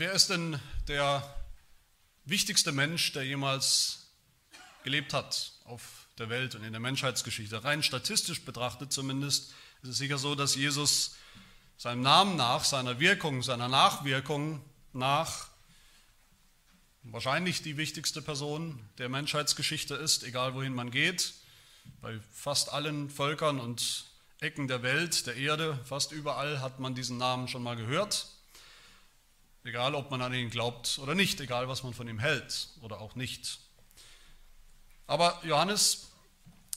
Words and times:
Wer 0.00 0.12
ist 0.12 0.30
denn 0.30 0.60
der 0.86 1.28
wichtigste 2.24 2.70
Mensch, 2.70 3.10
der 3.14 3.24
jemals 3.24 4.06
gelebt 4.84 5.12
hat 5.12 5.54
auf 5.64 6.06
der 6.18 6.28
Welt 6.28 6.54
und 6.54 6.62
in 6.62 6.70
der 6.70 6.78
Menschheitsgeschichte? 6.78 7.64
Rein 7.64 7.82
statistisch 7.82 8.42
betrachtet 8.42 8.92
zumindest 8.92 9.54
ist 9.82 9.88
es 9.88 9.98
sicher 9.98 10.18
so, 10.18 10.36
dass 10.36 10.54
Jesus 10.54 11.16
seinem 11.78 12.02
Namen 12.02 12.36
nach, 12.36 12.62
seiner 12.62 13.00
Wirkung, 13.00 13.42
seiner 13.42 13.66
Nachwirkung 13.66 14.64
nach 14.92 15.48
wahrscheinlich 17.02 17.62
die 17.62 17.76
wichtigste 17.76 18.22
Person 18.22 18.80
der 18.98 19.08
Menschheitsgeschichte 19.08 19.96
ist, 19.96 20.22
egal 20.22 20.54
wohin 20.54 20.76
man 20.76 20.92
geht. 20.92 21.34
Bei 22.00 22.20
fast 22.32 22.72
allen 22.72 23.10
Völkern 23.10 23.58
und 23.58 24.04
Ecken 24.38 24.68
der 24.68 24.84
Welt, 24.84 25.26
der 25.26 25.34
Erde, 25.34 25.76
fast 25.86 26.12
überall 26.12 26.60
hat 26.60 26.78
man 26.78 26.94
diesen 26.94 27.16
Namen 27.16 27.48
schon 27.48 27.64
mal 27.64 27.74
gehört. 27.74 28.37
Egal, 29.68 29.94
ob 29.94 30.10
man 30.10 30.22
an 30.22 30.32
ihn 30.32 30.48
glaubt 30.48 30.98
oder 30.98 31.14
nicht, 31.14 31.42
egal, 31.42 31.68
was 31.68 31.82
man 31.82 31.92
von 31.92 32.08
ihm 32.08 32.18
hält 32.18 32.70
oder 32.80 33.02
auch 33.02 33.16
nicht. 33.16 33.60
Aber 35.06 35.38
Johannes, 35.44 36.08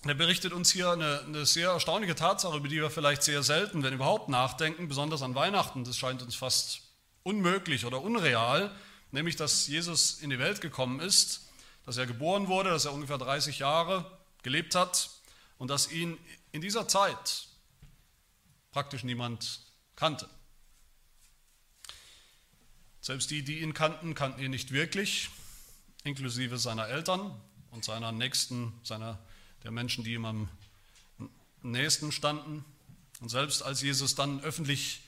der 0.04 0.14
berichtet 0.14 0.52
uns 0.52 0.74
hier 0.74 0.92
eine, 0.92 1.22
eine, 1.22 1.46
sehr 1.46 1.70
erstaunliche 1.70 2.16
Tatsache, 2.16 2.58
über 2.58 2.68
die 2.68 2.82
wir 2.82 2.90
vielleicht 2.90 3.24
sehr 3.24 3.44
selten, 3.44 3.82
wenn 3.82 3.94
überhaupt, 3.94 4.28
nachdenken, 4.28 4.90
besonders 4.90 5.22
an 5.22 5.36
Weihnachten. 5.36 5.86
Das 5.86 5.98
scheint 5.98 6.22
uns 6.22 6.36
fast 6.36 6.82
unmöglich 7.24 7.86
oder 7.86 8.02
unreal, 8.02 8.76
nämlich 9.12 9.38
dass 9.38 9.68
Jesus 9.68 10.20
in 10.20 10.30
die 10.30 10.40
Welt 10.40 10.60
gekommen 10.60 11.00
ist, 11.00 11.50
dass 11.86 11.96
er 11.96 12.08
geboren 12.08 12.50
wurde, 12.50 12.72
dass 12.72 12.84
er 12.84 12.92
ungefähr 12.92 13.18
30 13.18 13.60
Jahre 13.60 14.20
gelebt 14.44 14.76
hat 14.76 15.12
und 15.58 15.70
dass 15.70 15.90
ihn 15.90 16.18
in 16.52 16.60
dieser 16.60 16.90
Zeit 16.90 17.48
praktisch 18.74 19.06
niemand 19.06 19.62
kannte. 19.96 20.28
Selbst 23.02 23.32
die, 23.32 23.44
die 23.44 23.60
ihn 23.62 23.74
kannten, 23.74 24.14
kannten 24.14 24.42
ihn 24.42 24.52
nicht 24.52 24.72
wirklich, 24.72 25.30
inklusive 26.04 26.60
seiner 26.60 26.88
Eltern 26.88 27.36
und 27.72 27.84
seiner 27.84 28.12
Nächsten, 28.12 28.74
seiner, 28.84 29.18
der 29.64 29.72
Menschen, 29.72 30.04
die 30.04 30.14
ihm 30.14 30.26
am 30.26 30.50
nächsten 31.64 32.12
standen. 32.12 32.64
Und 33.20 33.30
selbst 33.30 33.64
als 33.64 33.82
Jesus 33.82 34.16
dann 34.16 34.42
öffentlich 34.42 35.02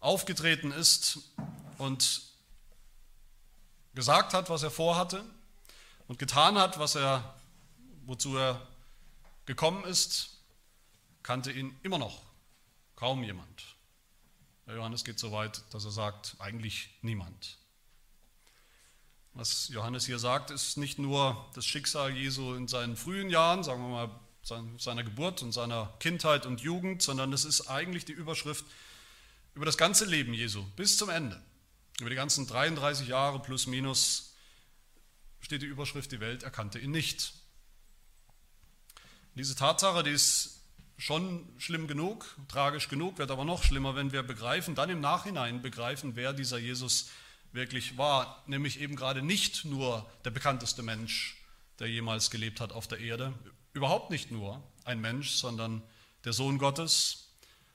aufgetreten 0.00 0.72
ist 0.72 1.18
und 1.78 2.22
gesagt 3.94 4.34
hat, 4.34 4.48
was 4.48 4.62
er 4.62 4.70
vorhatte 4.70 5.24
und 6.08 6.18
getan 6.18 6.56
hat, 6.58 6.78
was 6.78 6.94
er, 6.94 7.34
wozu 8.06 8.36
er 8.36 8.66
gekommen 9.46 9.84
ist, 9.84 10.38
kannte 11.22 11.50
ihn 11.52 11.76
immer 11.82 11.98
noch 11.98 12.22
kaum 12.96 13.22
jemand. 13.24 13.71
Johannes 14.66 15.04
geht 15.04 15.18
so 15.18 15.32
weit, 15.32 15.62
dass 15.70 15.84
er 15.84 15.90
sagt, 15.90 16.36
eigentlich 16.38 16.90
niemand. 17.02 17.58
Was 19.34 19.68
Johannes 19.68 20.06
hier 20.06 20.18
sagt, 20.18 20.50
ist 20.50 20.76
nicht 20.76 20.98
nur 20.98 21.50
das 21.54 21.64
Schicksal 21.64 22.14
Jesu 22.14 22.54
in 22.54 22.68
seinen 22.68 22.96
frühen 22.96 23.30
Jahren, 23.30 23.64
sagen 23.64 23.82
wir 23.82 23.88
mal 23.88 24.20
seiner 24.78 25.04
Geburt 25.04 25.42
und 25.42 25.52
seiner 25.52 25.94
Kindheit 26.00 26.46
und 26.46 26.60
Jugend, 26.60 27.00
sondern 27.00 27.32
es 27.32 27.44
ist 27.44 27.68
eigentlich 27.68 28.04
die 28.04 28.12
Überschrift 28.12 28.64
über 29.54 29.64
das 29.64 29.78
ganze 29.78 30.04
Leben 30.04 30.34
Jesu 30.34 30.64
bis 30.76 30.96
zum 30.96 31.08
Ende. 31.10 31.40
Über 32.00 32.10
die 32.10 32.16
ganzen 32.16 32.46
33 32.46 33.08
Jahre 33.08 33.40
plus 33.40 33.66
minus 33.66 34.34
steht 35.40 35.62
die 35.62 35.66
Überschrift, 35.66 36.10
die 36.12 36.20
Welt 36.20 36.42
erkannte 36.42 36.78
ihn 36.78 36.90
nicht. 36.90 37.34
Diese 39.34 39.54
Tatsache, 39.54 40.02
die 40.02 40.10
ist 40.10 40.61
schon 41.02 41.44
schlimm 41.58 41.88
genug, 41.88 42.36
tragisch 42.46 42.88
genug, 42.88 43.18
wird 43.18 43.32
aber 43.32 43.44
noch 43.44 43.64
schlimmer, 43.64 43.96
wenn 43.96 44.12
wir 44.12 44.22
begreifen, 44.22 44.76
dann 44.76 44.88
im 44.88 45.00
Nachhinein 45.00 45.60
begreifen, 45.60 46.14
wer 46.14 46.32
dieser 46.32 46.58
Jesus 46.58 47.10
wirklich 47.50 47.98
war, 47.98 48.44
nämlich 48.46 48.80
eben 48.80 48.94
gerade 48.94 49.20
nicht 49.20 49.64
nur 49.64 50.08
der 50.24 50.30
bekannteste 50.30 50.84
Mensch, 50.84 51.42
der 51.80 51.88
jemals 51.88 52.30
gelebt 52.30 52.60
hat 52.60 52.70
auf 52.70 52.86
der 52.86 53.00
Erde, 53.00 53.32
überhaupt 53.72 54.10
nicht 54.10 54.30
nur 54.30 54.62
ein 54.84 55.00
Mensch, 55.00 55.30
sondern 55.30 55.82
der 56.24 56.32
Sohn 56.32 56.58
Gottes, 56.58 57.32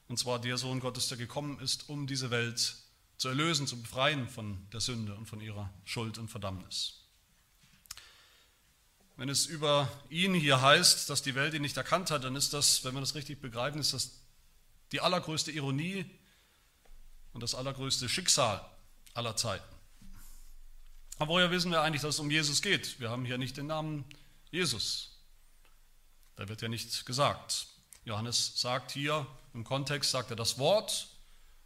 und 0.07 0.17
zwar 0.17 0.39
der 0.39 0.57
Sohn 0.57 0.79
Gottes, 0.79 1.09
der 1.09 1.17
gekommen 1.17 1.59
ist, 1.59 1.89
um 1.89 2.07
diese 2.07 2.31
Welt 2.31 2.77
zu 3.17 3.27
erlösen, 3.27 3.67
zu 3.67 3.81
befreien 3.81 4.29
von 4.29 4.65
der 4.71 4.79
Sünde 4.79 5.13
und 5.15 5.25
von 5.25 5.41
ihrer 5.41 5.69
Schuld 5.83 6.17
und 6.17 6.29
Verdammnis. 6.29 6.96
Wenn 9.17 9.29
es 9.29 9.47
über 9.47 9.91
ihn 10.09 10.35
hier 10.35 10.61
heißt, 10.61 11.09
dass 11.09 11.23
die 11.23 11.33
Welt 11.33 11.55
ihn 11.55 11.63
nicht 11.63 11.75
erkannt 11.75 12.11
hat, 12.11 12.23
dann 12.23 12.35
ist 12.35 12.53
das, 12.53 12.83
wenn 12.83 12.93
wir 12.93 12.99
das 12.99 13.15
richtig 13.15 13.41
begreifen, 13.41 13.81
ist 13.81 13.93
das 13.93 14.11
die 14.91 15.01
allergrößte 15.01 15.51
Ironie 15.51 16.05
und 17.33 17.41
das 17.41 17.55
allergrößte 17.55 18.07
Schicksal 18.07 18.63
aller 19.15 19.35
Zeiten. 19.35 19.65
Aber 21.17 21.33
woher 21.33 21.49
wissen 21.49 21.71
wir 21.71 21.81
eigentlich, 21.81 22.03
dass 22.03 22.15
es 22.15 22.19
um 22.19 22.29
Jesus 22.29 22.61
geht? 22.61 22.99
Wir 22.99 23.09
haben 23.09 23.25
hier 23.25 23.39
nicht 23.39 23.57
den 23.57 23.65
Namen 23.65 24.05
Jesus. 24.51 25.17
Da 26.35 26.47
wird 26.47 26.61
ja 26.61 26.67
nicht 26.67 27.07
gesagt. 27.07 27.67
Johannes 28.05 28.61
sagt 28.61 28.91
hier, 28.91 29.25
im 29.55 29.63
Kontext 29.63 30.11
sagt 30.11 30.29
er, 30.29 30.35
das 30.35 30.59
Wort 30.59 31.07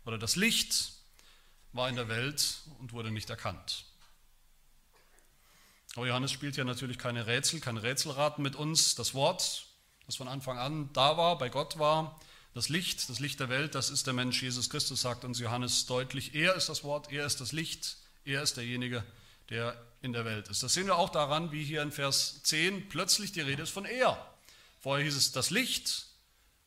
oder 0.06 0.18
das 0.18 0.38
Licht 0.38 0.94
war 1.74 1.90
in 1.90 1.98
der 1.98 2.08
Welt 2.08 2.62
und 2.80 2.94
wurde 2.94 3.12
nicht 3.12 3.30
erkannt. 3.30 3.86
Aber 5.96 6.08
Johannes 6.08 6.32
spielt 6.32 6.56
ja 6.56 6.64
natürlich 6.64 6.98
keine 6.98 7.28
Rätsel, 7.28 7.60
keine 7.60 7.84
Rätselraten 7.84 8.42
mit 8.42 8.56
uns. 8.56 8.96
Das 8.96 9.14
Wort, 9.14 9.66
das 10.06 10.16
von 10.16 10.28
Anfang 10.28 10.58
an 10.58 10.90
da 10.94 11.18
war, 11.18 11.38
bei 11.38 11.50
Gott 11.50 11.80
war, 11.80 12.20
das 12.54 12.70
Licht, 12.70 13.10
das 13.10 13.20
Licht 13.20 13.40
der 13.40 13.50
Welt, 13.50 13.76
das 13.76 13.90
ist 13.90 14.08
der 14.08 14.14
Mensch 14.14 14.42
Jesus 14.42 14.70
Christus, 14.70 15.02
sagt 15.02 15.24
uns 15.24 15.40
Johannes 15.40 15.86
deutlich. 15.86 16.34
Er 16.34 16.56
ist 16.56 16.70
das 16.70 16.84
Wort, 16.84 17.12
er 17.12 17.26
ist 17.26 17.42
das 17.42 17.52
Licht, 17.52 17.98
er 18.26 18.42
ist 18.42 18.58
derjenige, 18.58 19.04
der 19.50 19.76
in 20.02 20.14
der 20.14 20.26
Welt 20.26 20.48
ist. 20.48 20.64
Das 20.64 20.74
sehen 20.74 20.88
wir 20.88 20.98
auch 20.98 21.10
daran, 21.10 21.52
wie 21.52 21.64
hier 21.64 21.82
in 21.82 21.92
Vers 21.92 22.42
10 22.44 22.90
plötzlich 22.90 23.32
die 23.32 23.42
Rede 23.42 23.64
ist 23.64 23.72
von 23.72 23.86
er. 23.86 24.18
Vorher 24.80 25.06
hieß 25.06 25.16
es 25.16 25.32
das 25.32 25.50
Licht 25.50 26.08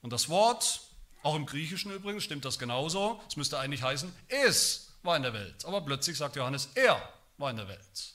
und 0.03 0.13
das 0.13 0.29
Wort, 0.29 0.81
auch 1.23 1.35
im 1.35 1.47
Griechischen 1.47 1.91
übrigens 1.91 2.25
stimmt 2.25 2.45
das 2.45 2.59
genauso. 2.59 3.21
Es 3.27 3.37
müsste 3.37 3.59
eigentlich 3.59 3.83
heißen, 3.83 4.13
es 4.29 4.93
war 5.03 5.17
in 5.17 5.23
der 5.23 5.33
Welt. 5.33 5.65
Aber 5.65 5.81
plötzlich 5.81 6.19
sagt 6.19 6.37
Johannes, 6.37 6.69
er 6.75 7.01
war 7.39 7.51
in 7.51 7.57
der 7.57 7.69
Welt 7.69 8.14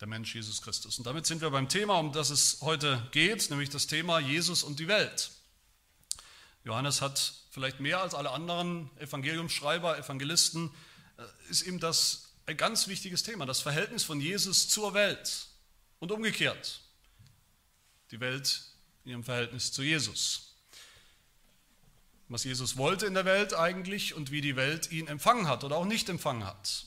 der 0.00 0.08
Mensch 0.08 0.34
Jesus 0.34 0.62
Christus. 0.62 0.98
Und 0.98 1.06
damit 1.06 1.26
sind 1.26 1.40
wir 1.40 1.50
beim 1.50 1.68
Thema, 1.68 1.98
um 1.98 2.12
das 2.12 2.30
es 2.30 2.58
heute 2.60 3.06
geht, 3.12 3.50
nämlich 3.50 3.70
das 3.70 3.86
Thema 3.86 4.18
Jesus 4.18 4.62
und 4.62 4.78
die 4.78 4.88
Welt. 4.88 5.30
Johannes 6.64 7.00
hat 7.00 7.34
vielleicht 7.50 7.80
mehr 7.80 8.00
als 8.00 8.14
alle 8.14 8.30
anderen 8.30 8.90
Evangeliumsschreiber, 8.98 9.98
Evangelisten, 9.98 10.70
äh, 11.16 11.22
ist 11.50 11.62
ihm 11.62 11.80
das 11.80 12.32
ein 12.46 12.56
ganz 12.56 12.88
wichtiges 12.88 13.22
Thema, 13.22 13.46
das 13.46 13.60
Verhältnis 13.60 14.04
von 14.04 14.20
Jesus 14.20 14.68
zur 14.68 14.94
Welt 14.94 15.46
und 15.98 16.12
umgekehrt. 16.12 16.80
Die 18.10 18.20
Welt 18.20 18.62
in 19.04 19.12
ihrem 19.12 19.24
Verhältnis 19.24 19.72
zu 19.72 19.82
Jesus. 19.82 20.54
Was 22.28 22.44
Jesus 22.44 22.76
wollte 22.76 23.06
in 23.06 23.14
der 23.14 23.24
Welt 23.24 23.54
eigentlich 23.54 24.14
und 24.14 24.30
wie 24.30 24.40
die 24.40 24.56
Welt 24.56 24.90
ihn 24.90 25.06
empfangen 25.06 25.48
hat 25.48 25.64
oder 25.64 25.76
auch 25.76 25.84
nicht 25.84 26.08
empfangen 26.08 26.44
hat. 26.44 26.85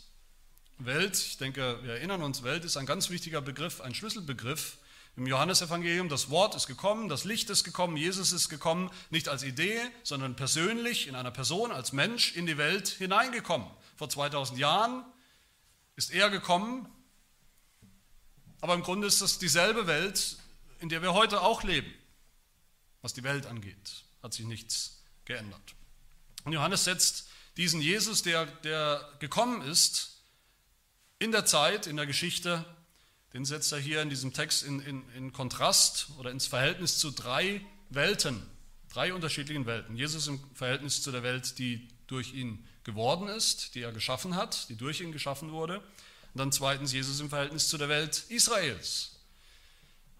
Welt, 0.79 1.17
ich 1.17 1.37
denke, 1.37 1.79
wir 1.83 1.95
erinnern 1.95 2.23
uns, 2.23 2.43
Welt 2.43 2.63
ist 2.63 2.77
ein 2.77 2.85
ganz 2.85 3.09
wichtiger 3.09 3.41
Begriff, 3.41 3.81
ein 3.81 3.93
Schlüsselbegriff 3.93 4.77
im 5.17 5.27
Johannesevangelium. 5.27 6.07
Das 6.07 6.29
Wort 6.29 6.55
ist 6.55 6.67
gekommen, 6.67 7.09
das 7.09 7.25
Licht 7.25 7.49
ist 7.49 7.65
gekommen, 7.65 7.97
Jesus 7.97 8.31
ist 8.31 8.47
gekommen, 8.47 8.89
nicht 9.09 9.27
als 9.27 9.43
Idee, 9.43 9.79
sondern 10.03 10.37
persönlich 10.37 11.07
in 11.07 11.15
einer 11.15 11.31
Person, 11.31 11.71
als 11.71 11.91
Mensch 11.91 12.33
in 12.35 12.45
die 12.45 12.57
Welt 12.57 12.87
hineingekommen. 12.87 13.67
Vor 13.97 14.09
2000 14.09 14.57
Jahren 14.57 15.03
ist 15.97 16.11
er 16.11 16.29
gekommen, 16.29 16.87
aber 18.61 18.73
im 18.73 18.81
Grunde 18.81 19.07
ist 19.07 19.21
das 19.21 19.37
dieselbe 19.37 19.85
Welt, 19.85 20.37
in 20.79 20.87
der 20.87 21.01
wir 21.01 21.13
heute 21.13 21.41
auch 21.41 21.63
leben. 21.63 21.93
Was 23.01 23.13
die 23.13 23.23
Welt 23.23 23.45
angeht, 23.45 24.05
hat 24.23 24.33
sich 24.33 24.45
nichts 24.45 25.03
geändert. 25.25 25.75
Und 26.45 26.53
Johannes 26.53 26.85
setzt 26.85 27.27
diesen 27.57 27.81
Jesus, 27.81 28.23
der, 28.23 28.45
der 28.45 29.09
gekommen 29.19 29.61
ist, 29.61 30.18
in 31.19 31.31
der 31.31 31.45
Zeit, 31.45 31.85
in 31.85 31.97
der 31.97 32.05
Geschichte, 32.05 32.65
den 33.33 33.45
setzt 33.45 33.71
er 33.71 33.79
hier 33.79 34.01
in 34.01 34.09
diesem 34.09 34.33
Text 34.33 34.63
in, 34.63 34.79
in, 34.79 35.09
in 35.11 35.33
Kontrast 35.33 36.07
oder 36.17 36.31
ins 36.31 36.47
Verhältnis 36.47 36.97
zu 36.97 37.11
drei 37.11 37.61
Welten, 37.89 38.41
drei 38.89 39.13
unterschiedlichen 39.13 39.65
Welten. 39.65 39.95
Jesus 39.95 40.27
im 40.27 40.39
Verhältnis 40.55 41.03
zu 41.03 41.11
der 41.11 41.21
Welt, 41.21 41.59
die 41.59 41.87
durch 42.07 42.33
ihn 42.33 42.65
geworden 42.83 43.27
ist, 43.27 43.75
die 43.75 43.81
er 43.81 43.91
geschaffen 43.91 44.35
hat, 44.35 44.67
die 44.69 44.75
durch 44.75 45.01
ihn 45.01 45.11
geschaffen 45.11 45.51
wurde. 45.51 45.79
Und 46.33 46.39
dann 46.39 46.51
zweitens 46.51 46.91
Jesus 46.91 47.19
im 47.19 47.29
Verhältnis 47.29 47.67
zu 47.67 47.77
der 47.77 47.89
Welt 47.89 48.25
Israels, 48.29 49.15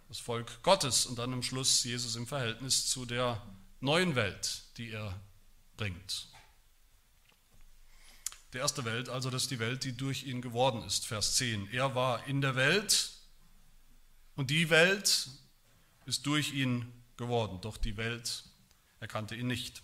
das 0.08 0.20
Volk 0.20 0.62
Gottes. 0.64 1.06
Und 1.06 1.18
dann 1.18 1.34
am 1.34 1.44
Schluss 1.44 1.84
Jesus 1.84 2.16
im 2.16 2.28
Verhältnis 2.28 2.88
zu 2.88 3.06
der 3.06 3.42
neuen 3.80 4.16
Welt, 4.16 4.64
die 4.78 4.92
er 4.92 5.20
bringt. 5.78 6.29
Die 8.54 8.58
erste 8.58 8.84
Welt, 8.84 9.10
also 9.10 9.30
das 9.30 9.44
ist 9.44 9.52
die 9.52 9.60
Welt, 9.60 9.84
die 9.84 9.96
durch 9.96 10.24
ihn 10.24 10.42
geworden 10.42 10.84
ist, 10.84 11.06
Vers 11.06 11.36
10. 11.36 11.72
Er 11.72 11.94
war 11.94 12.26
in 12.26 12.42
der 12.42 12.56
Welt 12.56 13.12
und 14.36 14.50
die 14.50 14.72
Welt 14.72 15.30
ist 16.06 16.26
durch 16.26 16.54
ihn 16.54 16.92
geworden, 17.18 17.60
doch 17.62 17.78
die 17.78 17.96
Welt 17.98 18.44
erkannte 19.00 19.36
ihn 19.36 19.46
nicht. 19.46 19.84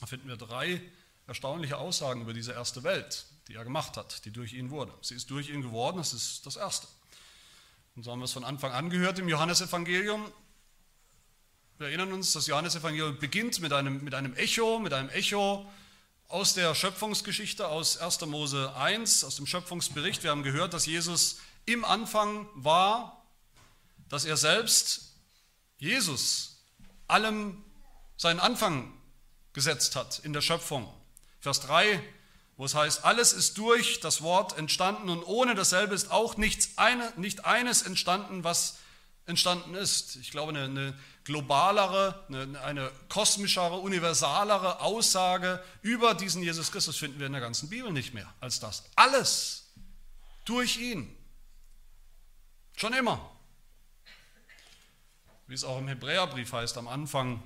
Da 0.00 0.06
finden 0.06 0.28
wir 0.28 0.36
drei 0.36 0.80
erstaunliche 1.26 1.78
Aussagen 1.78 2.22
über 2.22 2.32
diese 2.32 2.52
erste 2.52 2.84
Welt, 2.84 3.26
die 3.48 3.54
er 3.54 3.64
gemacht 3.64 3.96
hat, 3.96 4.24
die 4.24 4.30
durch 4.30 4.52
ihn 4.52 4.70
wurde. 4.70 4.92
Sie 5.00 5.14
ist 5.14 5.30
durch 5.30 5.50
ihn 5.50 5.62
geworden, 5.62 5.96
das 5.96 6.12
ist 6.12 6.46
das 6.46 6.56
Erste. 6.56 6.86
Und 7.96 8.04
so 8.04 8.12
haben 8.12 8.20
wir 8.20 8.26
es 8.26 8.32
von 8.32 8.44
Anfang 8.44 8.72
an 8.72 8.90
gehört 8.90 9.18
im 9.18 9.28
Johannesevangelium. 9.28 10.30
Wir 11.78 11.88
erinnern 11.88 12.12
uns, 12.12 12.32
das 12.32 12.46
Johannesevangelium 12.46 13.18
beginnt 13.18 13.60
mit 13.60 13.72
einem, 13.72 14.04
mit 14.04 14.14
einem 14.14 14.34
Echo, 14.34 14.78
mit 14.78 14.92
einem 14.92 15.08
Echo 15.08 15.68
aus 16.32 16.54
der 16.54 16.74
Schöpfungsgeschichte, 16.74 17.68
aus 17.68 17.98
1. 17.98 18.22
Mose 18.22 18.74
1, 18.74 19.22
aus 19.22 19.36
dem 19.36 19.46
Schöpfungsbericht. 19.46 20.22
Wir 20.22 20.30
haben 20.30 20.42
gehört, 20.42 20.72
dass 20.72 20.86
Jesus 20.86 21.36
im 21.66 21.84
Anfang 21.84 22.48
war, 22.54 23.26
dass 24.08 24.24
er 24.24 24.38
selbst, 24.38 25.12
Jesus, 25.76 26.64
allem 27.06 27.62
seinen 28.16 28.40
Anfang 28.40 28.94
gesetzt 29.52 29.94
hat 29.94 30.20
in 30.20 30.32
der 30.32 30.40
Schöpfung. 30.40 30.90
Vers 31.38 31.60
3, 31.60 32.02
wo 32.56 32.64
es 32.64 32.74
heißt, 32.74 33.04
alles 33.04 33.34
ist 33.34 33.58
durch 33.58 34.00
das 34.00 34.22
Wort 34.22 34.56
entstanden 34.56 35.10
und 35.10 35.24
ohne 35.24 35.54
dasselbe 35.54 35.94
ist 35.94 36.10
auch 36.10 36.38
nichts 36.38 36.78
eine, 36.78 37.12
nicht 37.18 37.44
eines 37.44 37.82
entstanden, 37.82 38.42
was 38.42 38.78
entstanden 39.26 39.74
ist. 39.74 40.16
Ich 40.16 40.30
glaube, 40.30 40.50
eine, 40.50 40.64
eine 40.64 40.98
globalere, 41.24 42.24
eine, 42.28 42.60
eine 42.60 42.90
kosmischere, 43.08 43.76
universalere 43.78 44.80
Aussage 44.80 45.62
über 45.82 46.14
diesen 46.14 46.42
Jesus 46.42 46.72
Christus 46.72 46.96
finden 46.96 47.18
wir 47.18 47.26
in 47.26 47.32
der 47.32 47.40
ganzen 47.40 47.68
Bibel 47.68 47.92
nicht 47.92 48.14
mehr 48.14 48.32
als 48.40 48.60
das. 48.60 48.84
Alles 48.96 49.70
durch 50.44 50.76
ihn. 50.78 51.14
Schon 52.76 52.92
immer. 52.94 53.30
Wie 55.46 55.54
es 55.54 55.64
auch 55.64 55.78
im 55.78 55.88
Hebräerbrief 55.88 56.52
heißt 56.52 56.78
am 56.78 56.88
Anfang, 56.88 57.42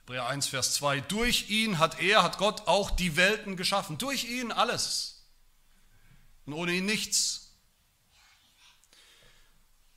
Hebräer 0.00 0.26
1, 0.26 0.48
Vers 0.48 0.74
2, 0.74 1.00
durch 1.00 1.48
ihn 1.48 1.78
hat 1.78 1.98
er, 1.98 2.22
hat 2.22 2.36
Gott 2.38 2.66
auch 2.68 2.90
die 2.90 3.16
Welten 3.16 3.56
geschaffen. 3.56 3.96
Durch 3.96 4.24
ihn 4.24 4.52
alles. 4.52 5.24
Und 6.44 6.52
ohne 6.52 6.72
ihn 6.72 6.84
nichts. 6.84 7.43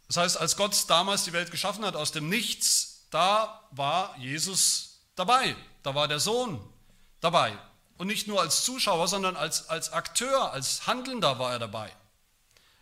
Das 0.08 0.18
heißt, 0.18 0.38
als 0.38 0.56
Gott 0.56 0.86
damals 0.88 1.26
die 1.26 1.34
Welt 1.34 1.52
geschaffen 1.52 1.86
hat 1.86 1.96
aus 1.96 2.12
dem 2.12 2.30
Nichts, 2.30 3.06
da 3.10 3.62
war 3.72 4.16
Jesus 4.18 5.00
dabei. 5.16 5.56
Da 5.84 5.96
war 5.96 6.08
der 6.08 6.20
Sohn 6.20 6.62
dabei. 7.20 7.58
Und 7.98 8.08
nicht 8.08 8.28
nur 8.28 8.42
als 8.42 8.64
Zuschauer, 8.64 9.08
sondern 9.08 9.36
als, 9.36 9.70
als 9.70 9.92
Akteur, 9.92 10.52
als 10.54 10.88
Handelnder 10.88 11.40
war 11.40 11.52
er 11.52 11.60
dabei. 11.60 11.92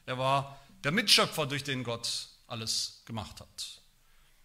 Er 0.05 0.17
war 0.17 0.59
der 0.83 0.91
Mitschöpfer, 0.91 1.45
durch 1.45 1.63
den 1.63 1.83
Gott 1.83 2.27
alles 2.47 3.01
gemacht 3.05 3.39
hat. 3.39 3.81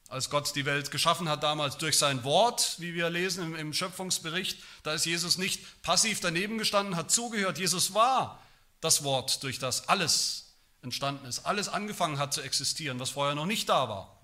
Als 0.08 0.30
Gott 0.30 0.54
die 0.56 0.64
Welt 0.64 0.90
geschaffen 0.90 1.28
hat 1.28 1.42
damals 1.42 1.76
durch 1.76 1.98
sein 1.98 2.24
Wort, 2.24 2.76
wie 2.78 2.94
wir 2.94 3.10
lesen 3.10 3.44
im, 3.44 3.54
im 3.54 3.72
Schöpfungsbericht, 3.72 4.58
da 4.82 4.94
ist 4.94 5.06
Jesus 5.06 5.38
nicht 5.38 5.82
passiv 5.82 6.20
daneben 6.20 6.58
gestanden, 6.58 6.96
hat 6.96 7.10
zugehört. 7.10 7.58
Jesus 7.58 7.94
war 7.94 8.40
das 8.80 9.04
Wort, 9.04 9.42
durch 9.42 9.58
das 9.58 9.88
alles 9.88 10.49
entstanden 10.82 11.26
ist, 11.26 11.40
alles 11.40 11.68
angefangen 11.68 12.18
hat 12.18 12.32
zu 12.32 12.40
existieren, 12.40 12.98
was 12.98 13.10
vorher 13.10 13.34
noch 13.34 13.46
nicht 13.46 13.68
da 13.68 13.88
war, 13.88 14.20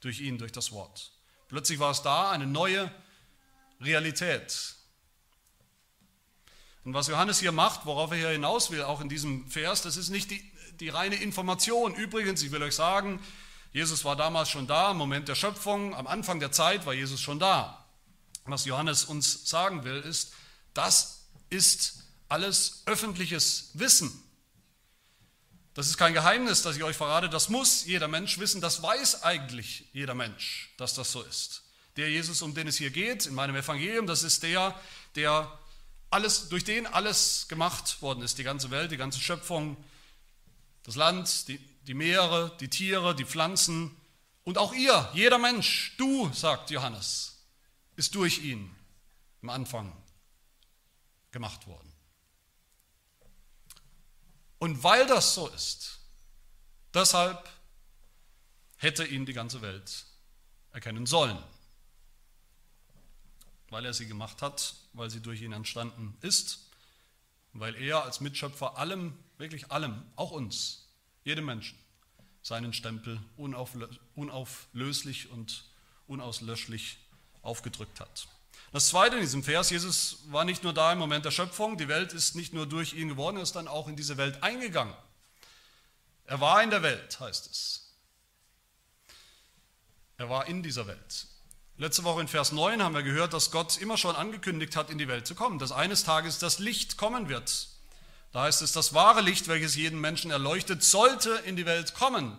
durch 0.00 0.20
ihn, 0.20 0.38
durch 0.38 0.52
das 0.52 0.72
Wort. 0.72 1.12
Plötzlich 1.48 1.78
war 1.78 1.90
es 1.90 2.02
da, 2.02 2.30
eine 2.30 2.46
neue 2.46 2.90
Realität. 3.80 4.74
Und 6.84 6.94
was 6.94 7.06
Johannes 7.06 7.38
hier 7.38 7.52
macht, 7.52 7.86
worauf 7.86 8.10
er 8.10 8.16
hier 8.16 8.28
hinaus 8.30 8.70
will, 8.70 8.82
auch 8.82 9.00
in 9.00 9.08
diesem 9.08 9.48
Vers, 9.48 9.82
das 9.82 9.96
ist 9.96 10.10
nicht 10.10 10.30
die, 10.30 10.52
die 10.80 10.88
reine 10.88 11.16
Information. 11.16 11.94
Übrigens, 11.94 12.42
ich 12.42 12.50
will 12.50 12.62
euch 12.62 12.74
sagen, 12.74 13.20
Jesus 13.72 14.04
war 14.04 14.16
damals 14.16 14.50
schon 14.50 14.66
da, 14.66 14.90
im 14.90 14.96
Moment 14.96 15.28
der 15.28 15.34
Schöpfung, 15.34 15.94
am 15.94 16.06
Anfang 16.06 16.40
der 16.40 16.52
Zeit 16.52 16.84
war 16.84 16.92
Jesus 16.92 17.20
schon 17.20 17.38
da. 17.38 17.86
Was 18.44 18.64
Johannes 18.64 19.04
uns 19.04 19.48
sagen 19.48 19.84
will, 19.84 20.00
ist, 20.00 20.32
das 20.74 21.28
ist 21.48 22.02
alles 22.28 22.82
öffentliches 22.86 23.70
Wissen. 23.74 24.22
Das 25.74 25.86
ist 25.88 25.96
kein 25.96 26.12
Geheimnis, 26.12 26.62
das 26.62 26.76
ich 26.76 26.82
euch 26.82 26.96
verrate, 26.96 27.30
das 27.30 27.48
muss 27.48 27.86
jeder 27.86 28.08
Mensch 28.08 28.38
wissen, 28.38 28.60
das 28.60 28.82
weiß 28.82 29.22
eigentlich 29.22 29.86
jeder 29.92 30.14
Mensch, 30.14 30.70
dass 30.76 30.94
das 30.94 31.12
so 31.12 31.22
ist. 31.22 31.62
Der 31.96 32.10
Jesus, 32.10 32.42
um 32.42 32.54
den 32.54 32.68
es 32.68 32.76
hier 32.76 32.90
geht, 32.90 33.26
in 33.26 33.34
meinem 33.34 33.56
Evangelium, 33.56 34.06
das 34.06 34.22
ist 34.22 34.42
der, 34.42 34.78
der 35.14 35.58
alles, 36.10 36.50
durch 36.50 36.64
den 36.64 36.86
alles 36.86 37.46
gemacht 37.48 38.02
worden 38.02 38.22
ist, 38.22 38.36
die 38.38 38.44
ganze 38.44 38.70
Welt, 38.70 38.90
die 38.90 38.98
ganze 38.98 39.20
Schöpfung, 39.20 39.76
das 40.82 40.94
Land, 40.96 41.48
die, 41.48 41.58
die 41.86 41.94
Meere, 41.94 42.54
die 42.60 42.68
Tiere, 42.68 43.14
die 43.14 43.24
Pflanzen 43.24 43.96
und 44.44 44.58
auch 44.58 44.74
ihr, 44.74 45.08
jeder 45.14 45.38
Mensch, 45.38 45.94
du, 45.96 46.30
sagt 46.34 46.70
Johannes, 46.70 47.38
ist 47.96 48.14
durch 48.14 48.44
ihn 48.44 48.74
im 49.40 49.48
Anfang 49.48 49.96
gemacht 51.30 51.66
worden. 51.66 51.91
Und 54.62 54.84
weil 54.84 55.08
das 55.08 55.34
so 55.34 55.48
ist, 55.48 55.98
deshalb 56.94 57.50
hätte 58.76 59.04
ihn 59.04 59.26
die 59.26 59.32
ganze 59.32 59.60
Welt 59.60 60.04
erkennen 60.70 61.04
sollen. 61.04 61.36
Weil 63.70 63.84
er 63.84 63.92
sie 63.92 64.06
gemacht 64.06 64.40
hat, 64.40 64.76
weil 64.92 65.10
sie 65.10 65.18
durch 65.18 65.42
ihn 65.42 65.50
entstanden 65.50 66.16
ist, 66.20 66.60
weil 67.52 67.74
er 67.74 68.04
als 68.04 68.20
Mitschöpfer 68.20 68.78
allem, 68.78 69.18
wirklich 69.36 69.72
allem, 69.72 70.00
auch 70.14 70.30
uns, 70.30 70.86
jedem 71.24 71.46
Menschen, 71.46 71.76
seinen 72.40 72.72
Stempel 72.72 73.20
unauflöslich 74.14 75.28
und 75.28 75.64
unauslöschlich 76.06 76.98
aufgedrückt 77.42 77.98
hat. 77.98 78.28
Das 78.70 78.88
zweite 78.88 79.16
in 79.16 79.22
diesem 79.22 79.42
Vers, 79.42 79.70
Jesus 79.70 80.18
war 80.28 80.44
nicht 80.44 80.62
nur 80.62 80.72
da 80.72 80.92
im 80.92 80.98
Moment 80.98 81.24
der 81.24 81.30
Schöpfung, 81.30 81.76
die 81.76 81.88
Welt 81.88 82.12
ist 82.12 82.36
nicht 82.36 82.54
nur 82.54 82.66
durch 82.66 82.94
ihn 82.94 83.08
geworden, 83.08 83.36
er 83.36 83.42
ist 83.42 83.56
dann 83.56 83.68
auch 83.68 83.88
in 83.88 83.96
diese 83.96 84.16
Welt 84.16 84.42
eingegangen. 84.42 84.94
Er 86.24 86.40
war 86.40 86.62
in 86.62 86.70
der 86.70 86.82
Welt, 86.82 87.18
heißt 87.20 87.50
es. 87.50 87.92
Er 90.16 90.30
war 90.30 90.46
in 90.46 90.62
dieser 90.62 90.86
Welt. 90.86 91.26
Letzte 91.76 92.04
Woche 92.04 92.20
in 92.20 92.28
Vers 92.28 92.52
9 92.52 92.82
haben 92.82 92.94
wir 92.94 93.02
gehört, 93.02 93.32
dass 93.32 93.50
Gott 93.50 93.76
immer 93.78 93.98
schon 93.98 94.14
angekündigt 94.14 94.76
hat, 94.76 94.88
in 94.88 94.98
die 94.98 95.08
Welt 95.08 95.26
zu 95.26 95.34
kommen, 95.34 95.58
dass 95.58 95.72
eines 95.72 96.04
Tages 96.04 96.38
das 96.38 96.58
Licht 96.58 96.96
kommen 96.96 97.28
wird. 97.28 97.68
Da 98.32 98.42
heißt 98.44 98.62
es, 98.62 98.72
das 98.72 98.94
wahre 98.94 99.20
Licht, 99.20 99.48
welches 99.48 99.74
jeden 99.74 100.00
Menschen 100.00 100.30
erleuchtet, 100.30 100.82
sollte 100.82 101.30
in 101.44 101.56
die 101.56 101.66
Welt 101.66 101.94
kommen. 101.94 102.38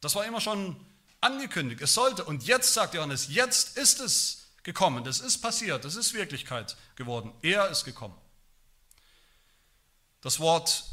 Das 0.00 0.14
war 0.14 0.24
immer 0.24 0.40
schon 0.40 0.76
angekündigt, 1.20 1.80
es 1.82 1.94
sollte. 1.94 2.24
Und 2.24 2.44
jetzt 2.44 2.74
sagt 2.74 2.94
Johannes, 2.94 3.28
jetzt 3.28 3.78
ist 3.78 4.00
es 4.00 4.39
gekommen. 4.62 5.04
Das 5.04 5.20
ist 5.20 5.38
passiert, 5.38 5.84
das 5.84 5.96
ist 5.96 6.14
Wirklichkeit 6.14 6.76
geworden. 6.96 7.32
Er 7.42 7.68
ist 7.68 7.84
gekommen. 7.84 8.16
Das 10.20 10.38
Wort, 10.38 10.84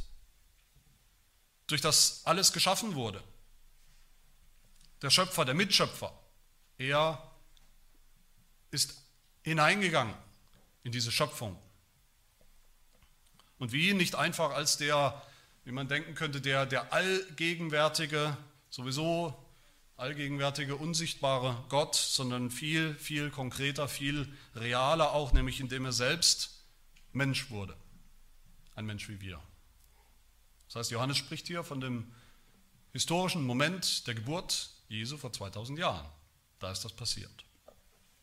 durch 1.67 1.81
das 1.81 2.21
alles 2.25 2.53
geschaffen 2.53 2.95
wurde. 2.95 3.23
Der 5.01 5.09
Schöpfer, 5.09 5.45
der 5.45 5.53
Mitschöpfer. 5.53 6.17
Er 6.77 7.31
ist 8.71 9.01
hineingegangen 9.43 10.15
in 10.83 10.91
diese 10.91 11.11
Schöpfung. 11.11 11.59
Und 13.59 13.71
wie 13.71 13.93
nicht 13.93 14.15
einfach 14.15 14.51
als 14.51 14.77
der, 14.77 15.21
wie 15.65 15.71
man 15.71 15.87
denken 15.87 16.15
könnte, 16.15 16.41
der, 16.41 16.65
der 16.65 16.93
allgegenwärtige, 16.93 18.37
sowieso 18.69 19.46
allgegenwärtige, 19.97 20.75
unsichtbare 20.75 21.63
Gott, 21.69 21.95
sondern 21.95 22.51
viel, 22.51 22.93
viel 22.95 23.31
konkreter, 23.31 23.87
viel 23.87 24.31
realer 24.55 25.11
auch, 25.11 25.33
nämlich 25.33 25.59
indem 25.59 25.85
er 25.85 25.91
selbst 25.91 26.63
Mensch 27.13 27.49
wurde. 27.49 27.75
Ein 28.75 28.85
Mensch 28.85 29.09
wie 29.09 29.19
wir. 29.21 29.41
Das 30.67 30.75
heißt, 30.75 30.91
Johannes 30.91 31.17
spricht 31.17 31.47
hier 31.47 31.63
von 31.63 31.81
dem 31.81 32.11
historischen 32.93 33.43
Moment 33.43 34.05
der 34.05 34.13
Geburt 34.13 34.69
Jesu 34.87 35.17
vor 35.17 35.33
2000 35.33 35.79
Jahren. 35.79 36.05
Da 36.59 36.71
ist 36.71 36.85
das 36.85 36.93
passiert. 36.93 37.45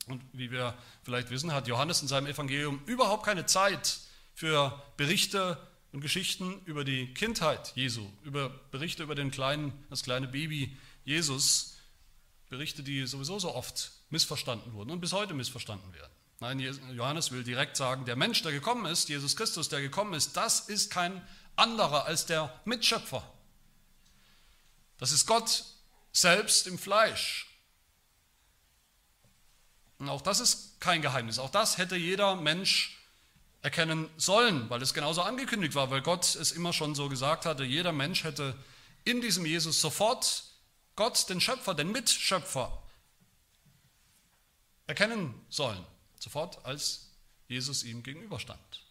Und 0.07 0.23
wie 0.33 0.51
wir 0.51 0.77
vielleicht 1.03 1.31
wissen, 1.31 1.53
hat 1.53 1.67
Johannes 1.67 2.03
in 2.03 2.09
seinem 2.09 2.27
Evangelium 2.27 2.83
überhaupt 2.87 3.25
keine 3.25 3.47
Zeit 3.47 3.99
für 4.35 4.83
Berichte 4.97 5.59
und 5.93 6.01
Geschichten 6.01 6.61
über 6.67 6.85
die 6.85 7.13
Kindheit 7.15 7.73
Jesu, 7.75 8.07
über 8.23 8.51
Berichte 8.71 9.03
über 9.03 9.15
den 9.15 9.31
kleinen, 9.31 9.73
das 9.91 10.03
kleine 10.03 10.29
Baby 10.29 10.77
Jesus 11.05 11.75
Berichte, 12.49 12.83
die 12.83 13.07
sowieso 13.07 13.39
so 13.39 13.55
oft 13.55 13.93
missverstanden 14.11 14.73
wurden 14.73 14.91
und 14.91 15.01
bis 15.01 15.13
heute 15.13 15.35
missverstanden 15.35 15.93
werden. 15.93 16.13
Nein, 16.41 16.61
Johannes 16.93 17.31
will 17.31 17.43
direkt 17.43 17.77
sagen, 17.77 18.05
der 18.05 18.17
Mensch, 18.17 18.43
der 18.43 18.53
gekommen 18.53 18.87
ist, 18.87 19.09
Jesus 19.09 19.37
Christus, 19.37 19.69
der 19.69 19.81
gekommen 19.81 20.15
ist, 20.15 20.37
das 20.37 20.69
ist 20.69 20.91
kein 20.91 21.27
anderer 21.57 22.07
als 22.07 22.27
der 22.27 22.61
Mitschöpfer. 22.65 23.23
Das 24.99 25.13
ist 25.13 25.27
Gott 25.27 25.65
selbst 26.13 26.67
im 26.67 26.79
Fleisch. 26.79 27.47
Und 29.99 30.09
auch 30.09 30.23
das 30.23 30.41
ist 30.41 30.81
kein 30.81 31.03
Geheimnis. 31.03 31.39
Auch 31.39 31.51
das 31.51 31.79
hätte 31.79 31.97
jeder 31.97 32.37
Mensch 32.37 32.99
erkennen 33.63 34.11
sollen, 34.17 34.69
weil 34.69 34.83
es 34.83 34.93
genauso 34.93 35.23
angekündigt 35.23 35.75
war, 35.75 35.91
weil 35.91 36.03
Gott 36.03 36.35
es 36.35 36.53
immer 36.53 36.73
schon 36.73 36.95
so 36.95 37.09
gesagt 37.09 37.47
hatte, 37.47 37.65
jeder 37.65 37.93
Mensch 37.93 38.25
hätte 38.25 38.55
in 39.05 39.21
diesem 39.21 39.47
Jesus 39.47 39.81
sofort 39.81 40.45
Gott, 40.97 41.29
den 41.29 41.41
Schöpfer, 41.41 41.75
den 41.75 41.91
Mitschöpfer, 41.91 42.83
erkennen 44.87 45.35
sollen, 45.49 45.85
sofort 46.19 46.65
als 46.65 47.11
Jesus 47.49 47.83
ihm 47.83 48.03
gegenüberstand. 48.03 48.83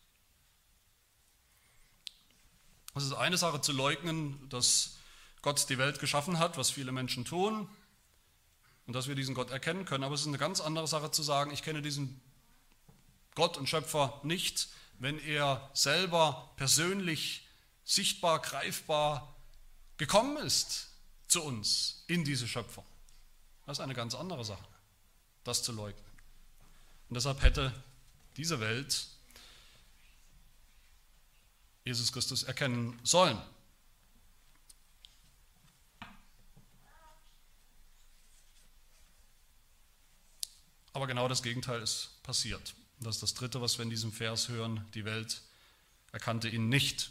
Es 2.95 3.03
ist 3.03 3.13
eine 3.13 3.37
Sache 3.37 3.61
zu 3.61 3.71
leugnen, 3.71 4.47
dass 4.49 4.97
Gott 5.41 5.67
die 5.69 5.77
Welt 5.77 5.99
geschaffen 5.99 6.39
hat, 6.39 6.57
was 6.57 6.69
viele 6.69 6.91
Menschen 6.91 7.25
tun, 7.25 7.69
und 8.85 8.93
dass 8.93 9.07
wir 9.07 9.15
diesen 9.15 9.33
Gott 9.33 9.49
erkennen 9.49 9.85
können. 9.85 10.03
Aber 10.03 10.13
es 10.13 10.21
ist 10.21 10.27
eine 10.27 10.37
ganz 10.37 10.59
andere 10.59 10.87
Sache 10.87 11.09
zu 11.09 11.23
sagen, 11.23 11.51
ich 11.51 11.63
kenne 11.63 11.81
diesen 11.81 12.21
Gott 13.33 13.57
und 13.57 13.67
Schöpfer 13.67 14.19
nicht, 14.23 14.67
wenn 14.99 15.19
er 15.19 15.69
selber 15.73 16.51
persönlich, 16.57 17.47
sichtbar, 17.85 18.39
greifbar 18.41 19.35
gekommen 19.97 20.37
ist 20.37 20.92
zu 21.33 21.43
uns 21.43 22.03
in 22.05 22.23
diese 22.23 22.47
Schöpfung. 22.47 22.85
Das 23.65 23.79
ist 23.79 23.83
eine 23.83 23.95
ganz 23.95 24.13
andere 24.13 24.45
Sache, 24.45 24.67
das 25.43 25.63
zu 25.63 25.71
leugnen. 25.71 26.05
Und 27.09 27.15
deshalb 27.15 27.41
hätte 27.41 27.73
diese 28.37 28.59
Welt 28.59 29.07
Jesus 31.85 32.11
Christus 32.11 32.43
erkennen 32.43 32.99
sollen. 33.03 33.41
Aber 40.93 41.07
genau 41.07 41.27
das 41.27 41.41
Gegenteil 41.41 41.81
ist 41.81 42.21
passiert. 42.21 42.75
Das 42.99 43.15
ist 43.15 43.23
das 43.23 43.33
Dritte, 43.33 43.59
was 43.59 43.79
wir 43.79 43.83
in 43.83 43.89
diesem 43.89 44.13
Vers 44.13 44.49
hören. 44.49 44.85
Die 44.93 45.03
Welt 45.03 45.41
erkannte 46.11 46.47
ihn 46.47 46.69
nicht. 46.69 47.09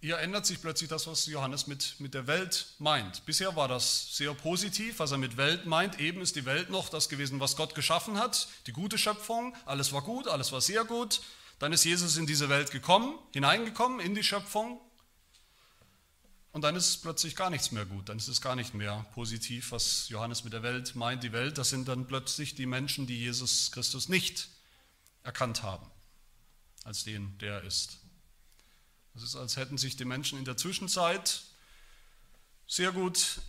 Hier 0.00 0.18
ändert 0.18 0.46
sich 0.46 0.60
plötzlich 0.60 0.88
das, 0.88 1.08
was 1.08 1.26
Johannes 1.26 1.66
mit, 1.66 1.96
mit 1.98 2.14
der 2.14 2.28
Welt 2.28 2.68
meint. 2.78 3.26
Bisher 3.26 3.56
war 3.56 3.66
das 3.66 4.16
sehr 4.16 4.32
positiv, 4.32 5.00
was 5.00 5.10
er 5.10 5.18
mit 5.18 5.36
Welt 5.36 5.66
meint. 5.66 5.98
Eben 5.98 6.20
ist 6.20 6.36
die 6.36 6.44
Welt 6.44 6.70
noch 6.70 6.88
das 6.88 7.08
gewesen, 7.08 7.40
was 7.40 7.56
Gott 7.56 7.74
geschaffen 7.74 8.16
hat, 8.16 8.46
die 8.68 8.72
gute 8.72 8.96
Schöpfung. 8.96 9.56
Alles 9.66 9.92
war 9.92 10.02
gut, 10.02 10.28
alles 10.28 10.52
war 10.52 10.60
sehr 10.60 10.84
gut. 10.84 11.20
Dann 11.58 11.72
ist 11.72 11.84
Jesus 11.84 12.16
in 12.16 12.28
diese 12.28 12.48
Welt 12.48 12.70
gekommen, 12.70 13.18
hineingekommen 13.32 13.98
in 13.98 14.14
die 14.14 14.22
Schöpfung. 14.22 14.80
Und 16.52 16.62
dann 16.62 16.76
ist 16.76 16.88
es 16.88 16.96
plötzlich 16.96 17.34
gar 17.34 17.50
nichts 17.50 17.72
mehr 17.72 17.84
gut, 17.84 18.08
dann 18.08 18.18
ist 18.18 18.28
es 18.28 18.40
gar 18.40 18.56
nicht 18.56 18.74
mehr 18.74 19.04
positiv, 19.14 19.72
was 19.72 20.08
Johannes 20.08 20.44
mit 20.44 20.52
der 20.52 20.62
Welt 20.62 20.94
meint. 20.94 21.24
Die 21.24 21.32
Welt, 21.32 21.58
das 21.58 21.70
sind 21.70 21.88
dann 21.88 22.06
plötzlich 22.06 22.54
die 22.54 22.66
Menschen, 22.66 23.08
die 23.08 23.18
Jesus 23.18 23.72
Christus 23.72 24.08
nicht 24.08 24.48
erkannt 25.24 25.62
haben, 25.62 25.86
als 26.84 27.04
den, 27.04 27.36
der 27.38 27.54
er 27.54 27.64
ist. 27.64 27.98
Es 29.18 29.24
ist, 29.24 29.36
als 29.36 29.56
hätten 29.56 29.78
sich 29.78 29.96
die 29.96 30.04
Menschen 30.04 30.38
in 30.38 30.44
der 30.44 30.56
Zwischenzeit 30.56 31.42
sehr 32.68 32.92
gut 32.92 33.40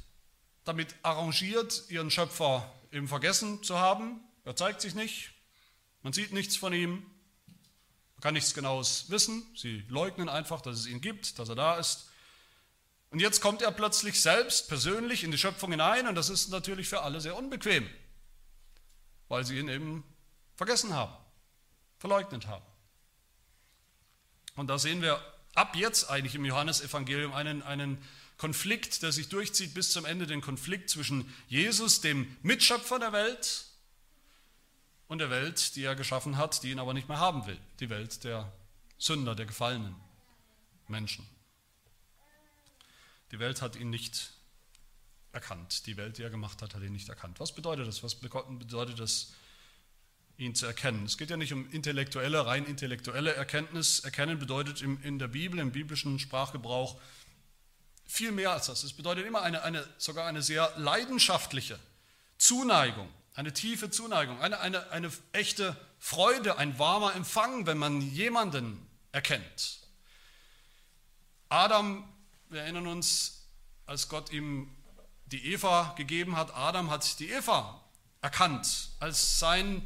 damit 0.64 0.96
arrangiert, 1.04 1.84
ihren 1.90 2.10
Schöpfer 2.10 2.74
eben 2.92 3.08
vergessen 3.08 3.62
zu 3.62 3.78
haben. 3.78 4.20
Er 4.46 4.56
zeigt 4.56 4.82
sich 4.82 4.96
nicht, 4.96 5.30
man 6.02 6.12
sieht 6.12 6.34
nichts 6.34 6.56
von 6.56 6.74
ihm, 6.74 7.04
man 8.16 8.22
kann 8.22 8.34
nichts 8.34 8.56
Genaues 8.56 9.12
wissen. 9.12 9.46
Sie 9.56 9.86
leugnen 9.90 10.28
einfach, 10.28 10.62
dass 10.62 10.80
es 10.80 10.88
ihn 10.88 11.02
gibt, 11.02 11.38
dass 11.38 11.50
er 11.50 11.56
da 11.56 11.78
ist. 11.78 12.08
Und 13.12 13.20
jetzt 13.20 13.40
kommt 13.40 13.62
er 13.62 13.72
plötzlich 13.72 14.24
selbst 14.24 14.70
persönlich 14.70 15.24
in 15.24 15.30
die 15.30 15.38
Schöpfung 15.38 15.70
hinein 15.70 16.08
und 16.08 16.16
das 16.16 16.32
ist 16.32 16.50
natürlich 16.50 16.88
für 16.88 17.04
alle 17.04 17.22
sehr 17.22 17.36
unbequem, 17.36 17.88
weil 19.28 19.46
sie 19.46 19.60
ihn 19.60 19.70
eben 19.70 20.04
vergessen 20.56 20.96
haben, 20.96 21.14
verleugnet 22.00 22.48
haben. 22.48 22.66
Und 24.56 24.66
da 24.66 24.80
sehen 24.80 25.04
wir 25.04 25.22
ab 25.60 25.76
jetzt 25.76 26.10
eigentlich 26.10 26.36
im 26.36 26.46
Johannesevangelium 26.46 27.34
einen, 27.34 27.62
einen 27.64 27.98
Konflikt, 28.38 29.04
der 29.04 29.12
sich 29.12 29.30
durchzieht 29.30 29.74
bis 29.74 29.92
zum 29.92 30.06
Ende, 30.06 30.26
den 30.26 30.42
Konflikt 30.42 30.90
zwischen 30.90 31.32
Jesus, 31.48 32.02
dem 32.02 32.36
Mitschöpfer 32.42 32.98
der 32.98 33.12
Welt, 33.12 33.66
und 35.10 35.18
der 35.18 35.32
Welt, 35.32 35.76
die 35.76 35.84
er 35.84 35.96
geschaffen 35.96 36.38
hat, 36.38 36.64
die 36.64 36.72
ihn 36.72 36.80
aber 36.80 36.94
nicht 36.94 37.10
mehr 37.10 37.20
haben 37.20 37.46
will, 37.48 37.60
die 37.80 37.90
Welt 37.90 38.24
der 38.24 38.54
Sünder, 39.00 39.36
der 39.36 39.48
gefallenen 39.48 39.96
Menschen. 40.88 41.28
Die 43.32 43.40
Welt 43.40 43.62
hat 43.62 43.76
ihn 43.76 43.90
nicht 43.90 44.32
erkannt. 45.32 45.88
Die 45.88 45.98
Welt, 45.98 46.18
die 46.18 46.24
er 46.24 46.30
gemacht 46.30 46.62
hat, 46.62 46.76
hat 46.76 46.84
ihn 46.84 46.94
nicht 46.94 47.10
erkannt. 47.10 47.40
Was 47.40 47.54
bedeutet 47.54 47.88
das? 47.88 48.04
Was 48.04 48.16
bedeutet 48.16 49.00
das, 49.00 49.34
ihn 50.40 50.56
zu 50.56 50.66
erkennen? 50.66 51.06
Es 51.06 51.18
geht 51.18 51.30
ja 51.30 51.38
nicht 51.38 51.54
um 51.54 51.70
intellektuelle, 51.72 52.46
rein 52.46 52.66
intellektuelle 52.66 53.34
Erkenntnis. 53.34 54.00
Erkennen 54.00 54.40
bedeutet 54.40 54.82
in 54.82 55.20
der 55.20 55.28
Bibel, 55.28 55.60
im 55.60 55.72
biblischen 55.72 56.18
Sprachgebrauch 56.18 57.00
viel 58.08 58.32
mehr 58.32 58.52
als 58.52 58.66
das. 58.66 58.84
Es 58.84 58.94
bedeutet 58.94 59.28
immer 59.28 59.44
eine, 59.44 59.62
eine, 59.62 59.88
sogar 59.98 60.26
eine 60.26 60.42
sehr 60.42 60.74
leidenschaftliche 60.78 61.78
Zuneigung, 62.40 63.08
eine 63.36 63.54
tiefe 63.54 63.92
Zuneigung, 63.92 64.42
eine, 64.42 64.60
eine, 64.60 64.90
eine 64.92 65.12
echte 65.34 65.76
Freude, 66.00 66.58
ein 66.58 66.80
warmer 66.80 67.14
Empfang, 67.14 67.68
wenn 67.68 67.78
man 67.78 68.02
jemanden 68.02 68.84
erkennt. 69.12 69.80
Adam 71.50 72.04
wir 72.50 72.62
erinnern 72.62 72.88
uns, 72.88 73.44
als 73.86 74.10
Gott 74.10 74.32
ihm 74.32 74.76
die 75.28 75.54
Eva 75.54 75.94
gegeben 75.98 76.36
hat, 76.36 76.56
Adam 76.56 76.90
hat 76.90 77.20
die 77.20 77.30
Eva 77.30 77.84
erkannt 78.22 78.90
als 79.00 79.40
sein 79.40 79.86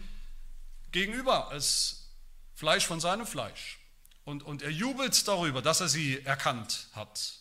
Gegenüber, 0.93 1.49
als 1.49 2.07
Fleisch 2.55 2.85
von 2.85 3.01
seinem 3.01 3.27
Fleisch. 3.27 3.79
Und, 4.23 4.43
und 4.43 4.61
er 4.61 4.69
jubelt 4.69 5.27
darüber, 5.27 5.61
dass 5.61 5.81
er 5.81 5.89
sie 5.89 6.23
erkannt 6.23 6.87
hat. 6.93 7.33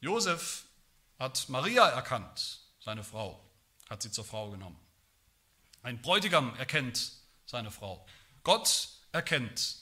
Josef 0.00 0.64
hat 1.18 1.48
Maria 1.48 1.88
erkannt, 1.88 2.60
seine 2.80 3.04
Frau, 3.04 3.40
hat 3.88 4.02
sie 4.02 4.10
zur 4.10 4.24
Frau 4.24 4.50
genommen. 4.50 4.78
Ein 5.82 6.02
Bräutigam 6.02 6.56
erkennt 6.56 7.12
seine 7.46 7.70
Frau. 7.70 8.04
Gott 8.42 8.88
erkennt 9.12 9.76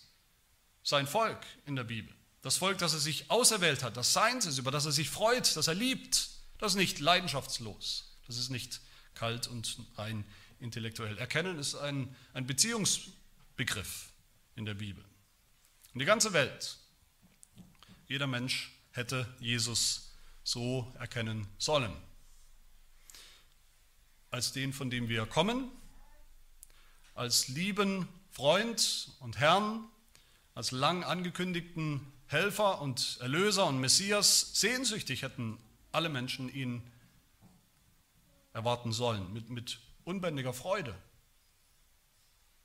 sein 0.82 1.06
Volk 1.06 1.44
in 1.64 1.76
der 1.76 1.84
Bibel. 1.84 2.14
Das 2.42 2.58
Volk, 2.58 2.76
das 2.78 2.92
er 2.92 2.98
sich 2.98 3.30
auserwählt 3.30 3.82
hat, 3.82 3.96
das 3.96 4.12
seins 4.12 4.44
ist, 4.44 4.58
über 4.58 4.70
das 4.70 4.84
er 4.84 4.92
sich 4.92 5.08
freut, 5.08 5.56
das 5.56 5.66
er 5.66 5.74
liebt, 5.74 6.28
das 6.58 6.72
ist 6.72 6.76
nicht 6.76 6.98
leidenschaftslos. 6.98 8.12
Das 8.26 8.36
ist 8.36 8.50
nicht 8.50 8.80
kalt 9.14 9.46
und 9.46 9.78
rein 9.96 10.24
intellektuell. 10.64 11.16
Erkennen 11.18 11.58
ist 11.58 11.76
ein, 11.76 12.14
ein 12.32 12.46
Beziehungsbegriff 12.46 14.08
in 14.56 14.64
der 14.64 14.74
Bibel. 14.74 15.04
Und 15.92 16.00
die 16.00 16.06
ganze 16.06 16.32
Welt, 16.32 16.78
jeder 18.08 18.26
Mensch 18.26 18.72
hätte 18.90 19.32
Jesus 19.38 20.10
so 20.42 20.92
erkennen 20.98 21.46
sollen. 21.58 21.92
Als 24.30 24.52
den, 24.52 24.72
von 24.72 24.90
dem 24.90 25.08
wir 25.08 25.26
kommen, 25.26 25.70
als 27.14 27.46
lieben 27.48 28.08
Freund 28.32 29.12
und 29.20 29.38
Herrn, 29.38 29.84
als 30.54 30.72
lang 30.72 31.04
angekündigten 31.04 32.00
Helfer 32.26 32.80
und 32.80 33.18
Erlöser 33.20 33.66
und 33.66 33.80
Messias, 33.80 34.58
sehnsüchtig 34.58 35.22
hätten 35.22 35.58
alle 35.92 36.08
Menschen 36.08 36.52
ihn 36.52 36.82
erwarten 38.52 38.92
sollen. 38.92 39.32
Mit, 39.32 39.50
mit 39.50 39.78
unbändiger 40.04 40.52
Freude 40.52 40.94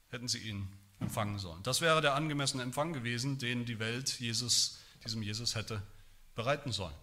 hätten 0.10 0.28
sie 0.28 0.40
ihn 0.40 0.68
empfangen 1.00 1.40
sollen. 1.40 1.64
Das 1.64 1.82
wäre 1.82 2.02
der 2.02 2.16
angemessene 2.16 2.64
Empfang 2.64 2.94
gewesen, 2.94 3.38
den 3.38 3.66
die 3.66 3.80
Welt 3.80 4.20
Jesus, 4.20 4.80
diesem 5.04 5.22
Jesus 5.22 5.56
hätte 5.56 5.82
bereiten 6.36 6.72
sollen. 6.72 6.96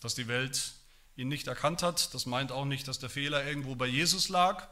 Dass 0.00 0.14
die 0.14 0.28
Welt 0.28 0.72
ihn 1.16 1.28
nicht 1.28 1.48
erkannt 1.48 1.82
hat, 1.82 2.14
das 2.14 2.26
meint 2.26 2.52
auch 2.52 2.64
nicht, 2.64 2.86
dass 2.86 3.00
der 3.00 3.10
Fehler 3.10 3.44
irgendwo 3.44 3.74
bei 3.74 3.86
Jesus 3.86 4.28
lag, 4.28 4.68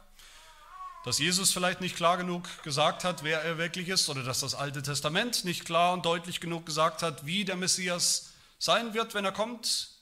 dass 1.03 1.19
Jesus 1.19 1.51
vielleicht 1.51 1.81
nicht 1.81 1.95
klar 1.95 2.17
genug 2.17 2.63
gesagt 2.63 3.03
hat, 3.03 3.23
wer 3.23 3.41
er 3.41 3.57
wirklich 3.57 3.89
ist, 3.89 4.09
oder 4.09 4.23
dass 4.23 4.39
das 4.39 4.55
Alte 4.55 4.81
Testament 4.81 5.45
nicht 5.45 5.65
klar 5.65 5.93
und 5.93 6.05
deutlich 6.05 6.39
genug 6.39 6.65
gesagt 6.65 7.01
hat, 7.01 7.25
wie 7.25 7.45
der 7.45 7.55
Messias 7.55 8.33
sein 8.59 8.93
wird, 8.93 9.13
wenn 9.13 9.25
er 9.25 9.31
kommt. 9.31 9.96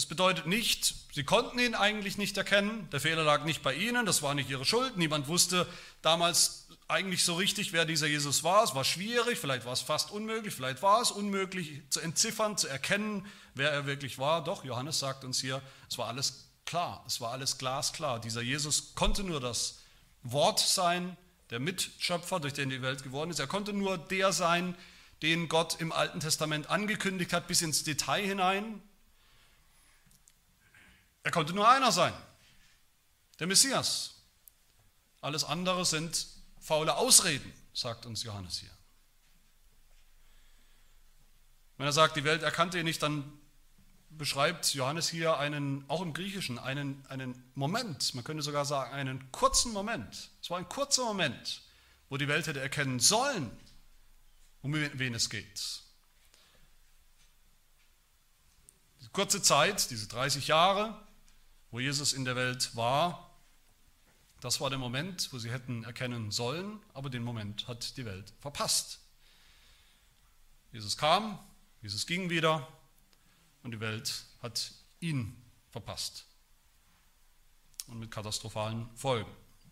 Es 0.00 0.06
bedeutet 0.06 0.46
nicht, 0.46 0.94
sie 1.12 1.24
konnten 1.24 1.58
ihn 1.58 1.74
eigentlich 1.74 2.16
nicht 2.16 2.34
erkennen, 2.38 2.88
der 2.90 3.00
Fehler 3.00 3.22
lag 3.22 3.44
nicht 3.44 3.62
bei 3.62 3.74
ihnen, 3.74 4.06
das 4.06 4.22
war 4.22 4.34
nicht 4.34 4.48
ihre 4.48 4.64
Schuld, 4.64 4.96
niemand 4.96 5.28
wusste 5.28 5.66
damals 6.00 6.68
eigentlich 6.88 7.22
so 7.22 7.34
richtig, 7.34 7.74
wer 7.74 7.84
dieser 7.84 8.06
Jesus 8.06 8.42
war. 8.42 8.64
Es 8.64 8.74
war 8.74 8.84
schwierig, 8.84 9.38
vielleicht 9.38 9.66
war 9.66 9.74
es 9.74 9.82
fast 9.82 10.10
unmöglich, 10.10 10.54
vielleicht 10.54 10.80
war 10.80 11.02
es 11.02 11.10
unmöglich 11.10 11.82
zu 11.90 12.00
entziffern, 12.00 12.56
zu 12.56 12.66
erkennen, 12.66 13.26
wer 13.54 13.72
er 13.72 13.84
wirklich 13.84 14.18
war. 14.18 14.42
Doch, 14.42 14.64
Johannes 14.64 15.00
sagt 15.00 15.22
uns 15.22 15.38
hier, 15.38 15.60
es 15.90 15.98
war 15.98 16.08
alles 16.08 16.48
klar, 16.64 17.04
es 17.06 17.20
war 17.20 17.32
alles 17.32 17.58
glasklar. 17.58 18.22
Dieser 18.22 18.40
Jesus 18.40 18.94
konnte 18.94 19.22
nur 19.22 19.38
das 19.38 19.80
Wort 20.22 20.60
sein, 20.60 21.14
der 21.50 21.60
Mitschöpfer, 21.60 22.40
durch 22.40 22.54
den 22.54 22.70
die 22.70 22.80
Welt 22.80 23.02
geworden 23.02 23.32
ist. 23.32 23.38
Er 23.38 23.48
konnte 23.48 23.74
nur 23.74 23.98
der 23.98 24.32
sein, 24.32 24.74
den 25.20 25.48
Gott 25.48 25.78
im 25.78 25.92
Alten 25.92 26.20
Testament 26.20 26.70
angekündigt 26.70 27.34
hat, 27.34 27.48
bis 27.48 27.60
ins 27.60 27.84
Detail 27.84 28.24
hinein. 28.24 28.80
Er 31.22 31.30
konnte 31.30 31.52
nur 31.52 31.68
einer 31.68 31.92
sein, 31.92 32.14
der 33.38 33.46
Messias. 33.46 34.14
Alles 35.20 35.44
andere 35.44 35.84
sind 35.84 36.26
faule 36.60 36.96
Ausreden, 36.96 37.52
sagt 37.74 38.06
uns 38.06 38.22
Johannes 38.22 38.58
hier. 38.58 38.70
Wenn 41.76 41.86
er 41.86 41.92
sagt, 41.92 42.16
die 42.16 42.24
Welt 42.24 42.42
erkannte 42.42 42.78
ihn 42.78 42.84
nicht, 42.84 43.02
dann 43.02 43.40
beschreibt 44.10 44.74
Johannes 44.74 45.08
hier 45.08 45.38
einen, 45.38 45.84
auch 45.88 46.02
im 46.02 46.12
Griechischen, 46.12 46.58
einen, 46.58 47.02
einen 47.08 47.42
Moment, 47.54 48.14
man 48.14 48.24
könnte 48.24 48.42
sogar 48.42 48.64
sagen, 48.64 48.92
einen 48.92 49.32
kurzen 49.32 49.72
Moment. 49.72 50.30
Es 50.42 50.50
war 50.50 50.58
ein 50.58 50.68
kurzer 50.68 51.04
Moment, 51.04 51.62
wo 52.08 52.16
die 52.16 52.28
Welt 52.28 52.46
hätte 52.46 52.60
erkennen 52.60 52.98
sollen, 52.98 53.50
um 54.62 54.74
wen 54.74 55.14
es 55.14 55.30
geht. 55.30 55.82
Die 59.00 59.08
kurze 59.08 59.40
Zeit, 59.40 59.90
diese 59.90 60.06
30 60.08 60.48
Jahre, 60.48 61.00
wo 61.70 61.80
Jesus 61.80 62.12
in 62.12 62.24
der 62.24 62.36
Welt 62.36 62.74
war, 62.76 63.30
das 64.40 64.60
war 64.60 64.70
der 64.70 64.78
Moment, 64.78 65.32
wo 65.32 65.38
sie 65.38 65.50
hätten 65.50 65.84
erkennen 65.84 66.30
sollen, 66.30 66.80
aber 66.94 67.10
den 67.10 67.22
Moment 67.22 67.68
hat 67.68 67.96
die 67.96 68.06
Welt 68.06 68.32
verpasst. 68.40 69.00
Jesus 70.72 70.96
kam, 70.96 71.38
Jesus 71.82 72.06
ging 72.06 72.30
wieder, 72.30 72.66
und 73.62 73.72
die 73.72 73.80
Welt 73.80 74.24
hat 74.42 74.72
ihn 75.00 75.36
verpasst. 75.70 76.24
Und 77.86 77.98
mit 77.98 78.10
katastrophalen 78.10 78.88
Folgen. 78.94 79.30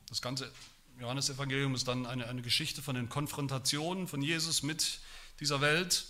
Das 0.09 0.21
ganze 0.21 0.53
Johannesevangelium 0.99 1.75
ist 1.75 1.87
dann 1.87 2.07
eine, 2.07 2.27
eine 2.27 2.43
Geschichte 2.43 2.83
von 2.83 2.95
den 2.95 3.09
Konfrontationen 3.09 4.09
von 4.09 4.21
Jesus 4.21 4.63
mit 4.63 5.01
dieser 5.41 5.61
Welt. 5.61 6.07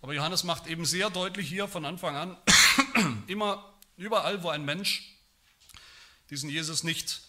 Aber 0.00 0.14
Johannes 0.14 0.44
macht 0.44 0.66
eben 0.68 0.84
sehr 0.84 1.10
deutlich 1.10 1.48
hier 1.48 1.66
von 1.66 1.84
Anfang 1.84 2.16
an, 2.16 2.36
immer 3.26 3.75
überall, 3.96 4.42
wo 4.42 4.48
ein 4.48 4.64
Mensch 4.64 5.16
diesen 6.30 6.50
Jesus 6.50 6.82
nicht 6.82 7.22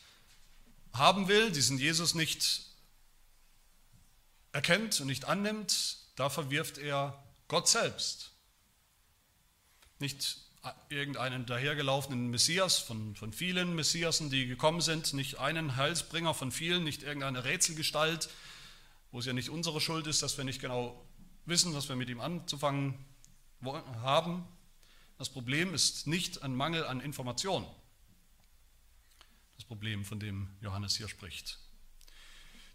haben 0.94 1.28
will, 1.28 1.52
diesen 1.52 1.78
Jesus 1.78 2.16
nicht 2.16 2.66
erkennt 4.52 5.00
und 5.00 5.08
nicht 5.08 5.26
annimmt, 5.26 5.98
da 6.16 6.30
verwirft 6.30 6.78
er 6.78 7.24
Gott 7.48 7.68
selbst. 7.68 8.32
Nicht 10.00 10.38
irgendeinen 10.90 11.46
dahergelaufenen 11.46 12.30
Messias 12.30 12.78
von, 12.80 13.16
von 13.16 13.32
vielen 13.32 13.76
Messiasen, 13.76 14.30
die 14.30 14.48
gekommen 14.48 14.82
sind, 14.82 15.14
nicht 15.14 15.40
einen 15.40 15.76
Heilsbringer 15.76 16.34
von 16.34 16.52
vielen, 16.52 16.84
nicht 16.84 17.04
irgendeine 17.04 17.44
Rätselgestalt, 17.44 18.30
wo 19.12 19.20
es 19.20 19.26
ja 19.26 19.34
nicht 19.34 19.50
unsere 19.50 19.80
Schuld 19.80 20.08
ist, 20.08 20.24
dass 20.24 20.38
wir 20.38 20.44
nicht 20.44 20.62
genau 20.62 21.06
wissen, 21.46 21.74
was 21.74 21.88
wir 21.88 21.96
mit 21.96 22.10
ihm 22.10 22.20
anzufangen 22.20 22.96
haben. 24.02 24.46
Das 25.18 25.30
Problem 25.30 25.74
ist 25.74 26.08
nicht 26.08 26.44
ein 26.44 26.56
Mangel 26.56 26.86
an 26.86 27.02
Information. 27.02 27.66
Das 29.56 29.66
Problem, 29.66 30.06
von 30.06 30.20
dem 30.20 30.50
Johannes 30.62 30.96
hier 30.96 31.08
spricht. 31.08 31.58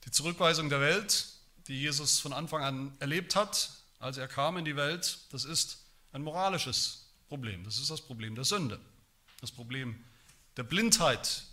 Die 0.05 0.11
Zurückweisung 0.11 0.69
der 0.69 0.81
Welt, 0.81 1.29
die 1.69 1.81
Jesus 1.81 2.19
von 2.19 2.33
Anfang 2.33 2.63
an 2.63 2.97
erlebt 2.99 3.37
hat, 3.37 3.71
als 4.01 4.17
er 4.17 4.27
kam 4.27 4.57
in 4.57 4.65
die 4.65 4.75
Welt, 4.75 5.19
das 5.31 5.45
ist 5.45 5.85
ein 6.11 6.23
moralisches 6.23 7.07
Problem. 7.29 7.63
Das 7.63 7.79
ist 7.79 7.89
das 7.89 8.01
Problem 8.01 8.35
der 8.35 8.45
Sünde. 8.45 8.81
Das 9.41 9.53
Problem 9.53 10.05
der 10.57 10.65
Blindheit 10.65 11.45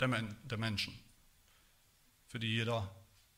der, 0.00 0.08
Men 0.08 0.36
der 0.44 0.58
Menschen, 0.58 0.98
für 2.26 2.38
die 2.38 2.48
jeder 2.48 2.90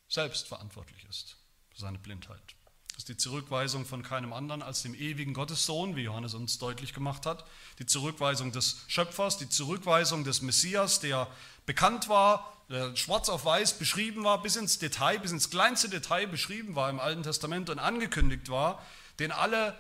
selbst 0.09 0.47
verantwortlich 0.47 1.05
ist, 1.09 1.37
für 1.71 1.81
seine 1.81 1.99
Blindheit. 1.99 2.55
Das 2.99 3.05
ist 3.05 3.11
die 3.11 3.17
Zurückweisung 3.17 3.87
von 3.87 4.03
keinem 4.03 4.33
anderen 4.33 4.61
als 4.61 4.83
dem 4.83 4.93
ewigen 4.93 5.33
Gottessohn, 5.33 5.95
wie 5.95 6.03
Johannes 6.03 6.35
uns 6.35 6.59
deutlich 6.59 6.93
gemacht 6.93 7.27
hat. 7.27 7.45
Die 7.79 7.87
Zurückweisung 7.87 8.51
des 8.51 8.79
Schöpfers, 8.89 9.39
die 9.39 9.49
Zurückweisung 9.49 10.25
des 10.25 10.43
Messias, 10.43 10.99
der 10.99 11.29
bekannt 11.65 12.09
war, 12.09 12.53
der 12.69 12.97
schwarz 12.97 13.29
auf 13.29 13.45
weiß 13.45 13.79
beschrieben 13.79 14.25
war, 14.25 14.43
bis 14.43 14.57
ins 14.57 14.81
Detail, 14.81 15.21
bis 15.21 15.31
ins 15.31 15.49
kleinste 15.49 15.89
Detail 15.89 16.27
beschrieben 16.27 16.75
war 16.75 16.91
im 16.91 16.99
Alten 16.99 17.23
Testament 17.23 17.71
und 17.71 17.79
angekündigt 17.79 18.49
war, 18.49 18.85
den 19.21 19.31
alle 19.31 19.79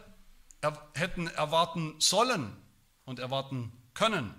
hätten 0.94 1.26
erwarten 1.26 1.96
sollen 1.98 2.56
und 3.04 3.18
erwarten 3.18 3.72
können. 3.94 4.32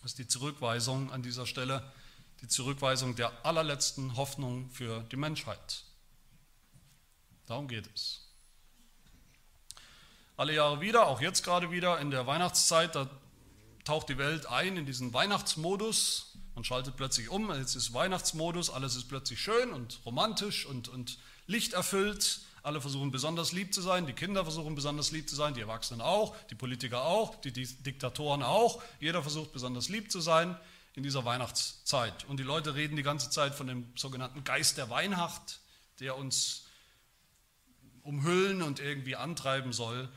Das 0.00 0.12
ist 0.12 0.20
die 0.20 0.28
Zurückweisung 0.28 1.10
an 1.10 1.24
dieser 1.24 1.44
Stelle, 1.44 1.92
die 2.40 2.46
Zurückweisung 2.46 3.16
der 3.16 3.32
allerletzten 3.44 4.16
Hoffnung 4.16 4.70
für 4.70 5.02
die 5.10 5.16
Menschheit. 5.16 5.83
Darum 7.46 7.68
geht 7.68 7.88
es. 7.94 8.20
Alle 10.36 10.54
Jahre 10.54 10.80
wieder, 10.80 11.06
auch 11.06 11.20
jetzt 11.20 11.44
gerade 11.44 11.70
wieder 11.70 12.00
in 12.00 12.10
der 12.10 12.26
Weihnachtszeit, 12.26 12.94
da 12.94 13.08
taucht 13.84 14.08
die 14.08 14.18
Welt 14.18 14.46
ein 14.46 14.76
in 14.76 14.86
diesen 14.86 15.12
Weihnachtsmodus. 15.12 16.36
Man 16.54 16.64
schaltet 16.64 16.96
plötzlich 16.96 17.28
um, 17.28 17.52
jetzt 17.52 17.74
ist 17.76 17.92
Weihnachtsmodus, 17.94 18.70
alles 18.70 18.96
ist 18.96 19.08
plötzlich 19.08 19.40
schön 19.40 19.72
und 19.72 20.00
romantisch 20.04 20.66
und, 20.66 20.88
und 20.88 21.18
lichterfüllt. 21.46 22.40
Alle 22.62 22.80
versuchen 22.80 23.10
besonders 23.10 23.52
lieb 23.52 23.74
zu 23.74 23.82
sein, 23.82 24.06
die 24.06 24.14
Kinder 24.14 24.42
versuchen 24.42 24.74
besonders 24.74 25.10
lieb 25.10 25.28
zu 25.28 25.36
sein, 25.36 25.52
die 25.52 25.60
Erwachsenen 25.60 26.00
auch, 26.00 26.34
die 26.50 26.54
Politiker 26.54 27.04
auch, 27.04 27.36
die 27.36 27.52
Diktatoren 27.52 28.42
auch. 28.42 28.82
Jeder 29.00 29.22
versucht 29.22 29.52
besonders 29.52 29.88
lieb 29.90 30.10
zu 30.10 30.20
sein 30.20 30.56
in 30.94 31.02
dieser 31.02 31.24
Weihnachtszeit. 31.24 32.24
Und 32.24 32.38
die 32.38 32.44
Leute 32.44 32.74
reden 32.74 32.96
die 32.96 33.02
ganze 33.02 33.28
Zeit 33.28 33.54
von 33.54 33.66
dem 33.66 33.86
sogenannten 33.96 34.44
Geist 34.44 34.78
der 34.78 34.88
Weihnacht, 34.88 35.60
der 36.00 36.16
uns 36.16 36.63
umhüllen 38.04 38.62
und 38.62 38.78
irgendwie 38.78 39.16
antreiben 39.16 39.72
soll. 39.72 40.08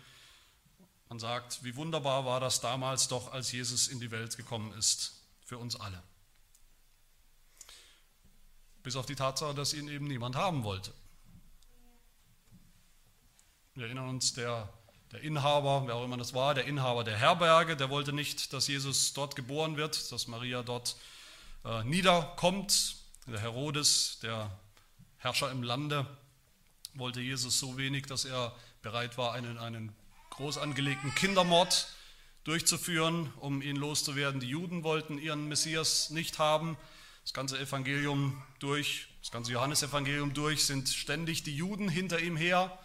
Man 1.09 1.19
sagt, 1.19 1.63
wie 1.63 1.75
wunderbar 1.75 2.25
war 2.25 2.39
das 2.39 2.59
damals 2.59 3.07
doch, 3.07 3.31
als 3.31 3.51
Jesus 3.51 3.87
in 3.87 3.99
die 3.99 4.11
Welt 4.11 4.37
gekommen 4.37 4.73
ist, 4.77 5.23
für 5.45 5.57
uns 5.57 5.75
alle. 5.79 6.03
Bis 8.83 8.95
auf 8.95 9.05
die 9.05 9.15
Tatsache, 9.15 9.55
dass 9.55 9.73
ihn 9.73 9.87
eben 9.87 10.07
niemand 10.07 10.35
haben 10.35 10.63
wollte. 10.63 10.93
Wir 13.73 13.85
erinnern 13.85 14.09
uns, 14.09 14.33
der, 14.33 14.69
der 15.11 15.21
Inhaber, 15.21 15.83
wer 15.87 15.95
auch 15.95 16.03
immer 16.03 16.17
das 16.17 16.33
war, 16.33 16.53
der 16.53 16.65
Inhaber 16.65 17.03
der 17.03 17.17
Herberge, 17.17 17.77
der 17.77 17.89
wollte 17.89 18.11
nicht, 18.11 18.51
dass 18.51 18.67
Jesus 18.67 19.13
dort 19.13 19.35
geboren 19.35 19.77
wird, 19.77 20.11
dass 20.11 20.27
Maria 20.27 20.61
dort 20.61 20.97
äh, 21.63 21.83
niederkommt. 21.83 22.97
Der 23.27 23.39
Herodes, 23.39 24.19
der 24.21 24.57
Herrscher 25.17 25.51
im 25.51 25.63
Lande, 25.63 26.05
wollte 26.97 27.21
Jesus 27.21 27.59
so 27.59 27.77
wenig, 27.77 28.05
dass 28.05 28.25
er 28.25 28.55
bereit 28.81 29.17
war, 29.17 29.33
einen, 29.33 29.57
einen 29.57 29.95
groß 30.31 30.57
angelegten 30.57 31.13
Kindermord 31.15 31.87
durchzuführen, 32.43 33.31
um 33.37 33.61
ihn 33.61 33.75
loszuwerden. 33.75 34.39
Die 34.39 34.49
Juden 34.49 34.83
wollten 34.83 35.17
ihren 35.17 35.47
Messias 35.47 36.09
nicht 36.09 36.39
haben. 36.39 36.77
Das 37.23 37.33
ganze 37.33 37.59
Evangelium 37.59 38.41
durch, 38.59 39.07
das 39.21 39.31
ganze 39.31 39.51
Johannesevangelium 39.51 40.33
durch 40.33 40.65
sind 40.65 40.89
ständig 40.89 41.43
die 41.43 41.55
Juden 41.55 41.89
hinter 41.89 42.19
ihm 42.19 42.37
her 42.37 42.77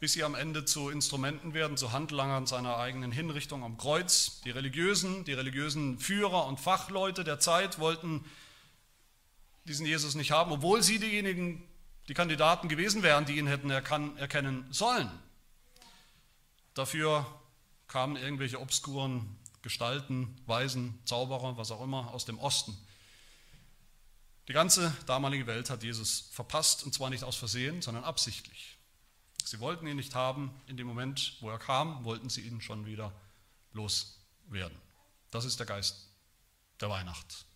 bis 0.00 0.14
sie 0.14 0.24
am 0.24 0.34
Ende 0.34 0.64
zu 0.64 0.88
Instrumenten 0.88 1.52
werden, 1.52 1.76
zu 1.76 1.92
Handlangern 1.92 2.46
seiner 2.46 2.78
eigenen 2.78 3.12
Hinrichtung 3.12 3.62
am 3.62 3.76
Kreuz. 3.76 4.40
Die 4.46 4.50
religiösen, 4.50 5.26
die 5.26 5.34
religiösen 5.34 5.98
Führer 5.98 6.46
und 6.46 6.58
Fachleute 6.58 7.22
der 7.22 7.38
Zeit 7.38 7.78
wollten 7.78 8.24
diesen 9.66 9.84
Jesus 9.84 10.14
nicht 10.14 10.30
haben, 10.30 10.52
obwohl 10.52 10.82
sie 10.82 10.98
diejenigen, 10.98 11.62
die 12.10 12.14
Kandidaten 12.14 12.68
gewesen 12.68 13.04
wären, 13.04 13.24
die 13.24 13.38
ihn 13.38 13.46
hätten 13.46 13.70
erkennen 13.70 14.66
sollen. 14.72 15.08
Dafür 16.74 17.24
kamen 17.86 18.16
irgendwelche 18.16 18.60
obskuren 18.60 19.38
Gestalten, 19.62 20.36
Weisen, 20.44 20.98
Zauberer, 21.04 21.56
was 21.56 21.70
auch 21.70 21.80
immer, 21.80 22.12
aus 22.12 22.24
dem 22.24 22.40
Osten. 22.40 22.76
Die 24.48 24.52
ganze 24.52 24.92
damalige 25.06 25.46
Welt 25.46 25.70
hat 25.70 25.84
Jesus 25.84 26.28
verpasst, 26.32 26.82
und 26.82 26.92
zwar 26.92 27.10
nicht 27.10 27.22
aus 27.22 27.36
Versehen, 27.36 27.80
sondern 27.80 28.02
absichtlich. 28.02 28.76
Sie 29.44 29.60
wollten 29.60 29.86
ihn 29.86 29.96
nicht 29.96 30.16
haben. 30.16 30.50
In 30.66 30.76
dem 30.76 30.88
Moment, 30.88 31.36
wo 31.38 31.48
er 31.48 31.60
kam, 31.60 32.04
wollten 32.04 32.28
sie 32.28 32.40
ihn 32.40 32.60
schon 32.60 32.86
wieder 32.86 33.12
loswerden. 33.72 34.76
Das 35.30 35.44
ist 35.44 35.60
der 35.60 35.66
Geist 35.66 36.08
der 36.80 36.90
Weihnacht. 36.90 37.46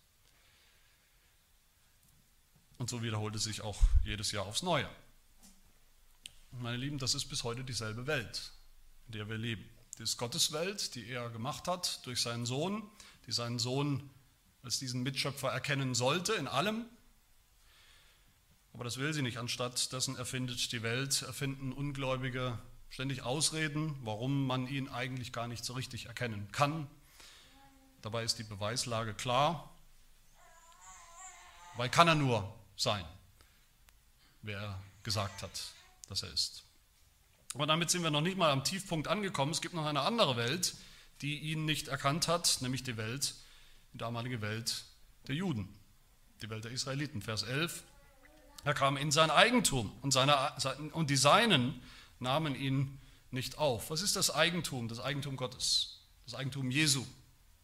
Und 2.77 2.89
so 2.89 3.01
wiederholt 3.01 3.35
es 3.35 3.43
sich 3.43 3.61
auch 3.61 3.81
jedes 4.03 4.31
Jahr 4.31 4.45
aufs 4.45 4.63
Neue. 4.63 4.89
meine 6.51 6.77
Lieben, 6.77 6.97
das 6.97 7.15
ist 7.15 7.25
bis 7.25 7.43
heute 7.43 7.63
dieselbe 7.63 8.07
Welt, 8.07 8.51
in 9.07 9.13
der 9.13 9.29
wir 9.29 9.37
leben. 9.37 9.63
Das 9.97 10.09
ist 10.09 10.17
Gottes 10.17 10.51
Welt, 10.51 10.95
die 10.95 11.07
er 11.09 11.29
gemacht 11.29 11.67
hat 11.67 12.05
durch 12.05 12.21
seinen 12.21 12.45
Sohn, 12.45 12.83
die 13.27 13.31
seinen 13.31 13.59
Sohn 13.59 14.09
als 14.61 14.79
diesen 14.79 15.03
Mitschöpfer 15.03 15.49
erkennen 15.49 15.95
sollte 15.95 16.33
in 16.33 16.47
allem, 16.47 16.85
aber 18.75 18.83
das 18.83 18.97
will 18.97 19.13
sie 19.13 19.21
nicht. 19.21 19.37
Anstatt 19.37 19.93
dessen 19.93 20.17
erfindet 20.17 20.73
die 20.73 20.83
Welt, 20.83 21.21
erfinden 21.21 21.71
Ungläubige 21.71 22.59
ständig 22.89 23.21
Ausreden, 23.21 23.95
warum 24.01 24.45
man 24.45 24.67
ihn 24.67 24.89
eigentlich 24.89 25.31
gar 25.31 25.47
nicht 25.47 25.63
so 25.63 25.71
richtig 25.75 26.07
erkennen 26.07 26.49
kann. 26.51 26.85
Dabei 28.01 28.25
ist 28.25 28.37
die 28.37 28.43
Beweislage 28.43 29.13
klar. 29.13 29.73
Weil 31.77 31.89
kann 31.89 32.09
er 32.09 32.15
nur 32.15 32.53
sein, 32.75 33.05
wer 34.41 34.59
er 34.59 34.83
gesagt 35.03 35.43
hat, 35.43 35.73
dass 36.07 36.23
er 36.23 36.31
ist. 36.31 36.63
Aber 37.53 37.65
damit 37.65 37.89
sind 37.89 38.03
wir 38.03 38.11
noch 38.11 38.21
nicht 38.21 38.37
mal 38.37 38.51
am 38.51 38.63
Tiefpunkt 38.63 39.07
angekommen. 39.07 39.51
Es 39.51 39.61
gibt 39.61 39.73
noch 39.73 39.85
eine 39.85 40.01
andere 40.01 40.35
Welt, 40.35 40.75
die 41.21 41.39
ihn 41.39 41.65
nicht 41.65 41.87
erkannt 41.87 42.27
hat, 42.27 42.57
nämlich 42.61 42.83
die 42.83 42.97
Welt, 42.97 43.35
die 43.93 43.97
damalige 43.97 44.41
Welt 44.41 44.83
der 45.27 45.35
Juden, 45.35 45.73
die 46.41 46.49
Welt 46.49 46.65
der 46.65 46.71
Israeliten. 46.71 47.21
Vers 47.21 47.43
11. 47.43 47.83
Er 48.65 48.73
kam 48.73 48.97
in 48.97 49.11
sein 49.11 49.31
Eigentum 49.31 49.91
und, 50.01 50.11
seine, 50.11 50.35
und 50.91 51.09
die 51.09 51.15
Seinen 51.15 51.81
nahmen 52.19 52.55
ihn 52.55 52.99
nicht 53.31 53.57
auf. 53.57 53.89
Was 53.89 54.01
ist 54.01 54.15
das 54.15 54.33
Eigentum, 54.33 54.87
das 54.87 54.99
Eigentum 54.99 55.37
Gottes, 55.37 55.99
das 56.25 56.35
Eigentum 56.35 56.71
Jesu, 56.71 57.05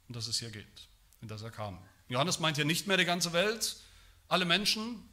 um 0.08 0.14
das 0.14 0.28
es 0.28 0.40
hier 0.40 0.52
geht, 0.52 0.88
in 1.22 1.28
das 1.28 1.42
er 1.42 1.52
kam? 1.52 1.78
Johannes 2.08 2.40
meint 2.40 2.58
hier 2.58 2.66
nicht 2.66 2.88
mehr 2.88 2.98
die 2.98 3.06
ganze 3.06 3.34
Welt, 3.34 3.78
alle 4.32 4.46
Menschen, 4.46 5.04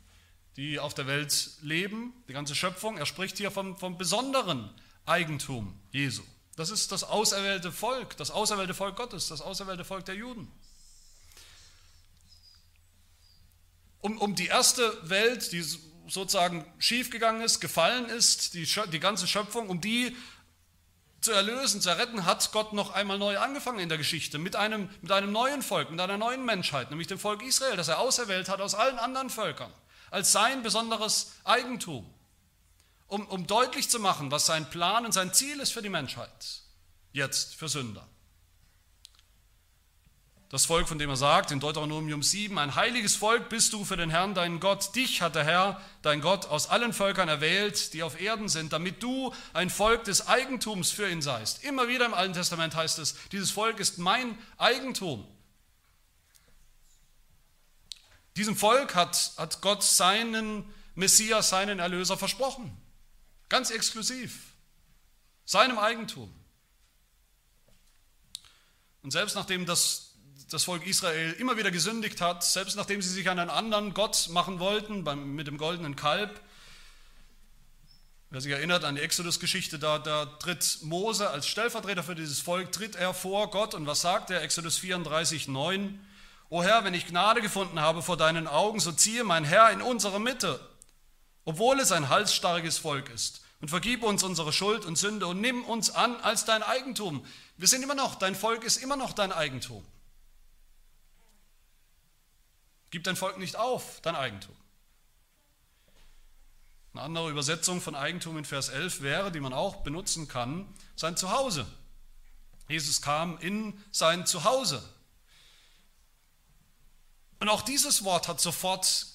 die 0.56 0.78
auf 0.78 0.94
der 0.94 1.06
Welt 1.06 1.50
leben, 1.60 2.12
die 2.28 2.32
ganze 2.32 2.54
Schöpfung. 2.54 2.98
Er 2.98 3.06
spricht 3.06 3.36
hier 3.36 3.50
vom, 3.50 3.76
vom 3.76 3.98
besonderen 3.98 4.70
Eigentum 5.06 5.78
Jesu. 5.90 6.22
Das 6.56 6.70
ist 6.70 6.92
das 6.92 7.04
auserwählte 7.04 7.72
Volk, 7.72 8.16
das 8.16 8.30
auserwählte 8.30 8.74
Volk 8.74 8.96
Gottes, 8.96 9.28
das 9.28 9.40
auserwählte 9.40 9.84
Volk 9.84 10.04
der 10.04 10.14
Juden. 10.14 10.50
Um, 14.00 14.18
um 14.18 14.34
die 14.36 14.46
erste 14.46 14.96
Welt, 15.08 15.50
die 15.50 15.62
sozusagen 15.62 16.64
schiefgegangen 16.78 17.42
ist, 17.42 17.60
gefallen 17.60 18.06
ist, 18.06 18.54
die, 18.54 18.68
die 18.92 19.00
ganze 19.00 19.26
Schöpfung, 19.26 19.68
um 19.68 19.80
die 19.80 20.16
zu 21.20 21.32
erlösen, 21.32 21.80
zu 21.80 21.88
erretten, 21.88 22.24
hat 22.24 22.52
Gott 22.52 22.72
noch 22.72 22.92
einmal 22.92 23.18
neu 23.18 23.38
angefangen 23.38 23.80
in 23.80 23.88
der 23.88 23.98
Geschichte 23.98 24.38
mit 24.38 24.56
einem, 24.56 24.88
mit 25.02 25.10
einem 25.10 25.32
neuen 25.32 25.62
Volk, 25.62 25.90
mit 25.90 26.00
einer 26.00 26.16
neuen 26.16 26.44
Menschheit, 26.44 26.90
nämlich 26.90 27.08
dem 27.08 27.18
Volk 27.18 27.42
Israel, 27.42 27.76
das 27.76 27.88
er 27.88 27.98
auserwählt 27.98 28.48
hat 28.48 28.60
aus 28.60 28.74
allen 28.74 28.98
anderen 28.98 29.30
Völkern, 29.30 29.72
als 30.10 30.32
sein 30.32 30.62
besonderes 30.62 31.32
Eigentum, 31.44 32.08
um, 33.08 33.26
um 33.26 33.46
deutlich 33.46 33.88
zu 33.88 33.98
machen, 33.98 34.30
was 34.30 34.46
sein 34.46 34.70
Plan 34.70 35.04
und 35.04 35.12
sein 35.12 35.34
Ziel 35.34 35.58
ist 35.60 35.72
für 35.72 35.82
die 35.82 35.88
Menschheit, 35.88 36.62
jetzt 37.12 37.56
für 37.56 37.68
Sünder. 37.68 38.06
Das 40.50 40.64
Volk, 40.64 40.88
von 40.88 40.98
dem 40.98 41.10
er 41.10 41.16
sagt 41.16 41.50
in 41.50 41.60
Deuteronomium 41.60 42.22
7, 42.22 42.58
ein 42.58 42.74
heiliges 42.74 43.16
Volk 43.16 43.50
bist 43.50 43.74
du 43.74 43.84
für 43.84 43.98
den 43.98 44.08
Herrn, 44.08 44.34
deinen 44.34 44.60
Gott. 44.60 44.94
Dich 44.96 45.20
hat 45.20 45.34
der 45.34 45.44
Herr, 45.44 45.82
dein 46.00 46.22
Gott, 46.22 46.46
aus 46.46 46.70
allen 46.70 46.94
Völkern 46.94 47.28
erwählt, 47.28 47.92
die 47.92 48.02
auf 48.02 48.18
Erden 48.18 48.48
sind, 48.48 48.72
damit 48.72 49.02
du 49.02 49.34
ein 49.52 49.68
Volk 49.68 50.04
des 50.04 50.26
Eigentums 50.26 50.90
für 50.90 51.06
ihn 51.10 51.20
seist. 51.20 51.64
Immer 51.64 51.88
wieder 51.88 52.06
im 52.06 52.14
Alten 52.14 52.32
Testament 52.32 52.74
heißt 52.74 52.98
es, 52.98 53.14
dieses 53.30 53.50
Volk 53.50 53.78
ist 53.78 53.98
mein 53.98 54.38
Eigentum. 54.56 55.26
Diesem 58.36 58.56
Volk 58.56 58.94
hat, 58.94 59.32
hat 59.36 59.60
Gott 59.60 59.82
seinen 59.82 60.64
Messias, 60.94 61.50
seinen 61.50 61.78
Erlöser 61.78 62.16
versprochen. 62.16 62.74
Ganz 63.50 63.70
exklusiv. 63.70 64.54
Seinem 65.44 65.78
Eigentum. 65.78 66.32
Und 69.02 69.10
selbst 69.10 69.34
nachdem 69.34 69.66
das 69.66 70.07
das 70.48 70.64
Volk 70.64 70.86
Israel 70.86 71.32
immer 71.32 71.56
wieder 71.56 71.70
gesündigt 71.70 72.20
hat, 72.20 72.42
selbst 72.42 72.76
nachdem 72.76 73.02
sie 73.02 73.10
sich 73.10 73.28
an 73.28 73.38
einen 73.38 73.50
anderen 73.50 73.94
Gott 73.94 74.28
machen 74.30 74.58
wollten, 74.60 75.04
beim, 75.04 75.34
mit 75.34 75.46
dem 75.46 75.58
goldenen 75.58 75.94
Kalb. 75.94 76.40
Wer 78.30 78.40
sich 78.40 78.52
erinnert 78.52 78.84
an 78.84 78.96
die 78.96 79.00
Exodus-Geschichte, 79.00 79.78
da, 79.78 79.98
da 79.98 80.26
tritt 80.26 80.78
Mose 80.82 81.30
als 81.30 81.46
Stellvertreter 81.46 82.02
für 82.02 82.14
dieses 82.14 82.40
Volk, 82.40 82.72
tritt 82.72 82.96
er 82.96 83.14
vor 83.14 83.50
Gott 83.50 83.74
und 83.74 83.86
was 83.86 84.00
sagt 84.00 84.30
er? 84.30 84.42
Exodus 84.42 84.78
34, 84.78 85.48
9. 85.48 85.98
O 86.50 86.62
Herr, 86.62 86.84
wenn 86.84 86.94
ich 86.94 87.06
Gnade 87.06 87.42
gefunden 87.42 87.80
habe 87.80 88.02
vor 88.02 88.16
deinen 88.16 88.46
Augen, 88.46 88.80
so 88.80 88.92
ziehe 88.92 89.24
mein 89.24 89.44
Herr 89.44 89.70
in 89.70 89.82
unsere 89.82 90.20
Mitte, 90.20 90.60
obwohl 91.44 91.78
es 91.80 91.92
ein 91.92 92.08
halsstarriges 92.08 92.78
Volk 92.78 93.10
ist. 93.10 93.42
Und 93.60 93.68
vergib 93.68 94.02
uns 94.02 94.22
unsere 94.22 94.52
Schuld 94.52 94.84
und 94.84 94.96
Sünde 94.96 95.26
und 95.26 95.40
nimm 95.40 95.64
uns 95.64 95.90
an 95.90 96.16
als 96.20 96.44
dein 96.44 96.62
Eigentum. 96.62 97.24
Wir 97.56 97.66
sind 97.66 97.82
immer 97.82 97.96
noch, 97.96 98.14
dein 98.14 98.34
Volk 98.34 98.62
ist 98.62 98.76
immer 98.76 98.96
noch 98.96 99.12
dein 99.12 99.32
Eigentum. 99.32 99.84
Gib 102.90 103.04
dein 103.04 103.16
Volk 103.16 103.38
nicht 103.38 103.56
auf, 103.56 104.00
dein 104.02 104.16
Eigentum. 104.16 104.56
Eine 106.94 107.02
andere 107.02 107.30
Übersetzung 107.30 107.80
von 107.80 107.94
Eigentum 107.94 108.38
in 108.38 108.44
Vers 108.44 108.70
11 108.70 109.02
wäre, 109.02 109.30
die 109.30 109.40
man 109.40 109.52
auch 109.52 109.76
benutzen 109.82 110.26
kann, 110.26 110.66
sein 110.96 111.16
Zuhause. 111.16 111.66
Jesus 112.68 113.02
kam 113.02 113.38
in 113.38 113.82
sein 113.92 114.26
Zuhause. 114.26 114.82
Und 117.40 117.48
auch 117.48 117.62
dieses 117.62 118.04
Wort 118.04 118.26
hat 118.26 118.40
sofort 118.40 119.06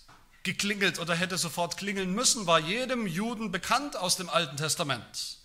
geklingelt 0.43 0.99
oder 0.99 1.15
hätte 1.15 1.37
sofort 1.37 1.77
klingeln 1.77 2.13
müssen, 2.13 2.47
war 2.47 2.59
jedem 2.59 3.07
Juden 3.07 3.51
bekannt 3.51 3.95
aus 3.95 4.17
dem 4.17 4.29
Alten 4.29 4.57
Testament. 4.57 5.39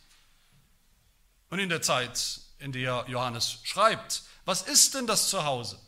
Und 1.50 1.58
in 1.60 1.68
der 1.68 1.82
Zeit, 1.82 2.40
in 2.58 2.72
der 2.72 3.04
Johannes 3.08 3.58
schreibt, 3.62 4.22
was 4.44 4.62
ist 4.62 4.94
denn 4.94 5.06
das 5.06 5.28
Zuhause? 5.28 5.78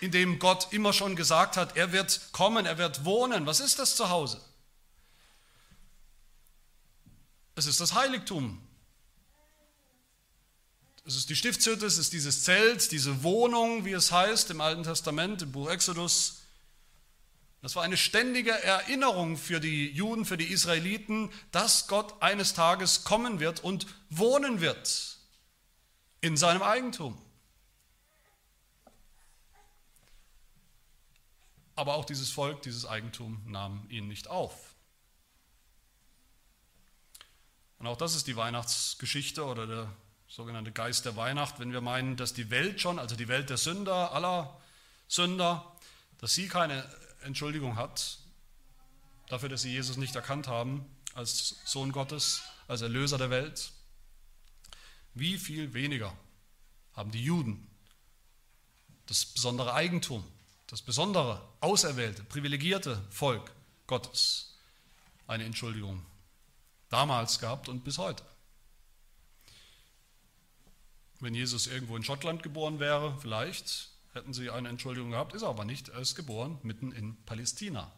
In 0.00 0.10
dem 0.10 0.38
Gott 0.38 0.68
immer 0.72 0.92
schon 0.92 1.16
gesagt 1.16 1.56
hat, 1.56 1.76
er 1.76 1.92
wird 1.92 2.32
kommen, 2.32 2.66
er 2.66 2.78
wird 2.78 3.04
wohnen. 3.04 3.46
Was 3.46 3.60
ist 3.60 3.78
das 3.78 3.96
Zuhause? 3.96 4.40
Es 7.54 7.66
ist 7.66 7.80
das 7.80 7.94
Heiligtum. 7.94 8.60
Es 11.06 11.16
ist 11.16 11.30
die 11.30 11.36
Stiftshütte, 11.36 11.86
es 11.86 11.98
ist 11.98 12.12
dieses 12.12 12.42
Zelt, 12.42 12.90
diese 12.90 13.22
Wohnung, 13.22 13.84
wie 13.84 13.92
es 13.92 14.10
heißt 14.10 14.50
im 14.50 14.60
Alten 14.60 14.82
Testament, 14.82 15.40
im 15.42 15.52
Buch 15.52 15.70
Exodus. 15.70 16.42
Das 17.62 17.76
war 17.76 17.84
eine 17.84 17.96
ständige 17.96 18.50
Erinnerung 18.50 19.36
für 19.36 19.60
die 19.60 19.88
Juden, 19.90 20.24
für 20.24 20.36
die 20.36 20.52
Israeliten, 20.52 21.30
dass 21.52 21.86
Gott 21.86 22.20
eines 22.20 22.54
Tages 22.54 23.04
kommen 23.04 23.40
wird 23.40 23.62
und 23.62 23.86
wohnen 24.10 24.60
wird 24.60 25.16
in 26.20 26.36
seinem 26.36 26.62
Eigentum. 26.62 27.16
Aber 31.76 31.94
auch 31.94 32.04
dieses 32.04 32.30
Volk, 32.30 32.62
dieses 32.62 32.86
Eigentum 32.86 33.40
nahm 33.46 33.86
ihn 33.90 34.08
nicht 34.08 34.28
auf. 34.28 34.74
Und 37.78 37.86
auch 37.86 37.96
das 37.96 38.14
ist 38.14 38.26
die 38.26 38.36
Weihnachtsgeschichte 38.36 39.44
oder 39.44 39.66
der 39.66 39.92
sogenannte 40.26 40.72
Geist 40.72 41.04
der 41.04 41.16
Weihnacht, 41.16 41.60
wenn 41.60 41.72
wir 41.72 41.82
meinen, 41.82 42.16
dass 42.16 42.32
die 42.32 42.50
Welt 42.50 42.80
schon, 42.80 42.98
also 42.98 43.14
die 43.14 43.28
Welt 43.28 43.50
der 43.50 43.58
Sünder, 43.58 44.12
aller 44.12 44.58
Sünder, 45.06 45.76
dass 46.18 46.34
sie 46.34 46.48
keine 46.48 46.84
Entschuldigung 47.22 47.76
hat 47.76 48.18
dafür, 49.28 49.48
dass 49.48 49.62
sie 49.62 49.72
Jesus 49.72 49.96
nicht 49.96 50.14
erkannt 50.14 50.48
haben 50.48 50.84
als 51.14 51.56
Sohn 51.64 51.92
Gottes, 51.92 52.42
als 52.68 52.82
Erlöser 52.82 53.18
der 53.18 53.30
Welt. 53.30 53.72
Wie 55.14 55.38
viel 55.38 55.74
weniger 55.74 56.16
haben 56.94 57.10
die 57.10 57.22
Juden 57.22 57.66
das 59.06 59.24
besondere 59.24 59.74
Eigentum 59.74 60.24
das 60.66 60.82
besondere, 60.82 61.46
auserwählte, 61.60 62.24
privilegierte 62.24 63.02
Volk 63.10 63.52
Gottes 63.86 64.56
eine 65.26 65.44
Entschuldigung 65.44 66.04
damals 66.88 67.38
gehabt 67.38 67.68
und 67.68 67.84
bis 67.84 67.98
heute. 67.98 68.24
Wenn 71.20 71.34
Jesus 71.34 71.66
irgendwo 71.66 71.96
in 71.96 72.04
Schottland 72.04 72.42
geboren 72.42 72.78
wäre, 72.78 73.18
vielleicht 73.20 73.90
hätten 74.12 74.34
sie 74.34 74.50
eine 74.50 74.68
Entschuldigung 74.68 75.10
gehabt, 75.10 75.34
ist 75.34 75.42
er 75.42 75.48
aber 75.48 75.64
nicht. 75.64 75.88
Er 75.88 76.00
ist 76.00 76.14
geboren 76.14 76.58
mitten 76.62 76.92
in 76.92 77.16
Palästina. 77.24 77.90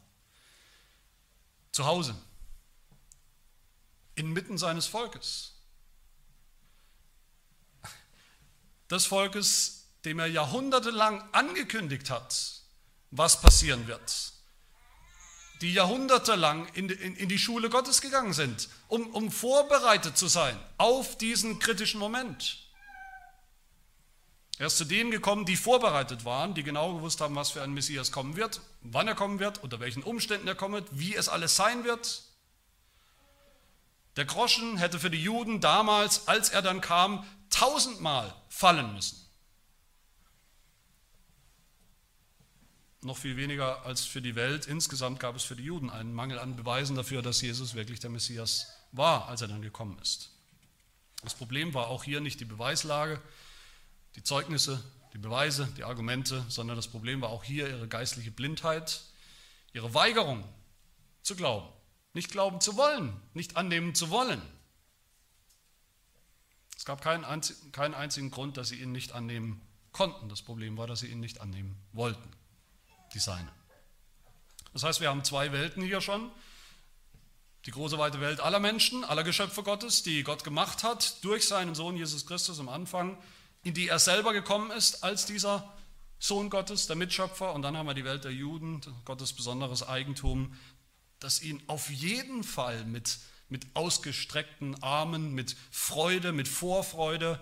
Zu 1.73 1.85
Hause. 1.85 2.15
Inmitten 4.15 4.59
seines 4.59 4.87
Volkes. 4.87 5.55
Des 8.91 9.05
Volkes, 9.05 9.87
dem 10.05 10.19
er 10.19 10.27
jahrhundertelang 10.27 11.23
angekündigt 11.33 12.09
hat, 12.11 12.58
was 13.11 13.41
passieren 13.41 13.87
wird. 13.87 14.33
Die 15.61 15.73
jahrhundertelang 15.73 16.69
in, 16.75 16.89
in, 16.89 17.17
in 17.17 17.29
die 17.29 17.39
Schule 17.39 17.69
Gottes 17.69 18.01
gegangen 18.01 18.33
sind, 18.33 18.69
um, 18.87 19.09
um 19.09 19.31
vorbereitet 19.31 20.17
zu 20.17 20.29
sein 20.29 20.59
auf 20.77 21.19
diesen 21.19 21.59
kritischen 21.59 21.99
Moment. 21.99 22.59
Er 24.59 24.67
ist 24.67 24.77
zu 24.77 24.85
denen 24.85 25.11
gekommen, 25.11 25.47
die 25.47 25.57
vorbereitet 25.57 26.25
waren, 26.25 26.55
die 26.55 26.65
genau 26.65 26.95
gewusst 26.95 27.21
haben, 27.21 27.37
was 27.37 27.51
für 27.51 27.63
ein 27.63 27.73
Messias 27.73 28.11
kommen 28.11 28.37
wird, 28.37 28.61
wann 28.83 29.07
er 29.07 29.15
kommen 29.15 29.39
wird, 29.39 29.63
unter 29.63 29.79
welchen 29.79 30.03
Umständen 30.03 30.49
er 30.49 30.61
wird, 30.73 30.89
wie 30.91 31.15
es 31.15 31.29
alles 31.29 31.55
sein 31.55 31.85
wird. 31.85 32.25
Der 34.17 34.25
Groschen 34.25 34.79
hätte 34.79 34.99
für 34.99 35.11
die 35.11 35.23
Juden 35.23 35.61
damals, 35.61 36.27
als 36.27 36.51
er 36.51 36.61
dann 36.61 36.81
kam, 36.81 37.25
tausendmal 37.51 38.35
fallen 38.49 38.93
müssen. 38.95 39.28
Noch 43.03 43.17
viel 43.17 43.37
weniger 43.37 43.85
als 43.87 44.05
für 44.05 44.21
die 44.21 44.35
Welt. 44.35 44.67
Insgesamt 44.67 45.21
gab 45.21 45.37
es 45.37 45.45
für 45.45 45.57
die 45.57 45.65
Juden 45.65 45.91
einen 45.91 46.13
Mangel 46.13 46.39
an 46.39 46.57
Beweisen 46.57 46.97
dafür, 46.97 47.23
dass 47.23 47.41
Jesus 47.41 47.75
wirklich 47.75 48.01
der 48.01 48.11
Messias 48.11 48.73
war, 48.93 49.29
als 49.29 49.41
er 49.41 49.49
dann 49.49 49.63
gekommen 49.63 49.99
ist. 50.03 50.31
Das 51.23 51.35
Problem 51.35 51.75
war 51.75 51.89
auch 51.89 52.05
hier 52.05 52.21
nicht 52.21 52.41
die 52.41 52.45
Beweislage, 52.45 53.21
die 54.17 54.23
Zeugnisse, 54.23 54.83
die 55.13 55.19
Beweise, 55.19 55.69
die 55.77 55.85
Argumente, 55.85 56.45
sondern 56.49 56.77
das 56.77 56.89
Problem 56.89 57.21
war 57.21 57.31
auch 57.31 57.45
hier 57.45 57.69
ihre 57.69 57.89
geistliche 57.89 58.31
Blindheit, 58.31 59.03
ihre 59.73 59.95
Weigerung 59.95 60.45
zu 61.23 61.37
glauben, 61.37 61.69
nicht 62.15 62.31
glauben 62.31 62.61
zu 62.61 62.77
wollen, 62.77 63.21
nicht 63.35 63.57
annehmen 63.57 63.95
zu 63.95 64.11
wollen. 64.11 64.43
Es 66.77 66.85
gab 66.85 67.03
keinen 67.03 67.25
einzigen 67.25 68.31
Grund, 68.31 68.57
dass 68.57 68.69
sie 68.69 68.81
ihn 68.81 68.93
nicht 68.93 69.13
annehmen 69.13 69.61
konnten. 69.93 70.29
Das 70.29 70.43
Problem 70.43 70.77
war, 70.77 70.87
dass 70.87 71.01
sie 71.01 71.09
ihn 71.09 71.21
nicht 71.21 71.41
annehmen 71.41 71.77
wollten 71.93 72.38
die 73.15 73.19
seine. 73.19 73.51
Das 74.73 74.83
heißt, 74.83 75.01
wir 75.01 75.09
haben 75.09 75.25
zwei 75.25 75.53
Welten 75.53 75.83
hier 75.83 76.01
schon. 76.01 76.31
die 77.67 77.71
große 77.71 77.99
weite 77.99 78.21
Welt 78.21 78.41
aller 78.41 78.61
Menschen, 78.61 79.05
aller 79.05 79.25
Geschöpfe 79.25 79.63
Gottes, 79.63 80.03
die 80.03 80.23
Gott 80.23 80.45
gemacht 80.45 80.85
hat, 80.85 81.23
durch 81.23 81.47
seinen 81.47 81.75
Sohn 81.75 81.97
Jesus 81.97 82.25
Christus 82.25 82.61
am 82.61 82.69
Anfang, 82.69 83.19
in 83.63 83.75
die 83.75 83.89
er 83.89 83.99
selber 83.99 84.33
gekommen 84.33 84.71
ist 84.71 85.03
als 85.05 85.27
dieser 85.27 85.77
Sohn 86.19 86.49
Gottes, 86.51 86.87
der 86.87 86.97
Mitschöpfer. 86.97 87.53
Und 87.53 87.63
dann 87.63 87.77
haben 87.77 87.87
wir 87.87 87.95
die 87.95 88.05
Welt 88.05 88.25
der 88.25 88.33
Juden, 88.33 88.81
Gottes 89.05 89.33
besonderes 89.33 89.83
Eigentum, 89.87 90.57
das 91.21 91.43
ihn 91.43 91.63
auf 91.67 91.91
jeden 91.91 92.45
Fall 92.45 92.85
mit, 92.85 93.19
mit 93.49 93.67
ausgestreckten 93.75 94.83
Armen, 94.83 95.35
mit 95.35 95.57
Freude, 95.71 96.33
mit 96.33 96.49
Vorfreude 96.49 97.39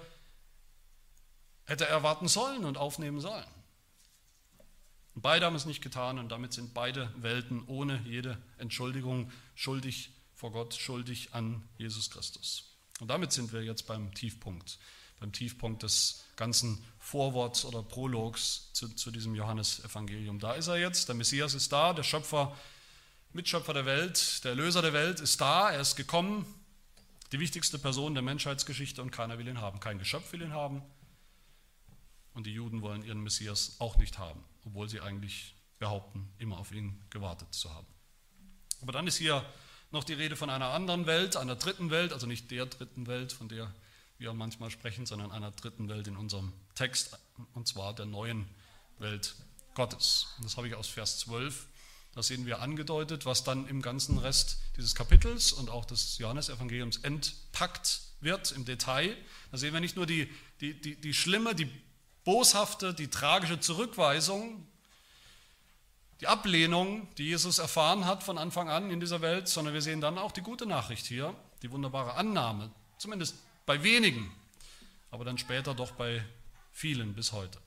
hätte 1.66 1.86
erwarten 1.86 2.28
sollen 2.28 2.64
und 2.64 2.78
aufnehmen 2.78 3.20
sollen. 3.20 3.44
Beide 5.18 5.46
haben 5.46 5.56
es 5.56 5.64
nicht 5.64 5.82
getan 5.82 6.18
und 6.18 6.28
damit 6.28 6.52
sind 6.52 6.74
beide 6.74 7.10
Welten 7.16 7.64
ohne 7.68 8.02
jede 8.04 8.36
Entschuldigung 8.58 9.32
schuldig 9.54 10.10
vor 10.34 10.52
Gott, 10.52 10.74
schuldig 10.74 11.30
an 11.32 11.66
Jesus 11.78 12.10
Christus. 12.10 12.76
Und 13.00 13.08
damit 13.08 13.32
sind 13.32 13.50
wir 13.54 13.62
jetzt 13.62 13.86
beim 13.86 14.12
Tiefpunkt, 14.12 14.78
beim 15.18 15.32
Tiefpunkt 15.32 15.82
des 15.82 16.22
ganzen 16.36 16.84
Vorworts 16.98 17.64
oder 17.64 17.82
Prologs 17.82 18.70
zu, 18.74 18.90
zu 18.90 19.10
diesem 19.10 19.34
Johannesevangelium. 19.34 20.38
Da 20.38 20.52
ist 20.52 20.66
er 20.66 20.76
jetzt, 20.76 21.08
der 21.08 21.14
Messias 21.14 21.54
ist 21.54 21.72
da, 21.72 21.94
der 21.94 22.02
Schöpfer, 22.02 22.54
Mitschöpfer 23.32 23.72
der 23.72 23.86
Welt, 23.86 24.44
der 24.44 24.50
Erlöser 24.50 24.82
der 24.82 24.92
Welt 24.92 25.20
ist 25.20 25.40
da, 25.40 25.70
er 25.70 25.80
ist 25.80 25.96
gekommen, 25.96 26.44
die 27.32 27.40
wichtigste 27.40 27.78
Person 27.78 28.12
der 28.12 28.22
Menschheitsgeschichte 28.22 29.00
und 29.00 29.12
keiner 29.12 29.38
will 29.38 29.48
ihn 29.48 29.62
haben. 29.62 29.80
Kein 29.80 29.98
Geschöpf 29.98 30.32
will 30.32 30.42
ihn 30.42 30.52
haben 30.52 30.82
und 32.36 32.46
die 32.46 32.52
Juden 32.52 32.82
wollen 32.82 33.04
ihren 33.04 33.20
Messias 33.20 33.76
auch 33.80 33.96
nicht 33.96 34.18
haben 34.18 34.44
obwohl 34.66 34.88
sie 34.88 35.00
eigentlich 35.00 35.54
behaupten, 35.78 36.28
immer 36.38 36.58
auf 36.58 36.72
ihn 36.72 37.00
gewartet 37.10 37.54
zu 37.54 37.72
haben. 37.72 37.86
Aber 38.82 38.92
dann 38.92 39.06
ist 39.06 39.16
hier 39.16 39.44
noch 39.92 40.04
die 40.04 40.12
Rede 40.12 40.36
von 40.36 40.50
einer 40.50 40.70
anderen 40.70 41.06
Welt, 41.06 41.36
einer 41.36 41.56
dritten 41.56 41.90
Welt, 41.90 42.12
also 42.12 42.26
nicht 42.26 42.50
der 42.50 42.66
dritten 42.66 43.06
Welt, 43.06 43.32
von 43.32 43.48
der 43.48 43.72
wir 44.18 44.32
manchmal 44.32 44.70
sprechen, 44.70 45.06
sondern 45.06 45.30
einer 45.30 45.52
dritten 45.52 45.88
Welt 45.88 46.08
in 46.08 46.16
unserem 46.16 46.52
Text, 46.74 47.16
und 47.54 47.68
zwar 47.68 47.94
der 47.94 48.06
neuen 48.06 48.48
Welt 48.98 49.36
Gottes. 49.74 50.26
Und 50.38 50.46
das 50.46 50.56
habe 50.56 50.66
ich 50.68 50.74
aus 50.74 50.88
Vers 50.88 51.18
12. 51.20 51.66
Da 52.14 52.22
sehen 52.22 52.46
wir 52.46 52.60
angedeutet, 52.62 53.26
was 53.26 53.44
dann 53.44 53.68
im 53.68 53.82
ganzen 53.82 54.18
Rest 54.18 54.58
dieses 54.76 54.94
Kapitels 54.94 55.52
und 55.52 55.68
auch 55.68 55.84
des 55.84 56.16
Johannesevangeliums 56.18 56.98
entpackt 56.98 58.00
wird 58.20 58.52
im 58.52 58.64
Detail. 58.64 59.14
Da 59.50 59.58
sehen 59.58 59.74
wir 59.74 59.80
nicht 59.80 59.96
nur 59.96 60.06
die, 60.06 60.32
die, 60.62 60.80
die, 60.80 60.96
die 60.96 61.12
schlimme, 61.12 61.54
die 61.54 61.70
boshafte, 62.26 62.92
die 62.92 63.08
tragische 63.08 63.60
Zurückweisung, 63.60 64.66
die 66.20 66.26
Ablehnung, 66.26 67.08
die 67.14 67.24
Jesus 67.24 67.58
erfahren 67.58 68.04
hat 68.04 68.24
von 68.24 68.36
Anfang 68.36 68.68
an 68.68 68.90
in 68.90 68.98
dieser 68.98 69.22
Welt, 69.22 69.48
sondern 69.48 69.72
wir 69.72 69.80
sehen 69.80 70.00
dann 70.00 70.18
auch 70.18 70.32
die 70.32 70.42
gute 70.42 70.66
Nachricht 70.66 71.06
hier, 71.06 71.34
die 71.62 71.70
wunderbare 71.70 72.14
Annahme, 72.14 72.70
zumindest 72.98 73.36
bei 73.64 73.82
wenigen, 73.84 74.30
aber 75.12 75.24
dann 75.24 75.38
später 75.38 75.72
doch 75.72 75.92
bei 75.92 76.24
vielen 76.72 77.14
bis 77.14 77.30
heute. 77.30 77.60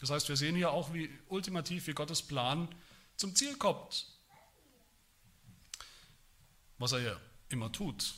Das 0.00 0.08
heißt, 0.08 0.30
wir 0.30 0.36
sehen 0.36 0.56
hier 0.56 0.70
auch, 0.70 0.94
wie 0.94 1.10
ultimativ, 1.28 1.86
wie 1.86 1.92
Gottes 1.92 2.22
Plan 2.22 2.68
zum 3.16 3.34
Ziel 3.34 3.54
kommt. 3.56 4.06
Was 6.78 6.92
er 6.92 7.00
ja 7.00 7.16
immer 7.50 7.70
tut, 7.70 8.14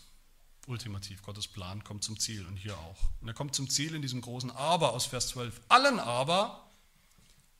ultimativ. 0.67 1.23
Gottes 1.23 1.49
Plan 1.49 1.83
kommt 1.85 2.05
zum 2.05 2.19
Ziel 2.19 2.47
und 2.47 2.57
hier 2.57 2.77
auch. 2.77 2.99
Und 3.21 3.29
er 3.29 3.35
kommt 3.35 3.55
zum 3.55 3.69
Ziel 3.69 3.95
in 3.95 4.03
diesem 4.03 4.21
großen 4.21 4.51
Aber 4.51 4.93
aus 4.93 5.07
Vers 5.07 5.29
12. 5.29 5.61
Allen 5.69 5.99
aber, 5.99 6.69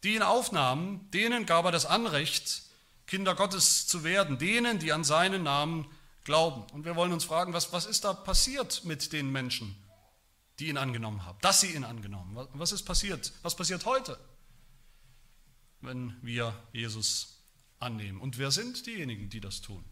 die 0.03 0.15
ihn 0.15 0.23
aufnahmen, 0.23 1.11
denen 1.11 1.47
gab 1.47 1.65
er 1.65 1.73
das 1.73 1.87
Anrecht, 1.87 2.63
Kinder 3.07 3.35
Gottes 3.35 3.87
zu 3.87 4.05
werden, 4.05 4.39
denen, 4.39 4.79
die 4.79 4.93
an 4.93 5.05
seinen 5.05 5.43
Namen 5.43 5.87
glauben. 6.25 6.63
Und 6.73 6.85
wir 6.85 6.97
wollen 6.97 7.13
uns 7.13 7.25
fragen, 7.25 7.53
was, 7.53 7.73
was 7.73 7.87
ist 7.87 8.05
da 8.05 8.13
passiert 8.13 8.85
mit 8.85 9.13
den 9.13 9.31
Menschen, 9.31 9.77
die 10.59 10.69
ihn 10.69 10.77
angenommen 10.77 11.25
haben, 11.25 11.39
dass 11.41 11.61
sie 11.61 11.75
ihn 11.75 11.85
angenommen 11.85 12.37
haben? 12.39 12.59
Was 12.59 12.73
ist 12.73 12.85
passiert? 12.85 13.33
Was 13.43 13.57
passiert 13.57 13.85
heute, 13.85 14.19
wenn 15.81 16.17
wir 16.23 16.55
Jesus 16.73 17.39
annehmen? 17.81 18.21
Und 18.21 18.39
wer 18.39 18.51
sind 18.51 18.87
diejenigen, 18.87 19.29
die 19.29 19.41
das 19.41 19.61
tun? 19.61 19.85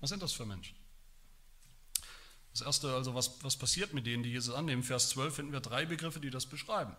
Was 0.00 0.10
sind 0.10 0.22
das 0.22 0.32
für 0.32 0.46
Menschen? 0.46 0.76
Das 2.54 2.62
erste, 2.62 2.94
also 2.94 3.16
was, 3.16 3.42
was 3.42 3.56
passiert 3.56 3.94
mit 3.94 4.06
denen, 4.06 4.22
die 4.22 4.30
Jesus 4.30 4.54
annehmen? 4.54 4.84
Vers 4.84 5.08
12 5.10 5.34
finden 5.34 5.52
wir 5.52 5.60
drei 5.60 5.86
Begriffe, 5.86 6.20
die 6.20 6.30
das 6.30 6.46
beschreiben. 6.46 6.94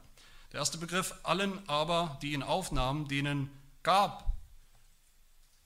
Der 0.52 0.60
erste 0.60 0.78
Begriff, 0.78 1.16
allen 1.24 1.68
aber, 1.70 2.20
die 2.22 2.34
ihn 2.34 2.44
aufnahmen, 2.44 3.08
denen 3.08 3.50
gab 3.82 4.36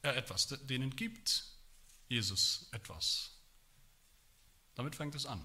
er 0.03 0.15
etwas, 0.15 0.47
denen 0.47 0.95
gibt 0.95 1.43
Jesus 2.07 2.67
etwas. 2.71 3.31
Damit 4.75 4.95
fängt 4.95 5.15
es 5.15 5.25
an. 5.25 5.43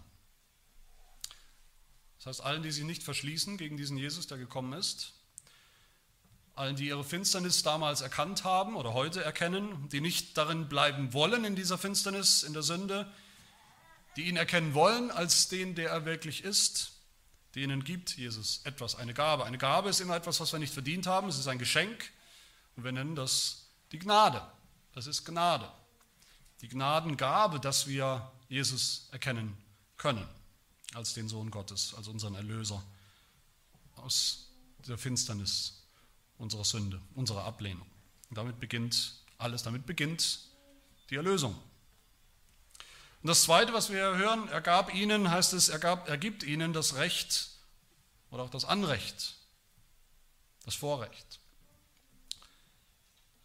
Das 2.18 2.26
heißt, 2.26 2.40
allen, 2.42 2.62
die 2.62 2.70
sich 2.70 2.84
nicht 2.84 3.02
verschließen 3.02 3.56
gegen 3.56 3.78
diesen 3.78 3.96
Jesus, 3.96 4.26
der 4.26 4.36
gekommen 4.36 4.74
ist, 4.74 5.14
allen, 6.54 6.76
die 6.76 6.88
ihre 6.88 7.02
Finsternis 7.02 7.62
damals 7.62 8.02
erkannt 8.02 8.44
haben 8.44 8.76
oder 8.76 8.92
heute 8.92 9.24
erkennen, 9.24 9.88
die 9.88 10.02
nicht 10.02 10.36
darin 10.36 10.68
bleiben 10.68 11.14
wollen 11.14 11.44
in 11.44 11.56
dieser 11.56 11.78
Finsternis, 11.78 12.42
in 12.42 12.52
der 12.52 12.62
Sünde, 12.62 13.10
die 14.16 14.28
ihn 14.28 14.36
erkennen 14.36 14.74
wollen 14.74 15.10
als 15.10 15.48
den, 15.48 15.74
der 15.74 15.90
er 15.90 16.04
wirklich 16.04 16.44
ist, 16.44 16.92
denen 17.54 17.84
gibt 17.84 18.16
Jesus 18.16 18.60
etwas, 18.64 18.96
eine 18.96 19.14
Gabe. 19.14 19.44
Eine 19.44 19.58
Gabe 19.58 19.88
ist 19.88 20.00
immer 20.00 20.16
etwas, 20.16 20.40
was 20.40 20.52
wir 20.52 20.58
nicht 20.58 20.72
verdient 20.72 21.06
haben, 21.06 21.28
es 21.28 21.38
ist 21.38 21.48
ein 21.48 21.58
Geschenk 21.58 22.10
und 22.76 22.84
wir 22.84 22.92
nennen 22.92 23.14
das 23.14 23.68
die 23.92 23.98
Gnade. 23.98 24.42
Das 24.92 25.06
ist 25.06 25.24
Gnade. 25.24 25.70
Die 26.60 26.68
Gnadengabe, 26.68 27.60
dass 27.60 27.86
wir 27.86 28.30
Jesus 28.48 29.08
erkennen 29.12 29.56
können 29.96 30.26
als 30.94 31.14
den 31.14 31.28
Sohn 31.28 31.50
Gottes, 31.50 31.94
als 31.94 32.08
unseren 32.08 32.34
Erlöser 32.34 32.82
aus 33.96 34.50
der 34.86 34.98
Finsternis 34.98 35.82
unserer 36.38 36.64
Sünde, 36.64 37.00
unserer 37.14 37.44
Ablehnung. 37.44 37.86
Und 38.30 38.38
damit 38.38 38.60
beginnt 38.60 39.14
alles, 39.38 39.62
damit 39.62 39.86
beginnt 39.86 40.40
die 41.10 41.16
Erlösung. 41.16 41.54
Und 43.24 43.28
das 43.28 43.44
Zweite, 43.44 43.72
was 43.72 43.88
wir 43.88 44.18
hören, 44.18 44.48
er 44.50 44.60
gab 44.60 44.94
ihnen, 44.94 45.30
heißt 45.30 45.54
es, 45.54 45.70
er, 45.70 45.78
gab, 45.78 46.10
er 46.10 46.18
gibt 46.18 46.42
ihnen 46.42 46.74
das 46.74 46.96
Recht 46.96 47.48
oder 48.30 48.42
auch 48.42 48.50
das 48.50 48.66
Anrecht, 48.66 49.36
das 50.66 50.74
Vorrecht. 50.74 51.40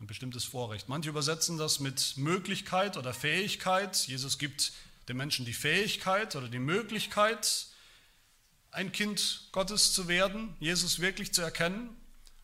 Ein 0.01 0.07
bestimmtes 0.07 0.43
Vorrecht. 0.43 0.89
Manche 0.89 1.07
übersetzen 1.07 1.57
das 1.57 1.79
mit 1.79 2.17
Möglichkeit 2.17 2.97
oder 2.97 3.13
Fähigkeit. 3.13 3.95
Jesus 4.05 4.37
gibt 4.37 4.73
den 5.07 5.15
Menschen 5.15 5.45
die 5.45 5.53
Fähigkeit 5.53 6.35
oder 6.35 6.49
die 6.49 6.59
Möglichkeit, 6.59 7.67
ein 8.71 8.91
Kind 8.91 9.47
Gottes 9.53 9.93
zu 9.93 10.09
werden, 10.09 10.57
Jesus 10.59 10.99
wirklich 10.99 11.33
zu 11.33 11.41
erkennen. 11.41 11.95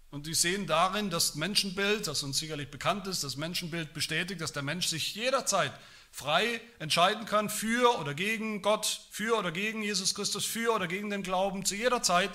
Und 0.10 0.26
die 0.26 0.36
sehen 0.36 0.68
darin 0.68 1.10
das 1.10 1.36
Menschenbild, 1.36 2.08
das 2.08 2.24
uns 2.24 2.38
sicherlich 2.38 2.72
bekannt 2.72 3.08
ist, 3.08 3.26
das 3.26 3.36
Menschenbild 3.36 3.94
bestätigt, 3.94 4.40
dass 4.40 4.54
der 4.54 4.64
Mensch 4.64 4.88
sich 4.88 5.16
jederzeit 5.16 5.78
frei 6.16 6.62
entscheiden 6.80 7.26
kann 7.26 7.50
für 7.50 8.00
oder 8.00 8.14
gegen 8.14 8.62
Gott, 8.62 9.02
für 9.12 9.38
oder 9.38 9.52
gegen 9.52 9.84
Jesus 9.84 10.16
Christus, 10.16 10.46
für 10.46 10.74
oder 10.74 10.88
gegen 10.88 11.10
den 11.10 11.24
Glauben, 11.24 11.66
zu 11.66 11.76
jeder 11.76 12.02
Zeit, 12.02 12.32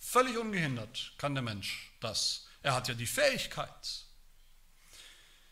völlig 0.00 0.36
ungehindert 0.36 1.12
kann 1.18 1.34
der 1.34 1.42
Mensch 1.44 1.92
das. 2.00 2.48
Er 2.64 2.74
hat 2.74 2.88
ja 2.88 2.94
die 2.94 3.06
Fähigkeit. 3.06 4.06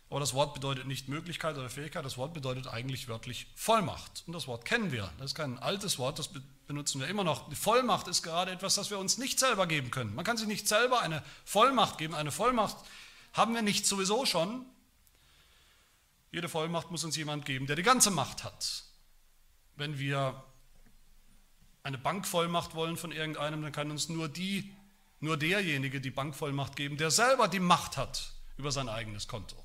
Aber 0.09 0.19
das 0.19 0.35
Wort 0.35 0.55
bedeutet 0.55 0.89
nicht 0.89 1.07
Möglichkeit 1.07 1.57
oder 1.57 1.71
Fähigkeit, 1.71 2.05
das 2.05 2.19
Wort 2.19 2.35
bedeutet 2.35 2.67
eigentlich 2.67 3.07
wörtlich 3.07 3.47
Vollmacht. 3.55 4.25
Und 4.27 4.33
das 4.33 4.49
Wort 4.49 4.65
kennen 4.65 4.91
wir. 4.91 5.13
Das 5.19 5.27
ist 5.27 5.35
kein 5.37 5.57
altes 5.61 6.01
Wort, 6.01 6.19
das 6.19 6.29
benutzen 6.67 7.01
wir 7.01 7.07
immer 7.07 7.23
noch. 7.23 7.49
Die 7.51 7.55
Vollmacht 7.55 8.09
ist 8.09 8.25
gerade 8.25 8.51
etwas, 8.51 8.75
das 8.75 8.91
wir 8.91 8.99
uns 8.99 9.17
nicht 9.17 9.39
selber 9.39 9.69
geben 9.69 9.93
können. 9.93 10.17
Man 10.17 10.25
kann 10.25 10.37
sich 10.37 10.49
nicht 10.49 10.67
selber 10.67 11.03
eine 11.03 11.23
Vollmacht 11.45 11.99
geben. 11.99 12.17
Eine 12.17 12.33
Vollmacht 12.33 12.79
haben 13.33 13.55
wir 13.55 13.63
nicht 13.63 13.87
sowieso 13.87 14.27
schon, 14.27 14.67
jede 16.31 16.49
Vollmacht 16.49 16.91
muss 16.91 17.05
uns 17.05 17.17
jemand 17.17 17.45
geben, 17.45 17.67
der 17.67 17.77
die 17.77 17.83
ganze 17.83 18.11
Macht 18.11 18.45
hat. 18.45 18.85
Wenn 19.77 19.99
wir 19.99 20.45
eine 21.83 21.99
Bankvollmacht 21.99 22.75
wollen 22.75 22.97
von 22.97 23.13
irgendeinem, 23.13 23.63
dann 23.63 23.73
kann 23.73 23.91
uns 23.91 24.09
nur 24.09 24.29
die, 24.29 24.73
nur 25.21 25.37
derjenige 25.37 26.01
die 26.01 26.11
Bankvollmacht 26.11 26.77
geben, 26.77 26.97
der 26.97 27.11
selber 27.11 27.49
die 27.49 27.61
Macht 27.61 27.97
hat 27.97 28.33
über 28.57 28.71
sein 28.71 28.89
eigenes 28.89 29.27
Konto. 29.27 29.57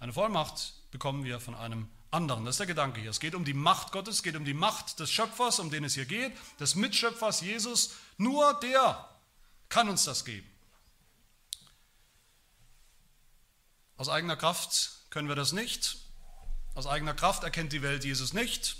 Eine 0.00 0.12
Vollmacht 0.12 0.74
bekommen 0.90 1.24
wir 1.24 1.38
von 1.38 1.54
einem 1.54 1.88
anderen. 2.10 2.44
Das 2.44 2.54
ist 2.54 2.60
der 2.60 2.66
Gedanke 2.66 3.00
hier. 3.00 3.10
Es 3.10 3.20
geht 3.20 3.34
um 3.34 3.44
die 3.44 3.54
Macht 3.54 3.92
Gottes, 3.92 4.16
es 4.16 4.22
geht 4.22 4.36
um 4.36 4.44
die 4.44 4.54
Macht 4.54 4.98
des 4.98 5.10
Schöpfers, 5.10 5.60
um 5.60 5.70
den 5.70 5.84
es 5.84 5.94
hier 5.94 6.06
geht, 6.06 6.32
des 6.58 6.74
Mitschöpfers 6.74 7.40
Jesus. 7.40 7.94
Nur 8.16 8.54
der 8.60 9.08
kann 9.68 9.88
uns 9.88 10.04
das 10.04 10.24
geben. 10.24 10.48
Aus 13.96 14.08
eigener 14.08 14.36
Kraft 14.36 15.01
können 15.12 15.28
wir 15.28 15.36
das 15.36 15.52
nicht. 15.52 15.98
Aus 16.74 16.86
eigener 16.86 17.12
Kraft 17.12 17.44
erkennt 17.44 17.74
die 17.74 17.82
Welt 17.82 18.02
Jesus 18.02 18.32
nicht, 18.32 18.78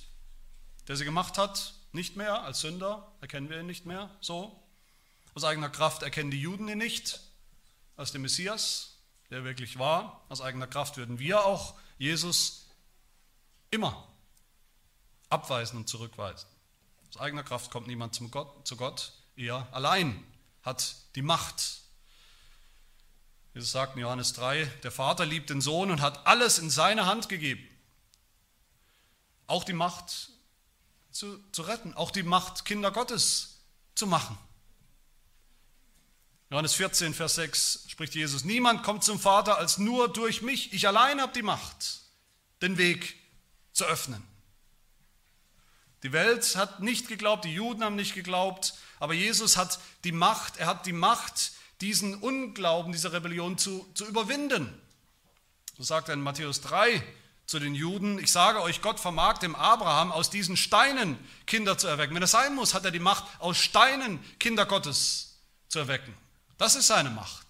der 0.89 0.97
sie 0.97 1.05
gemacht 1.05 1.37
hat, 1.37 1.75
nicht 1.93 2.17
mehr. 2.17 2.43
Als 2.43 2.61
Sünder 2.61 3.13
erkennen 3.21 3.51
wir 3.51 3.61
ihn 3.61 3.67
nicht 3.67 3.85
mehr 3.85 4.11
so. 4.23 4.59
Aus 5.35 5.45
eigener 5.45 5.69
Kraft 5.69 6.03
erkennen 6.03 6.31
die 6.31 6.41
Juden 6.41 6.69
ihn 6.69 6.79
nicht 6.79 7.21
als 7.97 8.13
den 8.13 8.23
Messias, 8.23 8.97
der 9.29 9.45
wirklich 9.45 9.79
war. 9.79 10.25
Aus 10.31 10.41
eigener 10.41 10.67
Kraft 10.67 10.97
würden 10.97 11.19
wir 11.19 11.45
auch 11.45 11.75
Jesus 11.99 12.71
Immer 13.71 14.07
abweisen 15.31 15.79
und 15.79 15.89
zurückweisen. 15.89 16.47
Aus 17.09 17.19
eigener 17.19 17.43
Kraft 17.43 17.71
kommt 17.71 17.87
niemand 17.87 18.21
Gott, 18.31 18.67
zu 18.69 18.77
Gott, 18.77 19.13
er 19.35 19.67
allein 19.73 20.23
hat 20.63 20.95
die 21.15 21.23
Macht. 21.23 21.82
Jesus 23.55 23.73
sagt 23.73 23.97
in 23.97 24.03
Johannes 24.03 24.33
3, 24.33 24.65
der 24.83 24.91
Vater 24.91 25.27
liebt 25.27 25.51
den 25.51 25.61
Sohn 25.61 25.91
und 25.91 26.01
hat 26.01 26.27
alles 26.27 26.59
in 26.59 26.71
seine 26.71 27.07
Hand 27.07 27.29
gegeben. 27.29 27.69
Auch 29.47 29.65
die 29.65 29.75
Macht 29.75 30.31
zu, 31.11 31.39
zu 31.53 31.63
retten, 31.63 31.95
auch 31.95 32.11
die 32.11 32.23
Macht, 32.23 32.65
Kinder 32.65 32.91
Gottes 32.91 33.59
zu 33.95 34.07
machen. 34.07 34.39
Johannes 36.51 36.75
14, 36.75 37.15
Vers 37.15 37.35
6 37.37 37.85
spricht 37.89 38.15
Jesus, 38.15 38.45
niemand 38.45 38.83
kommt 38.83 39.05
zum 39.05 39.19
Vater 39.21 39.59
als 39.59 39.79
nur 39.79 40.11
durch 40.11 40.43
mich. 40.43 40.73
Ich 40.73 40.87
allein 40.87 41.21
habe 41.21 41.33
die 41.33 41.43
Macht, 41.43 42.01
den 42.61 42.79
Weg 42.79 43.17
zu 43.73 43.85
öffnen. 43.85 44.23
Die 46.03 46.13
Welt 46.13 46.57
hat 46.57 46.81
nicht 46.81 47.09
geglaubt, 47.09 47.45
die 47.45 47.55
Juden 47.55 47.85
haben 47.85 47.97
nicht 47.97 48.15
geglaubt, 48.15 48.75
aber 48.99 49.15
Jesus 49.15 49.57
hat 49.57 49.79
die 50.05 50.13
Macht, 50.13 50.57
er 50.57 50.67
hat 50.67 50.85
die 50.85 50.93
Macht, 50.93 51.53
diesen 51.83 52.15
Unglauben, 52.15 52.93
diese 52.93 53.13
Rebellion 53.13 53.59
zu, 53.59 53.87
zu 53.95 54.07
überwinden. 54.07 54.73
So 55.77 55.83
sagt 55.83 56.09
er 56.09 56.15
in 56.15 56.23
Matthäus 56.23 56.61
3 56.63 57.03
zu 57.47 57.59
den 57.59 57.75
Juden, 57.75 58.19
ich 58.19 58.31
sage 58.31 58.63
euch, 58.63 58.81
Gott 58.81 59.01
vermag 59.01 59.39
dem 59.39 59.55
Abraham 59.55 60.13
aus 60.13 60.31
diesen 60.31 60.57
Steinen 60.57 61.19
Kinder 61.45 61.77
zu 61.77 61.89
erwecken. 61.89 62.15
Wenn 62.15 62.23
es 62.23 62.31
sein 62.31 62.55
muss, 62.55 62.73
hat 62.73 62.85
er 62.85 62.93
die 62.93 63.01
Macht, 63.01 63.25
aus 63.41 63.59
Steinen 63.59 64.21
Kinder 64.39 64.65
Gottes 64.65 65.41
zu 65.69 65.81
erwecken. 65.81 66.15
Das 66.57 66.77
ist 66.77 66.87
seine 66.87 67.11
Macht. 67.11 67.47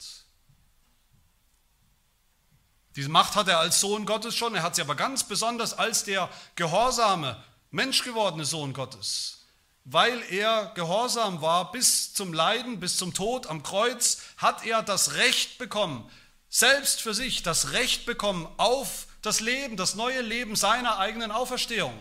Diese 2.97 3.11
Macht 3.11 3.37
hat 3.37 3.49
er 3.49 3.59
als 3.59 3.81
Sohn 3.81 4.07
Gottes 4.07 4.35
schon, 4.35 4.55
er 4.55 4.63
hat 4.63 4.77
sie 4.77 4.83
aber 4.83 4.95
ganz 4.95 5.25
besonders 5.25 5.75
als 5.75 6.05
der 6.05 6.29
gehorsame, 6.57 7.43
menschgewordene 7.71 8.45
Sohn 8.45 8.73
Gottes. 8.73 9.42
Weil 9.85 10.23
er 10.31 10.73
gehorsam 10.75 11.43
war 11.43 11.73
bis 11.73 12.15
zum 12.15 12.33
Leiden, 12.33 12.79
bis 12.79 12.97
zum 12.97 13.15
Tod 13.15 13.47
am 13.47 13.63
Kreuz, 13.63 14.23
hat 14.37 14.65
er 14.65 14.83
das 14.83 15.15
Recht 15.15 15.59
bekommen, 15.59 16.09
selbst 16.49 17.01
für 17.01 17.15
sich 17.15 17.43
das 17.43 17.73
Recht 17.73 18.07
bekommen 18.07 18.47
auf 18.59 19.07
das 19.23 19.41
Leben, 19.41 19.77
das 19.77 19.95
neue 19.95 20.21
Leben 20.21 20.55
seiner 20.55 20.99
eigenen 20.99 21.33
Auferstehung. 21.33 21.97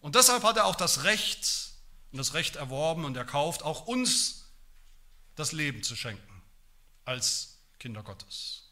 Und 0.00 0.16
deshalb 0.16 0.42
hat 0.42 0.56
er 0.56 0.66
auch 0.66 0.74
das 0.74 1.04
Recht 1.04 1.72
und 2.12 2.18
das 2.18 2.34
Recht 2.34 2.56
erworben 2.56 3.04
und 3.04 3.16
erkauft, 3.16 3.62
auch 3.62 3.86
uns 3.86 4.52
das 5.34 5.52
Leben 5.52 5.82
zu 5.82 5.96
schenken 5.96 6.42
als 7.04 7.58
Kinder 7.78 8.02
Gottes. 8.02 8.70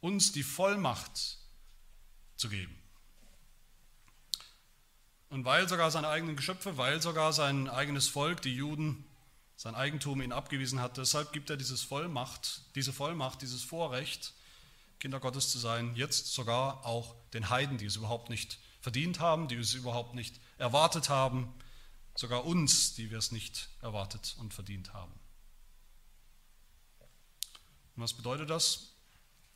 Uns 0.00 0.32
die 0.32 0.42
Vollmacht 0.42 1.38
zu 2.36 2.48
geben. 2.48 2.80
Und 5.30 5.44
weil 5.44 5.68
sogar 5.68 5.90
seine 5.90 6.08
eigenen 6.08 6.36
Geschöpfe, 6.36 6.76
weil 6.76 7.02
sogar 7.02 7.32
sein 7.32 7.68
eigenes 7.68 8.08
Volk, 8.08 8.40
die 8.42 8.54
Juden, 8.54 9.04
sein 9.56 9.74
Eigentum 9.74 10.22
ihn 10.22 10.32
abgewiesen 10.32 10.80
hat, 10.80 10.96
deshalb 10.96 11.32
gibt 11.32 11.50
er 11.50 11.56
dieses 11.56 11.82
Vollmacht, 11.82 12.62
diese 12.74 12.92
Vollmacht, 12.92 13.42
dieses 13.42 13.62
Vorrecht, 13.62 14.32
Kinder 15.00 15.20
Gottes 15.20 15.50
zu 15.50 15.58
sein, 15.58 15.94
jetzt 15.96 16.32
sogar 16.32 16.86
auch 16.86 17.14
den 17.32 17.50
Heiden, 17.50 17.78
die 17.78 17.86
es 17.86 17.96
überhaupt 17.96 18.30
nicht 18.30 18.58
verdient 18.80 19.20
haben, 19.20 19.48
die 19.48 19.56
es 19.56 19.74
überhaupt 19.74 20.14
nicht 20.14 20.40
erwartet 20.56 21.08
haben, 21.08 21.52
sogar 22.14 22.44
uns, 22.44 22.94
die 22.94 23.10
wir 23.10 23.18
es 23.18 23.30
nicht 23.30 23.68
erwartet 23.82 24.36
und 24.38 24.54
verdient 24.54 24.92
haben. 24.92 25.12
Und 27.96 28.02
was 28.02 28.14
bedeutet 28.14 28.48
das? 28.50 28.92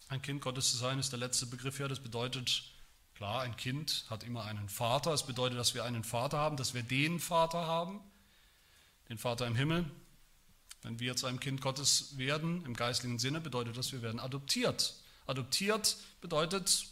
Ein 0.09 0.21
Kind 0.21 0.43
Gottes 0.43 0.71
zu 0.71 0.77
sein 0.77 0.99
ist 0.99 1.11
der 1.11 1.19
letzte 1.19 1.47
Begriff 1.47 1.77
hier. 1.77 1.89
Das 1.89 2.01
bedeutet, 2.01 2.65
klar, 3.15 3.43
ein 3.43 3.57
Kind 3.57 4.07
hat 4.11 4.25
immer 4.25 4.45
einen 4.45 4.69
Vater. 4.69 5.13
Es 5.13 5.27
bedeutet, 5.27 5.59
dass 5.59 5.75
wir 5.75 5.85
einen 5.85 6.05
Vater 6.05 6.39
haben, 6.39 6.57
dass 6.57 6.75
wir 6.75 6.83
den 6.83 7.21
Vater 7.21 7.67
haben, 7.67 8.01
den 9.09 9.19
Vater 9.19 9.47
im 9.47 9.55
Himmel. 9.55 9.91
Wenn 10.83 10.99
wir 10.99 11.17
zu 11.17 11.27
einem 11.27 11.39
Kind 11.39 11.61
Gottes 11.61 12.19
werden, 12.19 12.65
im 12.65 12.75
geistlichen 12.75 13.19
Sinne, 13.19 13.41
bedeutet 13.41 13.77
das, 13.77 13.93
wir 13.93 14.03
werden 14.03 14.19
adoptiert. 14.19 14.95
Adoptiert 15.27 15.97
bedeutet, 16.21 16.87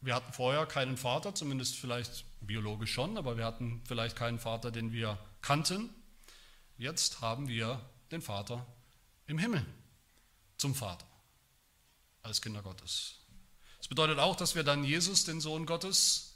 wir 0.00 0.14
hatten 0.14 0.32
vorher 0.32 0.64
keinen 0.66 0.96
Vater, 0.96 1.34
zumindest 1.34 1.74
vielleicht 1.74 2.24
biologisch 2.40 2.92
schon, 2.92 3.18
aber 3.18 3.36
wir 3.36 3.44
hatten 3.44 3.82
vielleicht 3.84 4.16
keinen 4.16 4.38
Vater, 4.38 4.70
den 4.70 4.92
wir 4.92 5.18
kannten. 5.42 5.90
Jetzt 6.76 7.20
haben 7.20 7.48
wir 7.48 7.84
den 8.12 8.22
Vater 8.22 8.64
im 9.26 9.38
Himmel 9.38 9.66
zum 10.56 10.74
Vater 10.74 11.06
als 12.22 12.40
Kinder 12.40 12.62
Gottes. 12.62 13.17
Das 13.88 13.96
bedeutet 13.96 14.18
auch, 14.18 14.36
dass 14.36 14.54
wir 14.54 14.64
dann 14.64 14.84
Jesus, 14.84 15.24
den 15.24 15.40
Sohn 15.40 15.64
Gottes, 15.64 16.34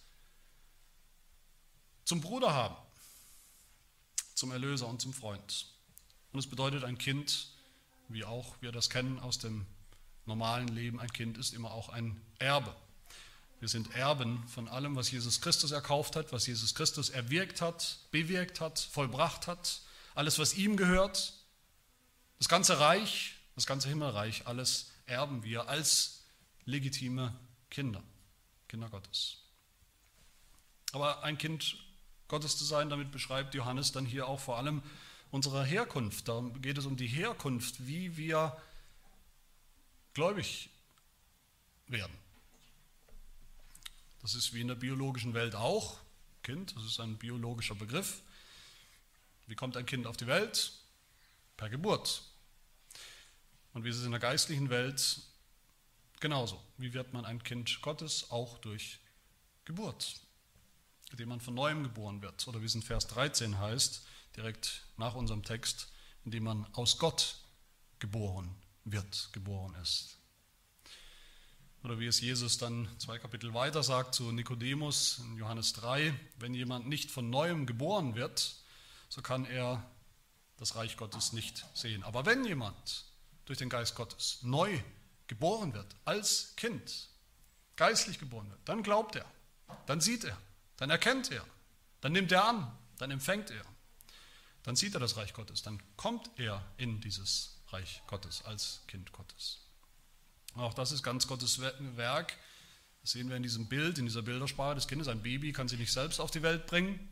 zum 2.06 2.22
Bruder 2.22 2.54
haben, 2.54 2.76
zum 4.34 4.52
Erlöser 4.52 4.88
und 4.88 5.02
zum 5.02 5.12
Freund. 5.12 5.66
Und 6.32 6.38
es 6.38 6.46
bedeutet, 6.46 6.82
ein 6.82 6.96
Kind, 6.96 7.48
wie 8.08 8.24
auch 8.24 8.56
wir 8.60 8.72
das 8.72 8.88
kennen 8.88 9.20
aus 9.20 9.36
dem 9.38 9.66
normalen 10.24 10.68
Leben, 10.68 10.98
ein 10.98 11.12
Kind 11.12 11.36
ist 11.36 11.52
immer 11.52 11.72
auch 11.72 11.90
ein 11.90 12.18
Erbe. 12.38 12.74
Wir 13.60 13.68
sind 13.68 13.94
Erben 13.94 14.48
von 14.48 14.66
allem, 14.66 14.96
was 14.96 15.10
Jesus 15.10 15.42
Christus 15.42 15.72
erkauft 15.72 16.16
hat, 16.16 16.32
was 16.32 16.46
Jesus 16.46 16.74
Christus 16.74 17.10
erwirkt 17.10 17.60
hat, 17.60 17.98
bewirkt 18.12 18.62
hat, 18.62 18.78
vollbracht 18.78 19.46
hat, 19.46 19.82
alles, 20.14 20.38
was 20.38 20.54
ihm 20.54 20.78
gehört, 20.78 21.34
das 22.38 22.48
ganze 22.48 22.80
Reich, 22.80 23.34
das 23.56 23.66
ganze 23.66 23.90
Himmelreich, 23.90 24.46
alles 24.46 24.90
erben 25.04 25.44
wir 25.44 25.68
als 25.68 26.21
legitime 26.64 27.34
Kinder, 27.70 28.02
Kinder 28.68 28.88
Gottes. 28.88 29.38
Aber 30.92 31.22
ein 31.22 31.38
Kind 31.38 31.76
Gottes 32.28 32.56
zu 32.56 32.64
sein, 32.64 32.90
damit 32.90 33.10
beschreibt 33.10 33.54
Johannes 33.54 33.92
dann 33.92 34.06
hier 34.06 34.26
auch 34.28 34.40
vor 34.40 34.58
allem 34.58 34.82
unsere 35.30 35.64
Herkunft. 35.64 36.28
Da 36.28 36.40
geht 36.60 36.78
es 36.78 36.86
um 36.86 36.96
die 36.96 37.06
Herkunft, 37.06 37.86
wie 37.86 38.16
wir 38.16 38.56
gläubig 40.14 40.70
werden. 41.88 42.16
Das 44.20 44.34
ist 44.34 44.54
wie 44.54 44.60
in 44.60 44.68
der 44.68 44.76
biologischen 44.76 45.34
Welt 45.34 45.54
auch. 45.54 45.98
Kind, 46.42 46.76
das 46.76 46.84
ist 46.84 47.00
ein 47.00 47.18
biologischer 47.18 47.74
Begriff. 47.74 48.22
Wie 49.46 49.54
kommt 49.54 49.76
ein 49.76 49.86
Kind 49.86 50.06
auf 50.06 50.16
die 50.16 50.26
Welt? 50.26 50.72
Per 51.56 51.68
Geburt. 51.68 52.22
Und 53.72 53.84
wie 53.84 53.88
ist 53.88 53.96
es 53.96 54.04
in 54.04 54.10
der 54.10 54.20
geistlichen 54.20 54.70
Welt 54.70 55.22
genauso? 56.22 56.58
Wie 56.78 56.94
wird 56.94 57.12
man 57.12 57.26
ein 57.26 57.42
Kind 57.42 57.82
Gottes? 57.82 58.30
Auch 58.30 58.56
durch 58.58 59.00
Geburt, 59.66 60.20
indem 61.10 61.28
man 61.28 61.40
von 61.40 61.52
neuem 61.52 61.82
geboren 61.82 62.22
wird. 62.22 62.48
Oder 62.48 62.62
wie 62.62 62.66
es 62.66 62.74
in 62.74 62.82
Vers 62.82 63.06
13 63.08 63.58
heißt, 63.58 64.06
direkt 64.36 64.86
nach 64.96 65.14
unserem 65.14 65.42
Text, 65.42 65.92
indem 66.24 66.44
man 66.44 66.66
aus 66.72 66.98
Gott 66.98 67.36
geboren 67.98 68.54
wird, 68.84 69.28
geboren 69.32 69.74
ist. 69.82 70.18
Oder 71.84 71.98
wie 71.98 72.06
es 72.06 72.20
Jesus 72.20 72.58
dann 72.58 72.88
zwei 72.98 73.18
Kapitel 73.18 73.54
weiter 73.54 73.82
sagt 73.82 74.14
zu 74.14 74.30
Nikodemus 74.30 75.18
in 75.18 75.36
Johannes 75.36 75.72
3, 75.74 76.14
wenn 76.38 76.54
jemand 76.54 76.88
nicht 76.88 77.10
von 77.10 77.28
neuem 77.28 77.66
geboren 77.66 78.14
wird, 78.14 78.54
so 79.08 79.20
kann 79.20 79.44
er 79.44 79.84
das 80.58 80.76
Reich 80.76 80.96
Gottes 80.96 81.32
nicht 81.32 81.66
sehen. 81.74 82.04
Aber 82.04 82.24
wenn 82.24 82.44
jemand 82.44 83.04
durch 83.46 83.58
den 83.58 83.68
Geist 83.68 83.96
Gottes 83.96 84.38
neu 84.42 84.80
geboren 85.32 85.72
wird, 85.72 85.96
als 86.04 86.54
Kind, 86.56 87.08
geistlich 87.76 88.18
geboren 88.18 88.50
wird, 88.50 88.60
dann 88.66 88.82
glaubt 88.82 89.16
er, 89.16 89.24
dann 89.86 90.00
sieht 90.00 90.24
er, 90.24 90.36
dann 90.76 90.90
erkennt 90.90 91.30
er, 91.30 91.46
dann 92.02 92.12
nimmt 92.12 92.30
er 92.32 92.44
an, 92.44 92.78
dann 92.98 93.10
empfängt 93.10 93.50
er, 93.50 93.64
dann 94.62 94.76
sieht 94.76 94.94
er 94.94 95.00
das 95.00 95.16
Reich 95.16 95.32
Gottes, 95.32 95.62
dann 95.62 95.82
kommt 95.96 96.30
er 96.36 96.62
in 96.76 97.00
dieses 97.00 97.62
Reich 97.68 98.02
Gottes 98.06 98.44
als 98.44 98.82
Kind 98.86 99.12
Gottes. 99.12 99.60
Auch 100.54 100.74
das 100.74 100.92
ist 100.92 101.02
ganz 101.02 101.26
Gottes 101.26 101.60
Werk. 101.60 102.36
Das 103.00 103.12
sehen 103.12 103.30
wir 103.30 103.36
in 103.36 103.42
diesem 103.42 103.68
Bild, 103.68 103.96
in 103.96 104.04
dieser 104.04 104.20
Bildersprache 104.20 104.74
des 104.74 104.86
Kindes. 104.86 105.08
Ein 105.08 105.22
Baby 105.22 105.52
kann 105.52 105.66
sich 105.66 105.78
nicht 105.78 105.92
selbst 105.92 106.20
auf 106.20 106.30
die 106.30 106.42
Welt 106.42 106.66
bringen. 106.66 107.08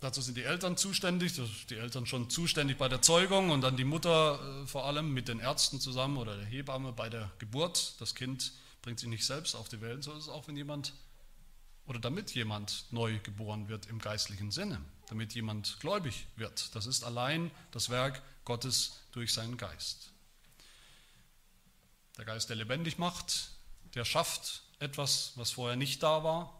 Dazu 0.00 0.20
sind 0.22 0.36
die 0.36 0.44
Eltern 0.44 0.76
zuständig, 0.76 1.32
die 1.68 1.74
Eltern 1.74 2.06
schon 2.06 2.30
zuständig 2.30 2.78
bei 2.78 2.88
der 2.88 3.02
Zeugung 3.02 3.50
und 3.50 3.62
dann 3.62 3.76
die 3.76 3.84
Mutter 3.84 4.62
äh, 4.62 4.66
vor 4.66 4.86
allem 4.86 5.12
mit 5.12 5.26
den 5.26 5.40
Ärzten 5.40 5.80
zusammen 5.80 6.18
oder 6.18 6.36
der 6.36 6.46
Hebamme 6.46 6.92
bei 6.92 7.08
der 7.08 7.32
Geburt. 7.38 8.00
Das 8.00 8.14
Kind 8.14 8.52
bringt 8.82 9.00
sich 9.00 9.08
nicht 9.08 9.26
selbst 9.26 9.56
auf 9.56 9.68
die 9.68 9.80
Welt, 9.80 10.04
so 10.04 10.12
ist 10.12 10.24
es 10.24 10.28
auch, 10.28 10.46
wenn 10.46 10.56
jemand 10.56 10.92
oder 11.86 11.98
damit 11.98 12.34
jemand 12.34 12.84
neu 12.90 13.18
geboren 13.20 13.68
wird 13.68 13.86
im 13.86 13.98
geistlichen 13.98 14.50
Sinne, 14.50 14.80
damit 15.08 15.34
jemand 15.34 15.80
gläubig 15.80 16.26
wird. 16.36 16.74
Das 16.76 16.86
ist 16.86 17.02
allein 17.02 17.50
das 17.70 17.88
Werk 17.88 18.22
Gottes 18.44 19.00
durch 19.12 19.32
seinen 19.32 19.56
Geist. 19.56 20.12
Der 22.18 22.26
Geist, 22.26 22.50
der 22.50 22.56
lebendig 22.56 22.98
macht, 22.98 23.50
der 23.94 24.04
schafft 24.04 24.62
etwas, 24.78 25.32
was 25.36 25.50
vorher 25.50 25.76
nicht 25.76 26.02
da 26.02 26.22
war, 26.22 26.57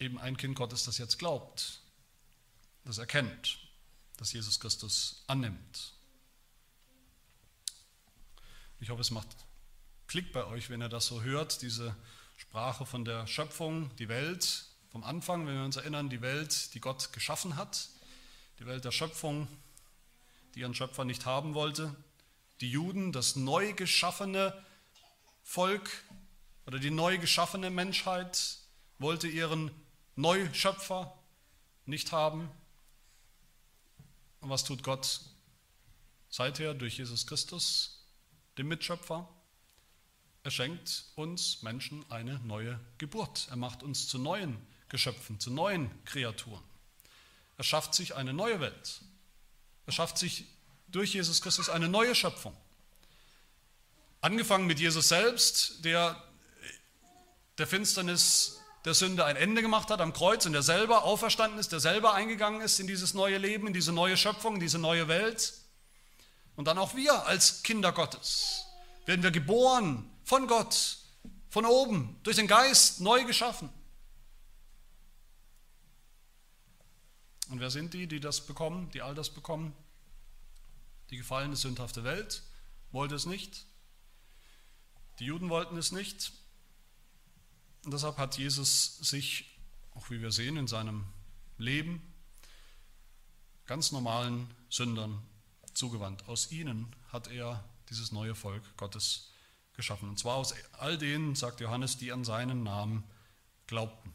eben 0.00 0.18
ein 0.18 0.36
Kind 0.36 0.56
Gottes, 0.56 0.84
das 0.84 0.98
jetzt 0.98 1.18
glaubt, 1.18 1.80
das 2.84 2.98
erkennt, 2.98 3.58
dass 4.16 4.32
Jesus 4.32 4.60
Christus 4.60 5.22
annimmt. 5.26 5.92
Ich 8.80 8.90
hoffe, 8.90 9.00
es 9.00 9.10
macht 9.10 9.28
Klick 10.06 10.32
bei 10.32 10.44
euch, 10.46 10.70
wenn 10.70 10.80
ihr 10.80 10.88
das 10.88 11.06
so 11.06 11.22
hört, 11.22 11.60
diese 11.62 11.94
Sprache 12.36 12.86
von 12.86 13.04
der 13.04 13.26
Schöpfung, 13.26 13.94
die 13.96 14.08
Welt, 14.08 14.64
vom 14.90 15.04
Anfang, 15.04 15.46
wenn 15.46 15.56
wir 15.56 15.64
uns 15.64 15.76
erinnern, 15.76 16.08
die 16.08 16.22
Welt, 16.22 16.72
die 16.74 16.80
Gott 16.80 17.12
geschaffen 17.12 17.56
hat, 17.56 17.88
die 18.58 18.66
Welt 18.66 18.84
der 18.84 18.92
Schöpfung, 18.92 19.48
die 20.54 20.60
ihren 20.60 20.74
Schöpfer 20.74 21.04
nicht 21.04 21.26
haben 21.26 21.54
wollte, 21.54 21.94
die 22.60 22.70
Juden, 22.70 23.12
das 23.12 23.36
neu 23.36 23.74
geschaffene 23.74 24.54
Volk 25.42 25.90
oder 26.66 26.78
die 26.78 26.90
neu 26.90 27.18
geschaffene 27.18 27.70
Menschheit 27.70 28.58
wollte 28.98 29.28
ihren 29.28 29.70
Neuschöpfer 30.18 31.16
nicht 31.86 32.10
haben. 32.10 32.50
Und 34.40 34.50
was 34.50 34.64
tut 34.64 34.82
Gott 34.82 35.20
seither 36.28 36.74
durch 36.74 36.98
Jesus 36.98 37.26
Christus, 37.26 38.04
dem 38.58 38.66
Mitschöpfer? 38.66 39.28
Er 40.42 40.50
schenkt 40.50 41.04
uns 41.14 41.62
Menschen 41.62 42.04
eine 42.10 42.40
neue 42.40 42.80
Geburt. 42.98 43.46
Er 43.50 43.56
macht 43.56 43.84
uns 43.84 44.08
zu 44.08 44.18
neuen 44.18 44.58
Geschöpfen, 44.88 45.38
zu 45.38 45.52
neuen 45.52 45.88
Kreaturen. 46.04 46.64
Er 47.56 47.64
schafft 47.64 47.94
sich 47.94 48.16
eine 48.16 48.32
neue 48.32 48.58
Welt. 48.60 49.00
Er 49.86 49.92
schafft 49.92 50.18
sich 50.18 50.46
durch 50.88 51.14
Jesus 51.14 51.42
Christus 51.42 51.68
eine 51.68 51.88
neue 51.88 52.14
Schöpfung. 52.16 52.56
Angefangen 54.20 54.66
mit 54.66 54.80
Jesus 54.80 55.08
selbst, 55.08 55.84
der 55.84 56.20
der 57.58 57.66
Finsternis 57.66 58.57
der 58.84 58.94
Sünde 58.94 59.24
ein 59.24 59.36
Ende 59.36 59.62
gemacht 59.62 59.90
hat 59.90 60.00
am 60.00 60.12
Kreuz 60.12 60.46
und 60.46 60.52
der 60.52 60.62
selber 60.62 61.04
auferstanden 61.04 61.58
ist, 61.58 61.72
der 61.72 61.80
selber 61.80 62.14
eingegangen 62.14 62.60
ist 62.60 62.80
in 62.80 62.86
dieses 62.86 63.14
neue 63.14 63.38
Leben, 63.38 63.66
in 63.66 63.72
diese 63.72 63.92
neue 63.92 64.16
Schöpfung, 64.16 64.54
in 64.54 64.60
diese 64.60 64.78
neue 64.78 65.08
Welt. 65.08 65.54
Und 66.56 66.66
dann 66.66 66.78
auch 66.78 66.94
wir 66.94 67.26
als 67.26 67.62
Kinder 67.62 67.92
Gottes 67.92 68.64
werden 69.06 69.22
wir 69.22 69.30
geboren 69.30 70.10
von 70.24 70.46
Gott, 70.46 70.98
von 71.48 71.64
oben, 71.64 72.18
durch 72.22 72.36
den 72.36 72.46
Geist 72.46 73.00
neu 73.00 73.24
geschaffen. 73.24 73.70
Und 77.48 77.60
wer 77.60 77.70
sind 77.70 77.94
die, 77.94 78.06
die 78.06 78.20
das 78.20 78.46
bekommen, 78.46 78.90
die 78.90 79.02
all 79.02 79.14
das 79.14 79.30
bekommen? 79.30 79.74
Die 81.10 81.16
gefallene, 81.16 81.56
sündhafte 81.56 82.04
Welt 82.04 82.42
wollte 82.92 83.14
es 83.14 83.24
nicht. 83.24 83.64
Die 85.18 85.24
Juden 85.24 85.48
wollten 85.48 85.76
es 85.78 85.90
nicht. 85.90 86.32
Und 87.88 87.94
deshalb 87.94 88.18
hat 88.18 88.36
Jesus 88.36 88.98
sich, 88.98 89.58
auch 89.94 90.10
wie 90.10 90.20
wir 90.20 90.30
sehen 90.30 90.58
in 90.58 90.66
seinem 90.66 91.06
Leben, 91.56 92.02
ganz 93.64 93.92
normalen 93.92 94.52
Sündern 94.68 95.22
zugewandt. 95.72 96.28
Aus 96.28 96.52
ihnen 96.52 96.94
hat 97.10 97.28
er 97.28 97.64
dieses 97.88 98.12
neue 98.12 98.34
Volk 98.34 98.62
Gottes 98.76 99.32
geschaffen. 99.72 100.06
Und 100.06 100.18
zwar 100.18 100.34
aus 100.34 100.54
all 100.72 100.98
denen, 100.98 101.34
sagt 101.34 101.60
Johannes, 101.60 101.96
die 101.96 102.12
an 102.12 102.24
seinen 102.26 102.62
Namen 102.62 103.04
glaubten. 103.66 104.12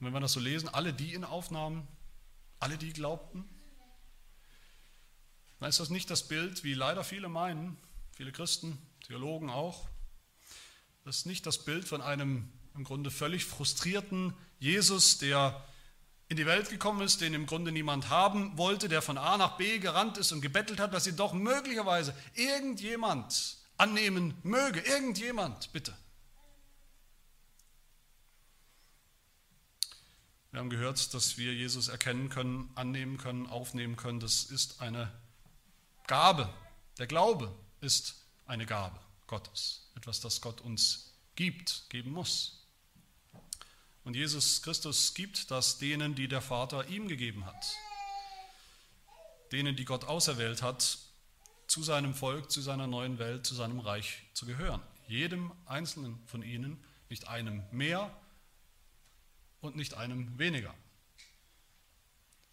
Und 0.00 0.06
wenn 0.06 0.12
wir 0.12 0.18
das 0.18 0.32
so 0.32 0.40
lesen, 0.40 0.68
alle 0.68 0.92
die 0.92 1.14
ihn 1.14 1.22
aufnahmen, 1.22 1.86
alle 2.58 2.76
die 2.76 2.92
glaubten, 2.92 3.48
dann 5.60 5.68
ist 5.68 5.78
das 5.78 5.90
nicht 5.90 6.10
das 6.10 6.26
Bild, 6.26 6.64
wie 6.64 6.74
leider 6.74 7.04
viele 7.04 7.28
meinen, 7.28 7.76
viele 8.16 8.32
Christen, 8.32 8.84
Theologen 9.06 9.48
auch. 9.48 9.91
Das 11.04 11.18
ist 11.18 11.26
nicht 11.26 11.46
das 11.46 11.64
Bild 11.64 11.86
von 11.86 12.00
einem 12.00 12.48
im 12.74 12.84
Grunde 12.84 13.10
völlig 13.10 13.44
frustrierten 13.44 14.34
Jesus, 14.58 15.18
der 15.18 15.64
in 16.28 16.36
die 16.36 16.46
Welt 16.46 16.70
gekommen 16.70 17.02
ist, 17.02 17.20
den 17.20 17.34
im 17.34 17.46
Grunde 17.46 17.72
niemand 17.72 18.08
haben 18.08 18.56
wollte, 18.56 18.88
der 18.88 19.02
von 19.02 19.18
A 19.18 19.36
nach 19.36 19.56
B 19.56 19.78
gerannt 19.78 20.16
ist 20.16 20.32
und 20.32 20.40
gebettelt 20.40 20.80
hat, 20.80 20.94
dass 20.94 21.06
ihn 21.06 21.16
doch 21.16 21.32
möglicherweise 21.32 22.14
irgendjemand 22.34 23.58
annehmen 23.76 24.34
möge. 24.42 24.80
Irgendjemand, 24.80 25.72
bitte. 25.72 25.94
Wir 30.52 30.60
haben 30.60 30.70
gehört, 30.70 31.12
dass 31.14 31.36
wir 31.36 31.52
Jesus 31.52 31.88
erkennen 31.88 32.28
können, 32.28 32.70
annehmen 32.74 33.18
können, 33.18 33.46
aufnehmen 33.46 33.96
können. 33.96 34.20
Das 34.20 34.44
ist 34.44 34.80
eine 34.80 35.12
Gabe. 36.06 36.48
Der 36.98 37.06
Glaube 37.06 37.54
ist 37.80 38.24
eine 38.46 38.66
Gabe 38.66 38.98
Gottes. 39.32 39.88
Etwas, 39.94 40.20
das 40.20 40.42
Gott 40.42 40.60
uns 40.60 41.10
gibt, 41.36 41.88
geben 41.88 42.10
muss. 42.10 42.66
Und 44.04 44.14
Jesus 44.14 44.60
Christus 44.60 45.14
gibt 45.14 45.50
das 45.50 45.78
denen, 45.78 46.14
die 46.14 46.28
der 46.28 46.42
Vater 46.42 46.86
ihm 46.88 47.08
gegeben 47.08 47.46
hat. 47.46 47.74
Denen, 49.50 49.74
die 49.74 49.86
Gott 49.86 50.04
auserwählt 50.04 50.60
hat, 50.60 50.98
zu 51.66 51.82
seinem 51.82 52.12
Volk, 52.12 52.50
zu 52.50 52.60
seiner 52.60 52.86
neuen 52.86 53.18
Welt, 53.18 53.46
zu 53.46 53.54
seinem 53.54 53.80
Reich 53.80 54.22
zu 54.34 54.44
gehören. 54.44 54.82
Jedem 55.08 55.50
einzelnen 55.64 56.20
von 56.26 56.42
ihnen, 56.42 56.84
nicht 57.08 57.26
einem 57.26 57.64
mehr 57.70 58.14
und 59.62 59.76
nicht 59.76 59.94
einem 59.94 60.38
weniger, 60.38 60.74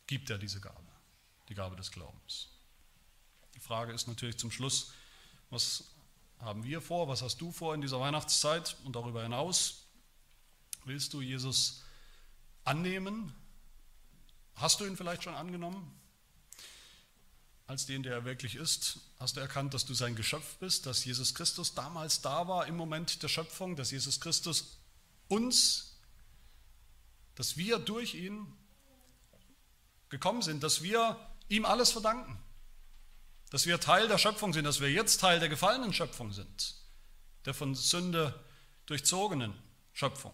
gibt 0.08 0.30
er 0.30 0.38
diese 0.38 0.62
Gabe, 0.62 0.92
die 1.50 1.56
Gabe 1.56 1.76
des 1.76 1.92
Glaubens. 1.92 2.48
Die 3.56 3.60
Frage 3.60 3.92
ist 3.92 4.08
natürlich 4.08 4.38
zum 4.38 4.50
Schluss, 4.50 4.94
was 5.50 5.84
haben 6.40 6.64
wir 6.64 6.82
vor, 6.82 7.08
was 7.08 7.22
hast 7.22 7.42
du 7.42 7.52
vor 7.52 7.76
in 7.76 7.82
dieser 7.82 8.00
Weihnachtszeit 8.00 8.78
und 8.86 8.96
darüber 8.96 9.24
hinaus? 9.24 9.86
Willst 10.86 11.14
du 11.14 11.22
Jesus 11.22 11.84
annehmen? 12.64 13.34
Hast 14.56 14.80
du 14.80 14.86
ihn 14.86 14.98
vielleicht 14.98 15.24
schon 15.24 15.36
angenommen? 15.36 15.96
Als 17.68 17.86
den, 17.86 18.02
der 18.04 18.14
er 18.14 18.26
wirklich 18.26 18.56
ist, 18.56 19.00
hast 19.20 19.38
du 19.38 19.42
erkannt, 19.42 19.74
dass 19.74 19.86
du 19.86 19.94
sein 19.94 20.16
Geschöpf 20.16 20.58
bist, 20.58 20.86
dass 20.86 21.06
Jesus 21.06 21.36
Christus 21.36 21.76
damals 21.76 22.22
da 22.22 22.48
war 22.48 22.66
im 22.66 22.76
Moment 22.76 23.22
der 23.22 23.28
Schöpfung, 23.28 23.76
dass 23.76 23.92
Jesus 23.92 24.20
Christus 24.20 24.80
uns, 25.28 25.98
dass 27.36 27.58
wir 27.58 27.78
durch 27.78 28.16
ihn 28.16 28.52
gekommen 30.10 30.42
sind, 30.42 30.64
dass 30.64 30.82
wir 30.82 31.20
ihm 31.48 31.66
alles 31.66 31.92
verdanken, 31.92 32.42
dass 33.50 33.66
wir 33.66 33.80
Teil 33.80 34.08
der 34.08 34.18
Schöpfung 34.18 34.54
sind, 34.54 34.66
dass 34.66 34.80
wir 34.80 34.91
jetzt 34.91 35.20
Teil 35.22 35.39
der 35.39 35.50
gefallenen 35.50 35.93
Schöpfung 35.93 36.32
sind, 36.32 36.76
der 37.45 37.54
von 37.54 37.76
Sünde 37.76 38.39
durchzogenen 38.86 39.54
Schöpfung 39.93 40.34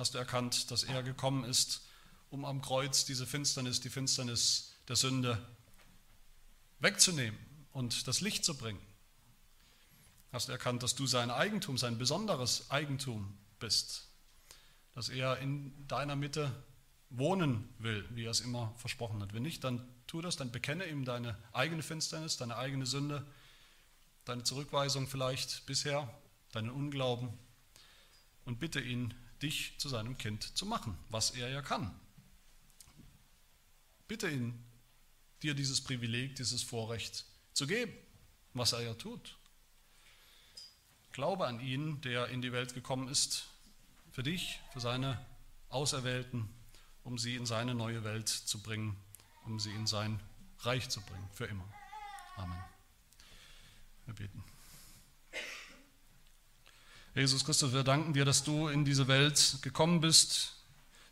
hast 0.00 0.14
du 0.14 0.18
erkannt, 0.18 0.70
dass 0.70 0.82
er 0.82 1.02
gekommen 1.02 1.44
ist, 1.44 1.82
um 2.30 2.46
am 2.46 2.62
Kreuz 2.62 3.04
diese 3.04 3.26
Finsternis, 3.26 3.80
die 3.80 3.90
Finsternis 3.90 4.72
der 4.88 4.96
Sünde 4.96 5.38
wegzunehmen 6.78 7.38
und 7.72 8.08
das 8.08 8.22
Licht 8.22 8.42
zu 8.42 8.56
bringen. 8.56 8.80
Hast 10.32 10.48
du 10.48 10.52
erkannt, 10.52 10.82
dass 10.82 10.94
du 10.94 11.06
sein 11.06 11.30
Eigentum, 11.30 11.76
sein 11.76 11.98
besonderes 11.98 12.70
Eigentum 12.70 13.36
bist, 13.58 14.08
dass 14.94 15.10
er 15.10 15.36
in 15.38 15.86
deiner 15.86 16.16
Mitte 16.16 16.50
wohnen 17.10 17.68
will, 17.78 18.08
wie 18.14 18.24
er 18.24 18.30
es 18.30 18.40
immer 18.40 18.72
versprochen 18.78 19.20
hat. 19.20 19.34
Wenn 19.34 19.42
nicht, 19.42 19.64
dann 19.64 19.86
tu 20.10 20.20
das, 20.20 20.36
dann 20.36 20.50
bekenne 20.50 20.86
ihm 20.86 21.04
deine 21.04 21.38
eigene 21.52 21.84
Finsternis, 21.84 22.36
deine 22.36 22.56
eigene 22.56 22.84
Sünde, 22.84 23.24
deine 24.24 24.42
Zurückweisung 24.42 25.06
vielleicht 25.06 25.66
bisher, 25.66 26.12
deinen 26.50 26.70
Unglauben 26.70 27.28
und 28.44 28.58
bitte 28.58 28.80
ihn, 28.80 29.14
dich 29.40 29.78
zu 29.78 29.88
seinem 29.88 30.18
Kind 30.18 30.42
zu 30.58 30.66
machen, 30.66 30.98
was 31.10 31.30
er 31.30 31.48
ja 31.48 31.62
kann. 31.62 31.94
Bitte 34.08 34.28
ihn, 34.28 34.60
dir 35.44 35.54
dieses 35.54 35.80
Privileg, 35.80 36.34
dieses 36.34 36.64
Vorrecht 36.64 37.24
zu 37.52 37.68
geben, 37.68 37.92
was 38.52 38.72
er 38.72 38.82
ja 38.82 38.94
tut. 38.94 39.36
Glaube 41.12 41.46
an 41.46 41.60
ihn, 41.60 42.00
der 42.00 42.26
in 42.30 42.42
die 42.42 42.50
Welt 42.50 42.74
gekommen 42.74 43.06
ist, 43.06 43.46
für 44.10 44.24
dich, 44.24 44.58
für 44.72 44.80
seine 44.80 45.24
Auserwählten, 45.68 46.48
um 47.04 47.16
sie 47.16 47.36
in 47.36 47.46
seine 47.46 47.76
neue 47.76 48.02
Welt 48.02 48.28
zu 48.28 48.60
bringen, 48.60 48.96
um 49.46 49.58
sie 49.58 49.72
in 49.72 49.86
sein 49.86 50.20
Reich 50.60 50.88
zu 50.88 51.00
bringen, 51.00 51.28
für 51.32 51.46
immer. 51.46 51.64
Amen. 52.36 52.58
Wir 54.06 54.14
beten. 54.14 54.44
Jesus 57.14 57.44
Christus, 57.44 57.72
wir 57.72 57.82
danken 57.82 58.12
dir, 58.12 58.24
dass 58.24 58.44
du 58.44 58.68
in 58.68 58.84
diese 58.84 59.08
Welt 59.08 59.58
gekommen 59.62 60.00
bist, 60.00 60.54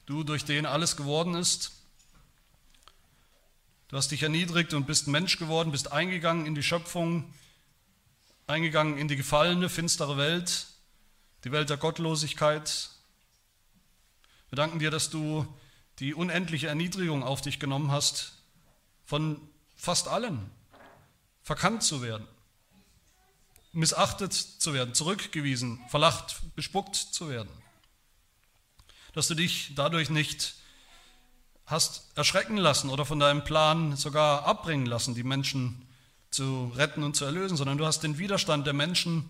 du, 0.07 0.22
durch 0.22 0.45
den 0.45 0.64
alles 0.64 0.97
geworden 0.97 1.35
ist. 1.35 1.72
Du 3.89 3.97
hast 3.97 4.11
dich 4.11 4.22
erniedrigt 4.22 4.74
und 4.74 4.87
bist 4.87 5.09
Mensch 5.09 5.39
geworden, 5.39 5.72
bist 5.72 5.93
eingegangen 5.93 6.47
in 6.47 6.55
die 6.55 6.62
Schöpfung, 6.62 7.33
eingegangen 8.47 8.97
in 8.97 9.09
die 9.09 9.16
gefallene, 9.16 9.68
finstere 9.68 10.16
Welt, 10.16 10.66
die 11.45 11.53
Welt 11.53 11.70
der 11.70 11.79
Gottlosigkeit. 11.79 12.91
Wir 14.51 14.57
danken 14.57 14.79
dir, 14.79 14.91
dass 14.91 15.11
du 15.11 15.47
die 16.01 16.14
unendliche 16.14 16.68
Erniedrigung 16.68 17.22
auf 17.22 17.40
dich 17.40 17.59
genommen 17.59 17.90
hast, 17.90 18.32
von 19.05 19.40
fast 19.76 20.09
allen 20.09 20.51
verkannt 21.42 21.82
zu 21.82 22.03
werden 22.03 22.26
missachtet 23.72 24.32
zu 24.32 24.74
werden, 24.74 24.94
zurückgewiesen, 24.94 25.80
verlacht, 25.88 26.40
bespuckt 26.57 26.96
zu 26.96 27.28
werden. 27.28 27.51
Dass 29.14 29.28
du 29.28 29.34
dich 29.34 29.72
dadurch 29.74 30.11
nicht 30.11 30.55
hast 31.66 32.11
erschrecken 32.16 32.57
lassen 32.57 32.88
oder 32.88 33.05
von 33.05 33.20
deinem 33.20 33.44
Plan 33.44 33.96
sogar 33.96 34.46
abbringen 34.46 34.86
lassen, 34.86 35.14
die 35.14 35.22
Menschen 35.22 35.86
zu 36.30 36.72
retten 36.74 37.03
und 37.03 37.14
zu 37.14 37.24
erlösen, 37.24 37.57
sondern 37.57 37.78
du 37.78 37.86
hast 37.86 38.03
den 38.03 38.18
Widerstand 38.18 38.66
der 38.66 38.74
Menschen 38.74 39.28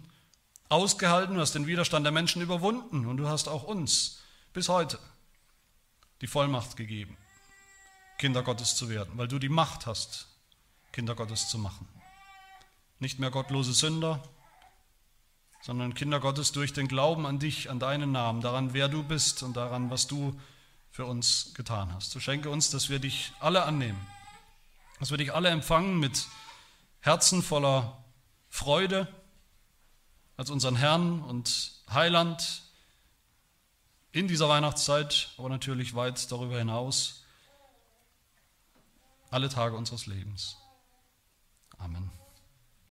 ausgehalten, 0.68 1.34
du 1.34 1.40
hast 1.40 1.54
den 1.54 1.66
Widerstand 1.66 2.04
der 2.04 2.12
Menschen 2.12 2.42
überwunden 2.42 3.06
und 3.06 3.16
du 3.16 3.28
hast 3.28 3.48
auch 3.48 3.64
uns 3.64 4.20
bis 4.52 4.68
heute 4.68 4.98
die 6.20 6.26
Vollmacht 6.26 6.76
gegeben, 6.76 7.16
Kinder 8.18 8.42
Gottes 8.42 8.74
zu 8.76 8.88
werden, 8.88 9.12
weil 9.16 9.28
du 9.28 9.38
die 9.38 9.48
Macht 9.48 9.86
hast, 9.86 10.28
Kinder 10.92 11.14
Gottes 11.14 11.48
zu 11.48 11.58
machen. 11.58 11.88
Nicht 12.98 13.18
mehr 13.20 13.30
gottlose 13.30 13.72
Sünder, 13.72 14.22
sondern 15.60 15.94
Kinder 15.94 16.20
Gottes 16.20 16.52
durch 16.52 16.72
den 16.72 16.88
Glauben 16.88 17.26
an 17.26 17.38
dich, 17.38 17.70
an 17.70 17.78
deinen 17.78 18.12
Namen, 18.12 18.40
daran, 18.40 18.72
wer 18.72 18.88
du 18.88 19.02
bist 19.02 19.42
und 19.42 19.56
daran, 19.56 19.90
was 19.90 20.06
du 20.06 20.38
für 20.90 21.04
uns 21.04 21.52
getan 21.54 21.92
hast. 21.92 22.10
So 22.10 22.20
schenke 22.20 22.50
uns, 22.50 22.70
dass 22.70 22.88
wir 22.88 22.98
dich 22.98 23.32
alle 23.38 23.62
annehmen, 23.64 24.00
dass 24.98 25.10
wir 25.10 25.18
dich 25.18 25.32
alle 25.34 25.50
empfangen 25.50 25.98
mit 25.98 26.26
Herzen 27.00 27.42
voller 27.42 28.04
Freude 28.48 29.06
als 30.36 30.50
unseren 30.50 30.76
Herrn 30.76 31.22
und 31.22 31.72
Heiland 31.90 32.62
in 34.12 34.28
dieser 34.28 34.48
Weihnachtszeit, 34.48 35.30
aber 35.38 35.48
natürlich 35.48 35.94
weit 35.94 36.30
darüber 36.30 36.58
hinaus, 36.58 37.24
alle 39.30 39.48
Tage 39.48 39.76
unseres 39.76 40.06
Lebens. 40.06 40.56
Amen. 41.78 42.10